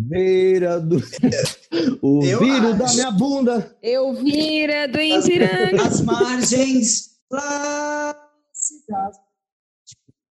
[0.00, 0.96] beira do.
[2.02, 2.40] O Eu
[2.76, 2.94] da acho.
[2.94, 3.76] minha bunda.
[3.82, 5.82] Eu vira do Ipiranga.
[5.82, 8.14] As margens lá
[8.52, 9.16] cidade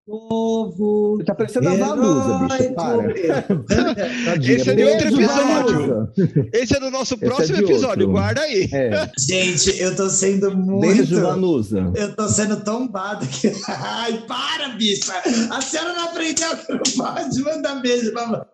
[0.05, 1.23] povo.
[1.25, 2.73] Tá parecendo a Valusa, bicho.
[2.73, 3.13] Para.
[4.43, 6.09] Esse é de outro episódio.
[6.53, 8.11] Esse é do nosso é próximo de episódio, outro.
[8.11, 8.69] guarda aí.
[8.71, 9.09] É.
[9.17, 10.95] Gente, eu tô sendo muito.
[10.95, 11.91] Beijo, Vanusa.
[11.95, 13.51] Eu tô sendo tombado aqui.
[13.67, 15.13] Ai, para, bicha!
[15.49, 18.45] A senhora não aprendeu que não pode mandar beijo pra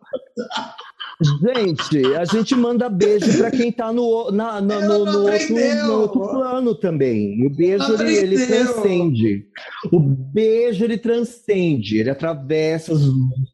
[1.21, 5.93] Gente, a gente manda beijo pra quem tá no, na- na- no, no outro, no
[6.01, 7.45] outro plano também.
[7.45, 9.45] O beijo ele, ele transcende.
[9.91, 13.03] O beijo ele transcende, ele atravessa os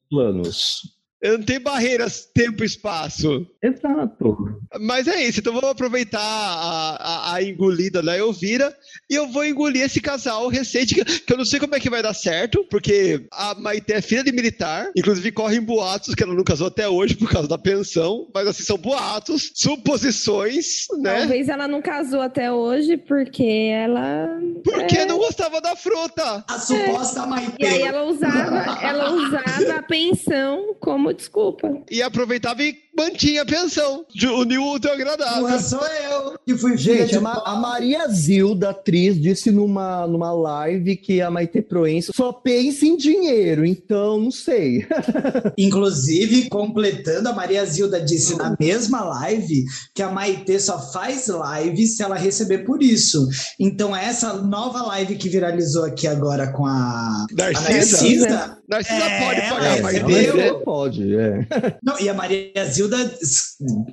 [0.10, 0.82] planos.
[1.32, 3.48] Não tem barreiras, tempo e espaço.
[3.62, 4.60] Exato.
[4.80, 8.76] Mas é isso, então vamos aproveitar a, a, a engolida da Elvira
[9.10, 11.90] e eu vou engolir esse casal recente, que, que eu não sei como é que
[11.90, 16.34] vai dar certo, porque a Maite é filha de militar, inclusive correm boatos que ela
[16.34, 21.20] não casou até hoje por causa da pensão, mas assim, são boatos, suposições, né?
[21.20, 24.28] Talvez ela não casou até hoje porque ela.
[24.64, 26.44] Porque não gostava da fruta.
[26.48, 27.56] A suposta Maite.
[27.60, 31.84] E aí ela usava, ela usava a pensão como desculpa.
[31.90, 34.06] E aproveitava e mantinha a pensão.
[34.40, 35.42] Uniu o teu agradável.
[35.42, 40.32] Porra, sou eu que fui Gente, a, Ma- a Maria Zilda, atriz, disse numa, numa
[40.32, 44.86] live que a Maite Proença só pensa em dinheiro, então não sei.
[45.58, 51.88] Inclusive, completando, a Maria Zilda disse na mesma live que a Maitê só faz live
[51.88, 53.28] se ela receber por isso.
[53.60, 58.28] Então, essa nova live que viralizou aqui agora com a, a Narcisa?
[58.30, 58.58] Narcisa.
[58.68, 60.54] Narcisa É, pode pagar mais recebeu.
[60.56, 61.48] Mas pode, é.
[61.84, 62.85] Não, e a Maria Zilda,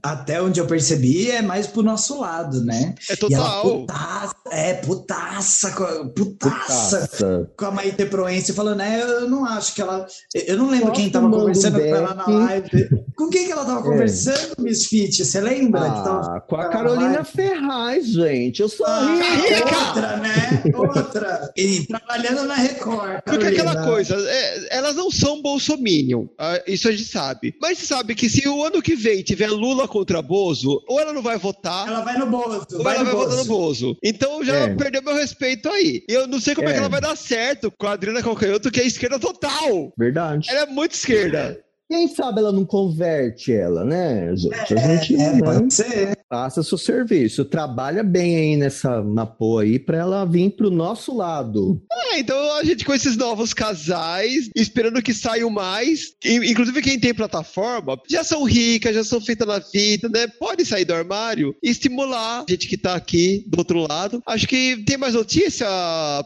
[0.02, 2.94] até onde eu percebi, é mais pro nosso lado, né?
[3.10, 3.62] É E ela total.
[3.62, 7.50] putaça, é, putaça, com- putaça, Putaça.
[7.56, 10.06] com a Maite Proença, falando, né, eu não acho que ela...
[10.34, 12.88] Eu não lembro Só quem tava conversando com ela na live.
[13.16, 15.24] Com quem que ela tava conversando, Miss Fit?
[15.24, 15.82] Você lembra?
[15.82, 16.36] que tava...
[16.36, 18.60] Ah, com a Carolina Ferraz, gente.
[18.62, 19.88] Eu sou Ah, rica.
[19.88, 20.62] outra, né?
[20.74, 21.52] Outra.
[21.56, 23.20] E trabalhando na Record.
[23.24, 23.92] Porque é aquela Carolina.
[23.94, 27.54] coisa, é, elas não são bolsominion, ah, isso a gente sabe.
[27.60, 31.22] Mas sabe que se o ano que vem tiver Lula contra Bozo, ou ela não
[31.22, 32.66] vai votar, Ela vai no Bozo.
[32.72, 33.86] ou vai ela no vai votar no Bozo.
[33.86, 33.96] Bozo.
[34.02, 34.74] Então já É.
[34.74, 36.02] perdeu meu respeito aí.
[36.08, 36.70] E eu não sei como é.
[36.70, 36.74] É.
[36.74, 39.92] que ela vai dar certo com a Adriana Calcanhoto, que é esquerda total.
[39.96, 40.48] Verdade.
[40.50, 41.58] Ela é muito esquerda.
[41.92, 44.72] Quem sabe ela não converte ela, né, gente?
[44.74, 46.16] A gente É, né, pode ser.
[46.26, 47.44] faça seu serviço.
[47.44, 51.82] Trabalha bem aí nessa na porra aí pra ela vir pro nosso lado.
[52.10, 56.98] É, então a gente com esses novos casais, esperando que saiam mais, in- inclusive quem
[56.98, 60.26] tem plataforma, já são ricas, já são feitas na vida, né?
[60.38, 64.22] Pode sair do armário e estimular a gente que tá aqui do outro lado.
[64.26, 65.66] Acho que tem mais notícia,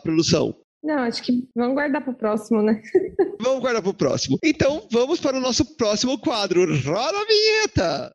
[0.04, 0.54] produção?
[0.86, 2.80] Não, acho que vamos guardar pro próximo, né?
[3.42, 4.38] Vamos guardar pro próximo.
[4.40, 6.64] Então vamos para o nosso próximo quadro.
[6.80, 8.12] Roda a vinheta!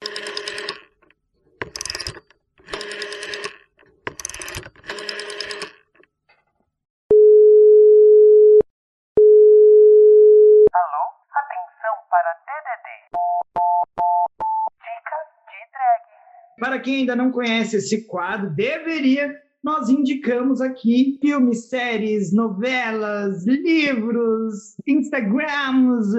[10.74, 11.04] Alô?
[11.36, 12.88] Atenção para DDD.
[14.80, 16.04] Dica de drag.
[16.58, 19.51] Para quem ainda não conhece esse quadro, deveria.
[19.64, 26.16] Nós indicamos aqui filmes, séries, novelas, livros, Instagrams,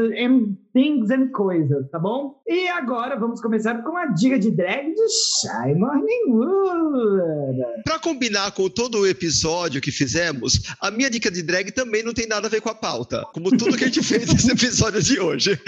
[0.72, 2.40] things and coisas, tá bom?
[2.46, 7.60] E agora vamos começar com a dica de drag de Shy Morning Wood.
[7.84, 12.14] Pra combinar com todo o episódio que fizemos, a minha dica de drag também não
[12.14, 15.02] tem nada a ver com a pauta, como tudo que a gente fez nesse episódio
[15.02, 15.58] de hoje.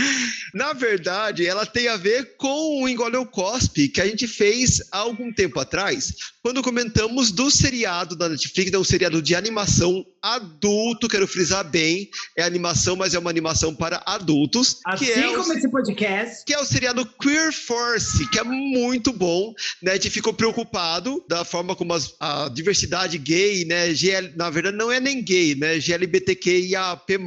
[0.54, 4.82] Na verdade, ela tem a ver com o Engole o Cospe, que a gente fez
[4.90, 6.14] há algum tempo atrás,
[6.44, 12.10] quando comentamos do seriado da Netflix, é um seriado de animação adulto, quero frisar bem,
[12.36, 14.78] é animação, mas é uma animação para adultos.
[14.94, 16.44] Assim Que é o- como esse podcast.
[16.44, 19.52] que é o seriado Queer Force, que é muito bom,
[19.82, 19.92] né?
[19.92, 23.92] A gente ficou preocupado da forma como as- a diversidade gay, né?
[23.94, 25.78] GL, na verdade, não é nem gay, né?
[25.78, 27.18] GLBTQIAP+,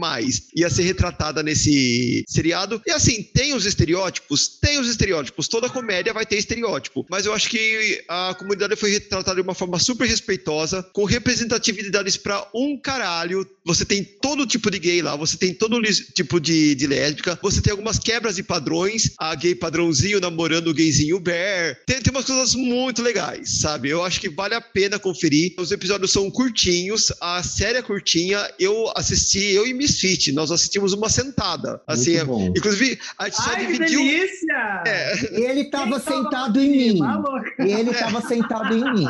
[0.55, 2.81] ia ser retratada nesse seriado.
[2.85, 4.47] E assim, tem os estereótipos?
[4.59, 5.47] Tem os estereótipos.
[5.47, 7.05] Toda comédia vai ter estereótipo.
[7.09, 12.17] Mas eu acho que a comunidade foi retratada de uma forma super respeitosa, com representatividades
[12.17, 13.45] pra um caralho.
[13.65, 15.81] Você tem todo tipo de gay lá, você tem todo
[16.13, 20.73] tipo de, de lésbica, você tem algumas quebras de padrões, a gay padrãozinho namorando o
[20.73, 21.77] gayzinho bear.
[21.85, 23.89] Tem, tem umas coisas muito legais, sabe?
[23.89, 25.53] Eu acho que vale a pena conferir.
[25.57, 28.49] Os episódios são curtinhos, a série é curtinha.
[28.59, 31.81] Eu assisti, eu e Misfit, nós assistimos uma sentada.
[31.87, 32.53] Assim, Muito bom.
[32.55, 33.99] inclusive, a gente só Ai, que dividiu.
[33.99, 34.83] delícia!
[34.85, 36.99] É, Ele tava Quem tava sentado em mim.
[36.99, 37.45] Tá louco?
[37.59, 39.07] Ele tava sentado em mim.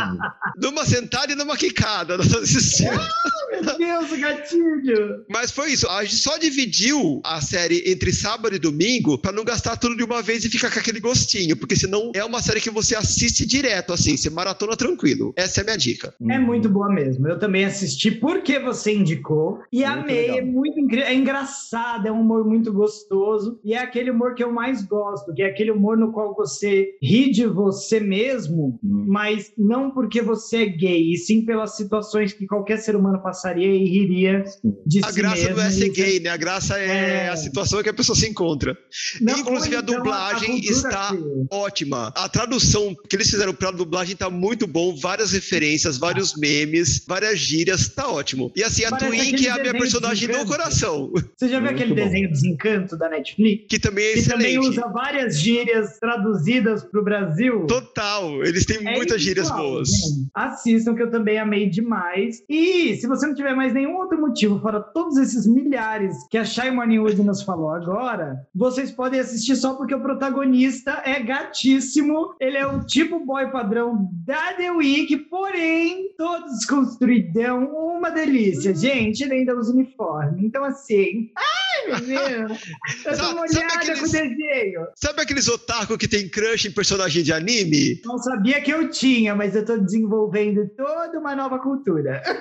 [0.57, 2.17] numa sentada e numa quicada.
[2.17, 3.05] Nós assistimos.
[3.51, 5.25] Meu Deus, o gatilho!
[5.29, 5.87] Mas foi isso.
[5.89, 10.03] A gente só dividiu a série entre sábado e domingo pra não gastar tudo de
[10.03, 11.55] uma vez e ficar com aquele gostinho.
[11.57, 14.15] Porque senão é uma série que você assiste direto, assim.
[14.15, 15.33] Você maratona tranquilo.
[15.35, 16.13] Essa é a minha dica.
[16.29, 17.27] É muito boa mesmo.
[17.27, 20.21] Eu também assisti porque você indicou e Muito amei.
[20.21, 20.37] legal.
[20.37, 24.51] É muito é engraçado, é um humor muito gostoso e é aquele humor que eu
[24.51, 29.05] mais gosto, que é aquele humor no qual você ri de você mesmo, Hum.
[29.07, 33.67] mas não porque você é gay, e sim pelas situações que qualquer ser humano passaria
[33.73, 34.43] e riria
[34.85, 35.55] de A si graça mesmo.
[35.57, 36.29] não é ser gay, né?
[36.29, 37.29] A graça é, É.
[37.29, 38.77] a situação que a pessoa se encontra.
[39.21, 41.11] Não, Inclusive, a então dublagem cultura está
[41.51, 42.13] ótima.
[42.15, 44.95] A tradução que eles fizeram pra dublagem tá muito bom.
[44.95, 47.87] Várias referências, vários memes, várias gírias.
[47.89, 48.51] Tá ótimo.
[48.55, 51.11] E assim, a Parece Twink é a minha personagem do coração.
[51.35, 52.03] Você já viu Muito aquele bom.
[52.05, 53.65] desenho Desencanto da Netflix?
[53.69, 54.69] Que também é Que também excelente.
[54.69, 57.65] usa várias gírias traduzidas para o Brasil.
[57.67, 58.43] Total.
[58.43, 59.89] Eles têm É muitas gírias boas.
[60.33, 62.43] Assistam, que eu também amei demais.
[62.49, 66.45] E se você não tiver mais nenhum outro motivo, fora todos esses milhares que a
[66.45, 68.16] Shai Morning Wood nos falou agora,
[68.53, 72.35] vocês podem assistir só porque o protagonista é gatíssimo.
[72.39, 78.73] Ele é o tipo boy padrão da The Week, porém, todo desconstruidão, uma delícia.
[78.75, 80.45] Gente, ele ainda usa uniforme.
[80.45, 81.31] Então, assim.
[81.37, 81.99] Ai, meu
[82.47, 82.61] Deus!
[83.05, 84.81] Eu tô Sabe- molhada sabe com desenho.
[84.95, 88.01] Sabe aqueles otaku que tem crush em personagem de anime?
[88.05, 92.21] Não sabia que eu tinha, mas eu tô desenvolvendo toda uma nova cultura.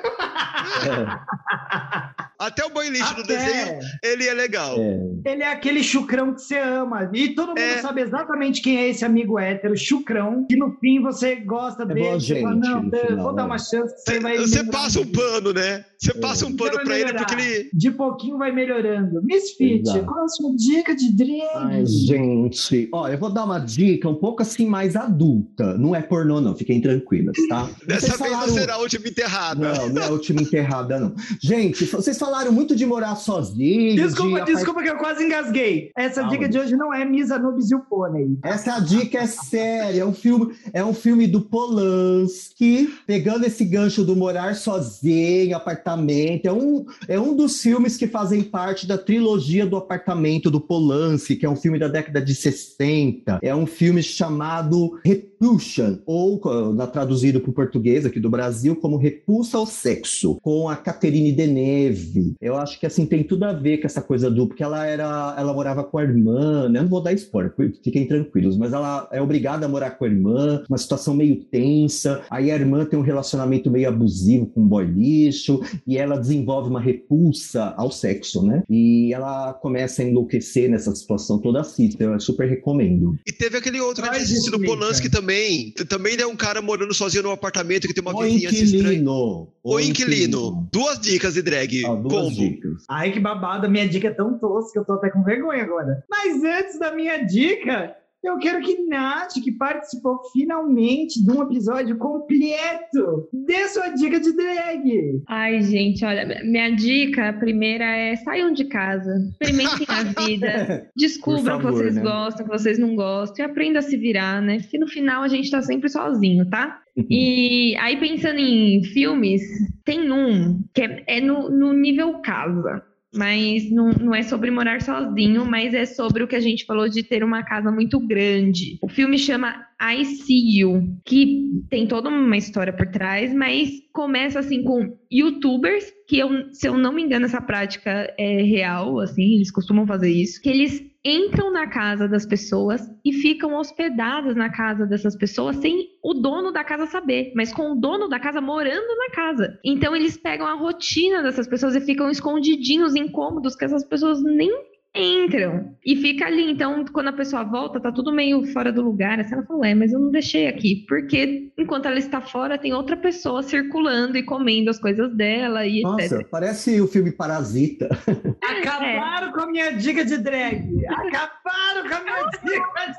[2.38, 3.36] Até o boy lixo do Até.
[3.38, 4.76] desenho, ele é legal.
[4.78, 5.32] É.
[5.32, 7.10] Ele é aquele chucrão que você ama.
[7.14, 7.78] E todo mundo É.
[7.80, 12.00] sabe exatamente quem é esse amigo hétero, chucrão, que no fim você gosta É dele.
[12.00, 13.48] boa você fala, gente, não, final, vou dar né?
[13.48, 14.36] uma chance que você vai.
[14.38, 15.84] Você melhorar passa um pano, né?
[15.98, 17.70] Você passa um pano pra ele porque ele.
[17.72, 19.22] De pouquinho vai melhorando.
[19.22, 20.04] Misfit, Exato.
[20.04, 21.40] qual a sua dica de drag?
[21.54, 22.88] Ai, gente.
[22.92, 25.76] Ó, eu vou dar uma dica um pouco assim mais adulta.
[25.78, 26.54] Não é pornô, não.
[26.54, 27.68] Fiquem tranquilas, tá?
[27.86, 29.72] Dessa Vocês vez não será a última enterrada.
[29.74, 31.14] Não, não é a última enterrada, não.
[31.40, 33.96] Gente, vocês falaram muito de morar sozinho.
[33.96, 35.90] Desculpa, de desculpa que eu quase engasguei.
[35.96, 36.30] Essa Calma.
[36.30, 38.38] dica de hoje não é Misa Nubes e o Pônei.
[38.42, 44.04] Essa dica é séria, é um filme, é um filme do Polanski, pegando esse gancho
[44.04, 46.46] do morar sozinho, apartamento.
[46.46, 51.36] É um, é um dos filmes que fazem parte da trilogia do apartamento do Polanski,
[51.36, 53.38] que é um filme da década de 60.
[53.42, 54.98] É um filme chamado
[55.38, 56.40] Repulsion, ou
[56.74, 61.32] na traduzido para o português aqui do Brasil como Repulsa ao Sexo, com a Catherine
[61.32, 62.34] Deneuve.
[62.40, 65.34] Eu acho que assim tem tudo a ver com essa coisa do porque ela era,
[65.38, 66.78] ela morava com a irmã, né?
[66.78, 67.52] Eu não vou dar spoiler,
[67.82, 72.22] fiquem tranquilos, mas ela é obrigada a morar com a irmã, uma situação meio tensa.
[72.30, 76.70] Aí a irmã tem um relacionamento meio abusivo com um boy lixo e ela desenvolve
[76.70, 78.62] uma repulsa ao sexo, né?
[78.70, 83.18] E ela começa a enlouquecer nessa situação toda assim, então eu super recomendo.
[83.26, 85.25] E teve aquele outro assistiu do Polanski Mica.
[85.26, 85.72] Também.
[85.88, 88.84] Também é um cara morando sozinho num apartamento que tem uma O vizinhança estranha.
[88.94, 89.48] inquilino.
[89.62, 90.68] O inquilino.
[90.72, 91.84] Duas dicas de drag.
[91.84, 92.34] Ah, duas Combo.
[92.36, 92.84] dicas.
[92.88, 95.62] Ai, que babado, a minha dica é tão tosca que eu tô até com vergonha
[95.62, 96.04] agora.
[96.08, 97.94] Mas antes da minha dica,
[98.26, 104.32] eu quero que Nath, que participou finalmente de um episódio completo, dê sua dica de
[104.36, 105.22] drag.
[105.28, 111.60] Ai, gente, olha, minha dica a primeira é saiam de casa, experimentem a vida, descubram
[111.60, 112.02] favor, que vocês né?
[112.02, 114.58] gostam, que vocês não gostam, e aprenda a se virar, né?
[114.60, 116.80] Porque no final a gente tá sempre sozinho, tá?
[117.10, 119.42] E aí, pensando em filmes,
[119.84, 122.82] tem um que é, é no, no nível casa.
[123.16, 126.88] Mas não, não é sobre morar sozinho, mas é sobre o que a gente falou
[126.88, 128.78] de ter uma casa muito grande.
[128.82, 134.38] O filme chama I See You, que tem toda uma história por trás, mas começa
[134.38, 139.36] assim com youtubers, que eu, se eu não me engano, essa prática é real, assim,
[139.36, 144.50] eles costumam fazer isso, que eles entram na casa das pessoas e ficam hospedados na
[144.50, 148.40] casa dessas pessoas sem o dono da casa saber, mas com o dono da casa
[148.40, 149.56] morando na casa.
[149.64, 154.50] Então eles pegam a rotina dessas pessoas e ficam escondidinhos, incômodos, que essas pessoas nem
[154.96, 156.50] entram e fica ali.
[156.50, 159.20] Então, quando a pessoa volta, tá tudo meio fora do lugar.
[159.20, 162.72] Assim, ela falou, é, mas eu não deixei aqui, porque enquanto ela está fora, tem
[162.72, 166.28] outra pessoa circulando e comendo as coisas dela e Nossa, etc.
[166.30, 167.88] parece o filme Parasita.
[168.42, 170.64] Acabaram com a minha dica de drag.
[170.88, 172.96] Acabaram com a minha dica de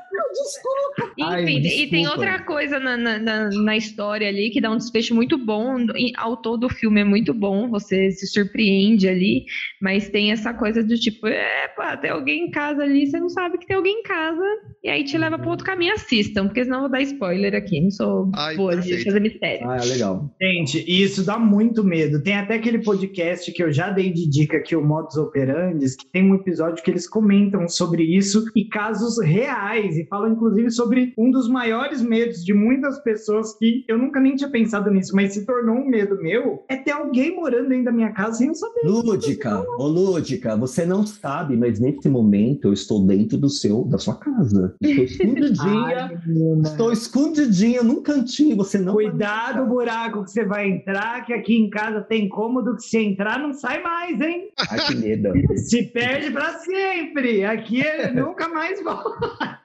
[1.20, 2.10] Ai, Enfim, e tem desculpa.
[2.20, 5.78] outra coisa na, na, na- na história ali que dá um desfecho muito bom.
[5.96, 9.44] E ao todo o filme é muito bom, você se surpreende ali,
[9.80, 13.28] mas tem essa coisa do tipo, é, pá, tem alguém em casa ali, você não
[13.28, 14.44] sabe que tem alguém em casa,
[14.82, 15.94] e aí te leva para outro caminho.
[15.94, 17.80] Assistam, porque senão eu vou dar spoiler aqui.
[17.80, 19.68] Não sou Ai, boa de fazer mistério.
[19.68, 20.34] Ah, legal.
[20.40, 22.22] Gente, e isso dá muito medo.
[22.22, 26.06] Tem até aquele podcast que eu já dei de dica aqui, o Modus Operandis, que
[26.10, 31.12] tem um episódio que eles comentam sobre isso e casos reais, e falam inclusive sobre
[31.18, 35.34] um dos maiores medos de muitas pessoas que eu nunca nem tinha pensado nisso, mas
[35.34, 38.54] se tornou um medo meu, é ter alguém morando dentro da minha casa sem eu
[38.54, 38.80] saber.
[38.84, 43.98] Lúdica, ô Lúdica, você não sabe, mas nesse momento eu estou dentro do seu, da
[43.98, 44.74] sua casa.
[44.80, 46.18] Estou escondidinha, Ai,
[46.62, 51.56] estou escondidinha num cantinho, você não Cuidado o buraco que você vai entrar, que aqui
[51.56, 54.50] em casa tem cômodo que se entrar não sai mais, hein?
[54.70, 55.32] Ai, que medo.
[55.56, 57.44] Se perde pra sempre.
[57.44, 59.60] Aqui ele nunca mais volta.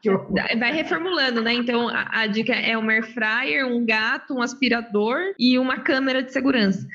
[0.60, 1.54] Vai reformulando, né?
[1.54, 6.22] Então a, a dica é um air fryer, um gato, um aspirador e uma câmera
[6.22, 6.86] de segurança.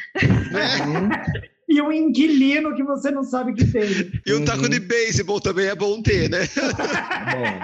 [1.68, 3.88] E um inquilino que você não sabe que tem.
[4.26, 4.68] E um taco Uhum.
[4.70, 6.40] de beisebol também é bom ter, né?
[6.56, 7.60] Bom.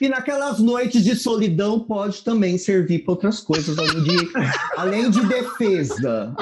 [0.00, 4.30] E naquelas noites de solidão pode também servir para outras coisas, além de,
[4.76, 6.34] além de defesa.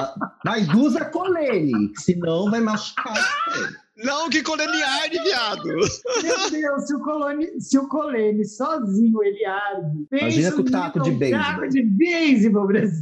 [0.45, 3.13] Mas usa colene, senão vai machucar.
[4.03, 5.63] Não que colene arde, viado.
[5.65, 10.07] Meu Deus, se o, Colone, se o Colene sozinho ele arde.
[10.11, 11.43] Imagina com o taco de beisebol.
[11.43, 13.01] taco de beisebol, Brasil.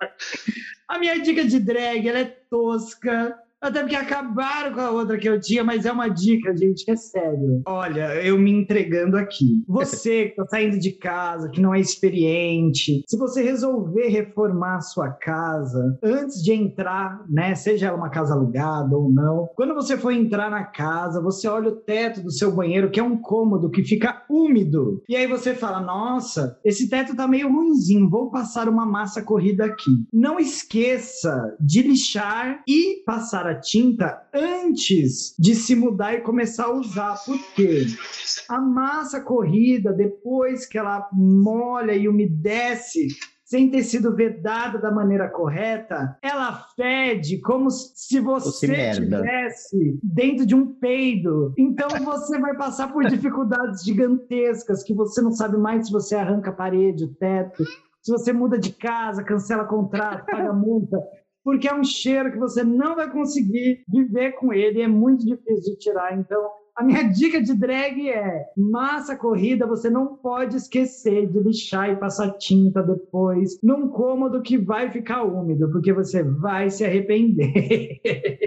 [0.88, 3.36] A minha dica de drag, ela é tosca.
[3.60, 6.96] Até porque acabaram com a outra que eu tinha, mas é uma dica, gente, é
[6.96, 7.62] sério.
[7.66, 9.64] Olha, eu me entregando aqui.
[9.66, 14.80] Você que tá saindo de casa, que não é experiente, se você resolver reformar a
[14.80, 19.96] sua casa antes de entrar, né, seja ela uma casa alugada ou não, quando você
[19.96, 23.70] for entrar na casa, você olha o teto do seu banheiro, que é um cômodo
[23.70, 25.02] que fica úmido.
[25.08, 29.64] E aí você fala: "Nossa, esse teto tá meio ruimzinho, vou passar uma massa corrida
[29.64, 29.90] aqui".
[30.12, 36.74] Não esqueça de lixar e passar a tinta antes de se mudar e começar a
[36.74, 37.16] usar.
[37.24, 37.86] Por quê?
[38.48, 43.08] A massa corrida, depois que ela molha e umedece,
[43.46, 50.54] sem ter sido vedada da maneira correta, ela fede como se você estivesse dentro de
[50.54, 51.54] um peido.
[51.56, 56.50] Então você vai passar por dificuldades gigantescas que você não sabe mais se você arranca
[56.50, 57.64] a parede, o teto,
[58.02, 60.98] se você muda de casa, cancela contrato, paga multa.
[61.46, 65.74] Porque é um cheiro que você não vai conseguir viver com ele, é muito difícil
[65.74, 66.18] de tirar.
[66.18, 71.90] Então, a minha dica de drag é: massa corrida, você não pode esquecer de lixar
[71.90, 77.98] e passar tinta depois num cômodo que vai ficar úmido, porque você vai se arrepender.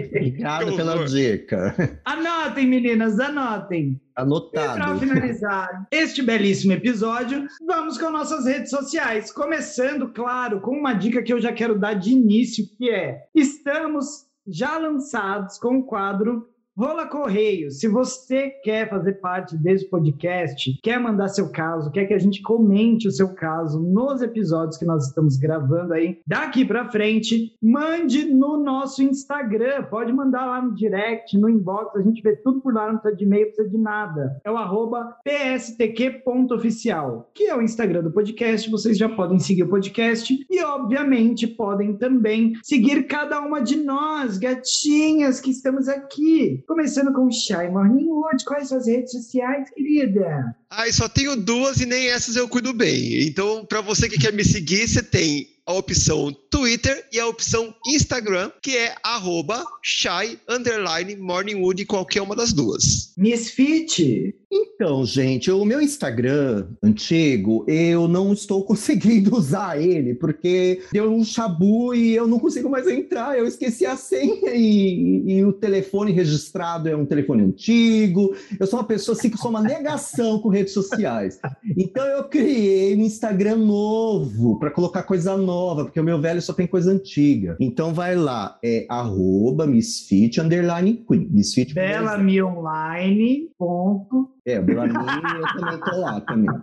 [0.08, 2.00] Obrigado Que pela dica.
[2.04, 4.00] anotem, meninas, anotem.
[4.10, 5.00] E para Anotado.
[5.00, 9.32] finalizar este belíssimo episódio, vamos com nossas redes sociais.
[9.32, 14.26] Começando, claro, com uma dica que eu já quero dar de início, que é: estamos
[14.46, 16.46] já lançados com o quadro
[16.80, 17.70] Rola Correio.
[17.70, 22.40] Se você quer fazer parte desse podcast, quer mandar seu caso, quer que a gente
[22.40, 28.24] comente o seu caso nos episódios que nós estamos gravando aí, daqui para frente, mande
[28.24, 29.82] no nosso Instagram.
[29.90, 33.14] Pode mandar lá no direct, no inbox, a gente vê tudo por lá, não precisa
[33.14, 34.40] de e-mail, não precisa de nada.
[34.42, 38.70] É o arroba pstq.oficial, que é o Instagram do podcast.
[38.70, 44.38] Vocês já podem seguir o podcast e, obviamente, podem também seguir cada uma de nós,
[44.38, 46.64] gatinhas que estamos aqui.
[46.70, 48.44] Começando com o Shy Morning Wood.
[48.44, 50.54] Quais suas redes sociais, querida?
[50.70, 53.26] Ai, só tenho duas e nem essas eu cuido bem.
[53.26, 57.74] Então, pra você que quer me seguir, você tem a opção Twitter e a opção
[57.86, 63.12] Instagram, que é arroba shy underline morningwood, qualquer uma das duas.
[63.16, 64.34] Misfit.
[64.52, 71.24] Então, gente, o meu Instagram antigo, eu não estou conseguindo usar ele, porque deu um
[71.24, 73.38] chabu e eu não consigo mais entrar.
[73.38, 78.34] Eu esqueci a senha e, e o telefone registrado é um telefone antigo.
[78.58, 81.38] Eu sou uma pessoa assim que sou uma negação com redes sociais.
[81.76, 85.49] Então eu criei um Instagram novo para colocar coisa nova,
[85.84, 87.56] porque o meu velho só tem coisa antiga.
[87.60, 91.28] Então vai lá, é arroba misfit underline queen.
[91.30, 93.48] Misfit Bela Me Online.
[93.58, 94.30] Ponto.
[94.46, 96.50] é, o Belami eu também tô lá também.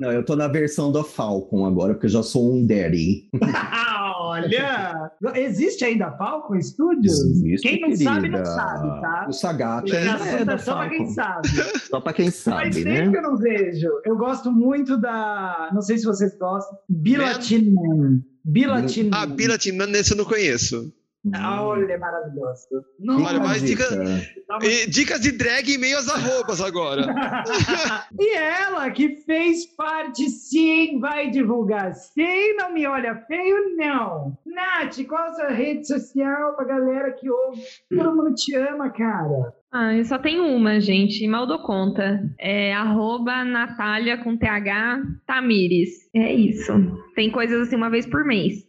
[0.00, 3.28] Não, eu tô na versão do Falcon agora, porque eu já sou um daddy.
[4.28, 7.18] Olha, existe ainda Falcon Studios?
[7.20, 8.04] Existe, quem não querida.
[8.04, 9.26] sabe, não sabe, tá?
[9.28, 11.44] O Sagat É, é, da só pra quem Falcon.
[11.44, 11.48] sabe.
[11.88, 13.10] Só pra quem sabe, tempo né?
[13.10, 13.88] que eu não vejo.
[14.04, 15.70] Eu gosto muito da.
[15.72, 16.76] Não sei se vocês gostam.
[16.88, 18.20] Bilatin Man.
[18.44, 19.26] Bilatin Ah.
[19.26, 20.92] Billet Man, esse eu não conheço.
[21.36, 22.66] Olha, é maravilhoso.
[22.72, 22.84] Olha,
[23.18, 24.38] Nossa, mas dica- dica.
[24.66, 27.02] E dicas de drag em meio às arrobas agora.
[28.18, 31.92] e ela que fez parte, sim, vai divulgar.
[31.94, 34.36] Sim, não me olha feio, não.
[34.46, 37.60] Nath, qual a sua rede social pra galera que ouve?
[37.90, 39.52] Todo mundo te ama, cara.
[39.70, 41.26] Ah, eu só tenho uma, gente.
[41.28, 42.22] Mal dou conta.
[42.38, 46.08] É arroba Natália com TH Tamires.
[46.14, 46.72] É isso.
[47.14, 48.66] Tem coisas assim uma vez por mês.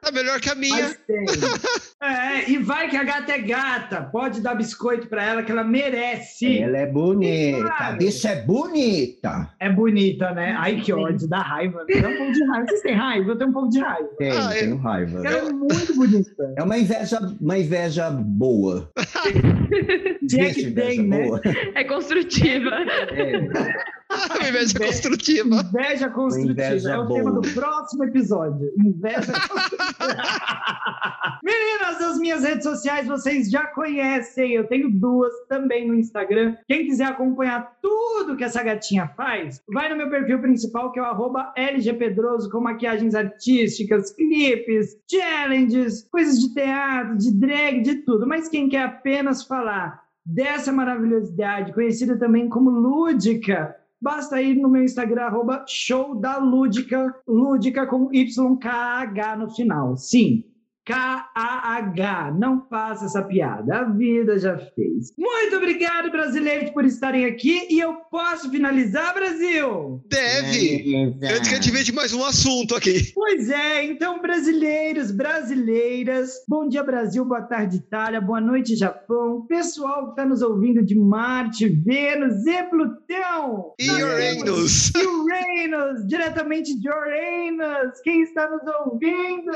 [0.00, 0.96] Tá melhor que a minha.
[2.04, 4.02] É, e vai que a gata é gata.
[4.02, 6.58] Pode dar biscoito pra ela que ela merece.
[6.58, 7.60] Ela é bonita.
[7.62, 7.84] Claro.
[7.84, 9.50] A bicha é bonita.
[9.60, 10.56] É bonita, né?
[10.58, 11.86] Ai, que ódio, dá raiva.
[11.86, 12.66] Dá um pouco de raiva.
[12.66, 13.30] Vocês têm raiva?
[13.30, 14.08] Eu tenho um pouco de raiva.
[14.18, 15.18] Tenho, Ah, tenho raiva.
[15.24, 16.54] Ela é muito bonita.
[16.56, 18.90] É uma inveja, uma inveja boa.
[20.28, 21.22] Se é que inveja tem, né?
[21.24, 21.40] boa?
[21.76, 22.70] É construtiva.
[23.12, 23.91] É.
[24.66, 25.56] De construtiva.
[25.60, 26.52] Inveja construtiva.
[26.52, 27.18] Inveja é o boa.
[27.18, 28.72] tema do próximo episódio.
[28.78, 30.22] Inveja construtiva.
[31.42, 34.52] Meninas, as minhas redes sociais vocês já conhecem.
[34.52, 36.56] Eu tenho duas também no Instagram.
[36.68, 41.02] Quem quiser acompanhar tudo que essa gatinha faz, vai no meu perfil principal, que é
[41.02, 48.26] o arroba LGPedroso, com maquiagens artísticas, clipes, challenges, coisas de teatro, de drag, de tudo.
[48.26, 54.82] Mas quem quer apenas falar dessa maravilhosidade, conhecida também como lúdica, Basta ir no meu
[54.82, 59.96] Instagram, arroba show da Lúdica, Lúdica com YKH no final.
[59.96, 60.42] Sim,
[60.84, 62.34] K-A-H.
[62.38, 65.12] Não faça essa piada, a vida já fez.
[65.16, 67.68] Muito obrigado, brasileiros, por estarem aqui.
[67.70, 70.02] E eu posso finalizar, Brasil?
[70.08, 71.16] Deve.
[71.22, 73.12] Antes que a gente veja mais um assunto aqui.
[73.14, 80.06] Pois é, então, brasileiros, brasileiras, bom dia Brasil, boa tarde Itália, boa noite Japão, pessoal
[80.06, 83.74] que está nos ouvindo de Marte, Vênus e Plutão.
[83.78, 84.90] E Uranus.
[84.94, 89.52] Uranus, diretamente de Uranus, quem está nos ouvindo?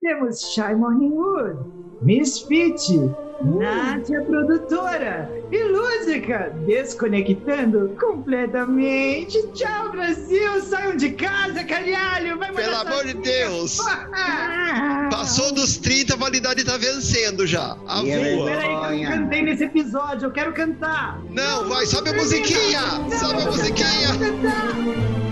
[0.00, 1.58] Temos Shy Morningwood,
[2.02, 2.78] Misfit,
[3.42, 9.42] Nádia Produtora e Lúdica, desconectando completamente.
[9.54, 10.62] Tchau, Brasil!
[10.62, 12.38] Saiam de casa, caralho!
[12.38, 13.78] Vai Pelo amor de Deus.
[15.10, 17.76] Passou dos 30, a validade tá vencendo já.
[17.88, 18.46] A voa.
[18.46, 21.20] Peraí, que eu cantei nesse episódio, eu quero cantar!
[21.30, 22.82] Não, vai, sobe a musiquinha.
[23.18, 24.16] Sobe a musiquinha.
[24.16, 25.27] Cantar.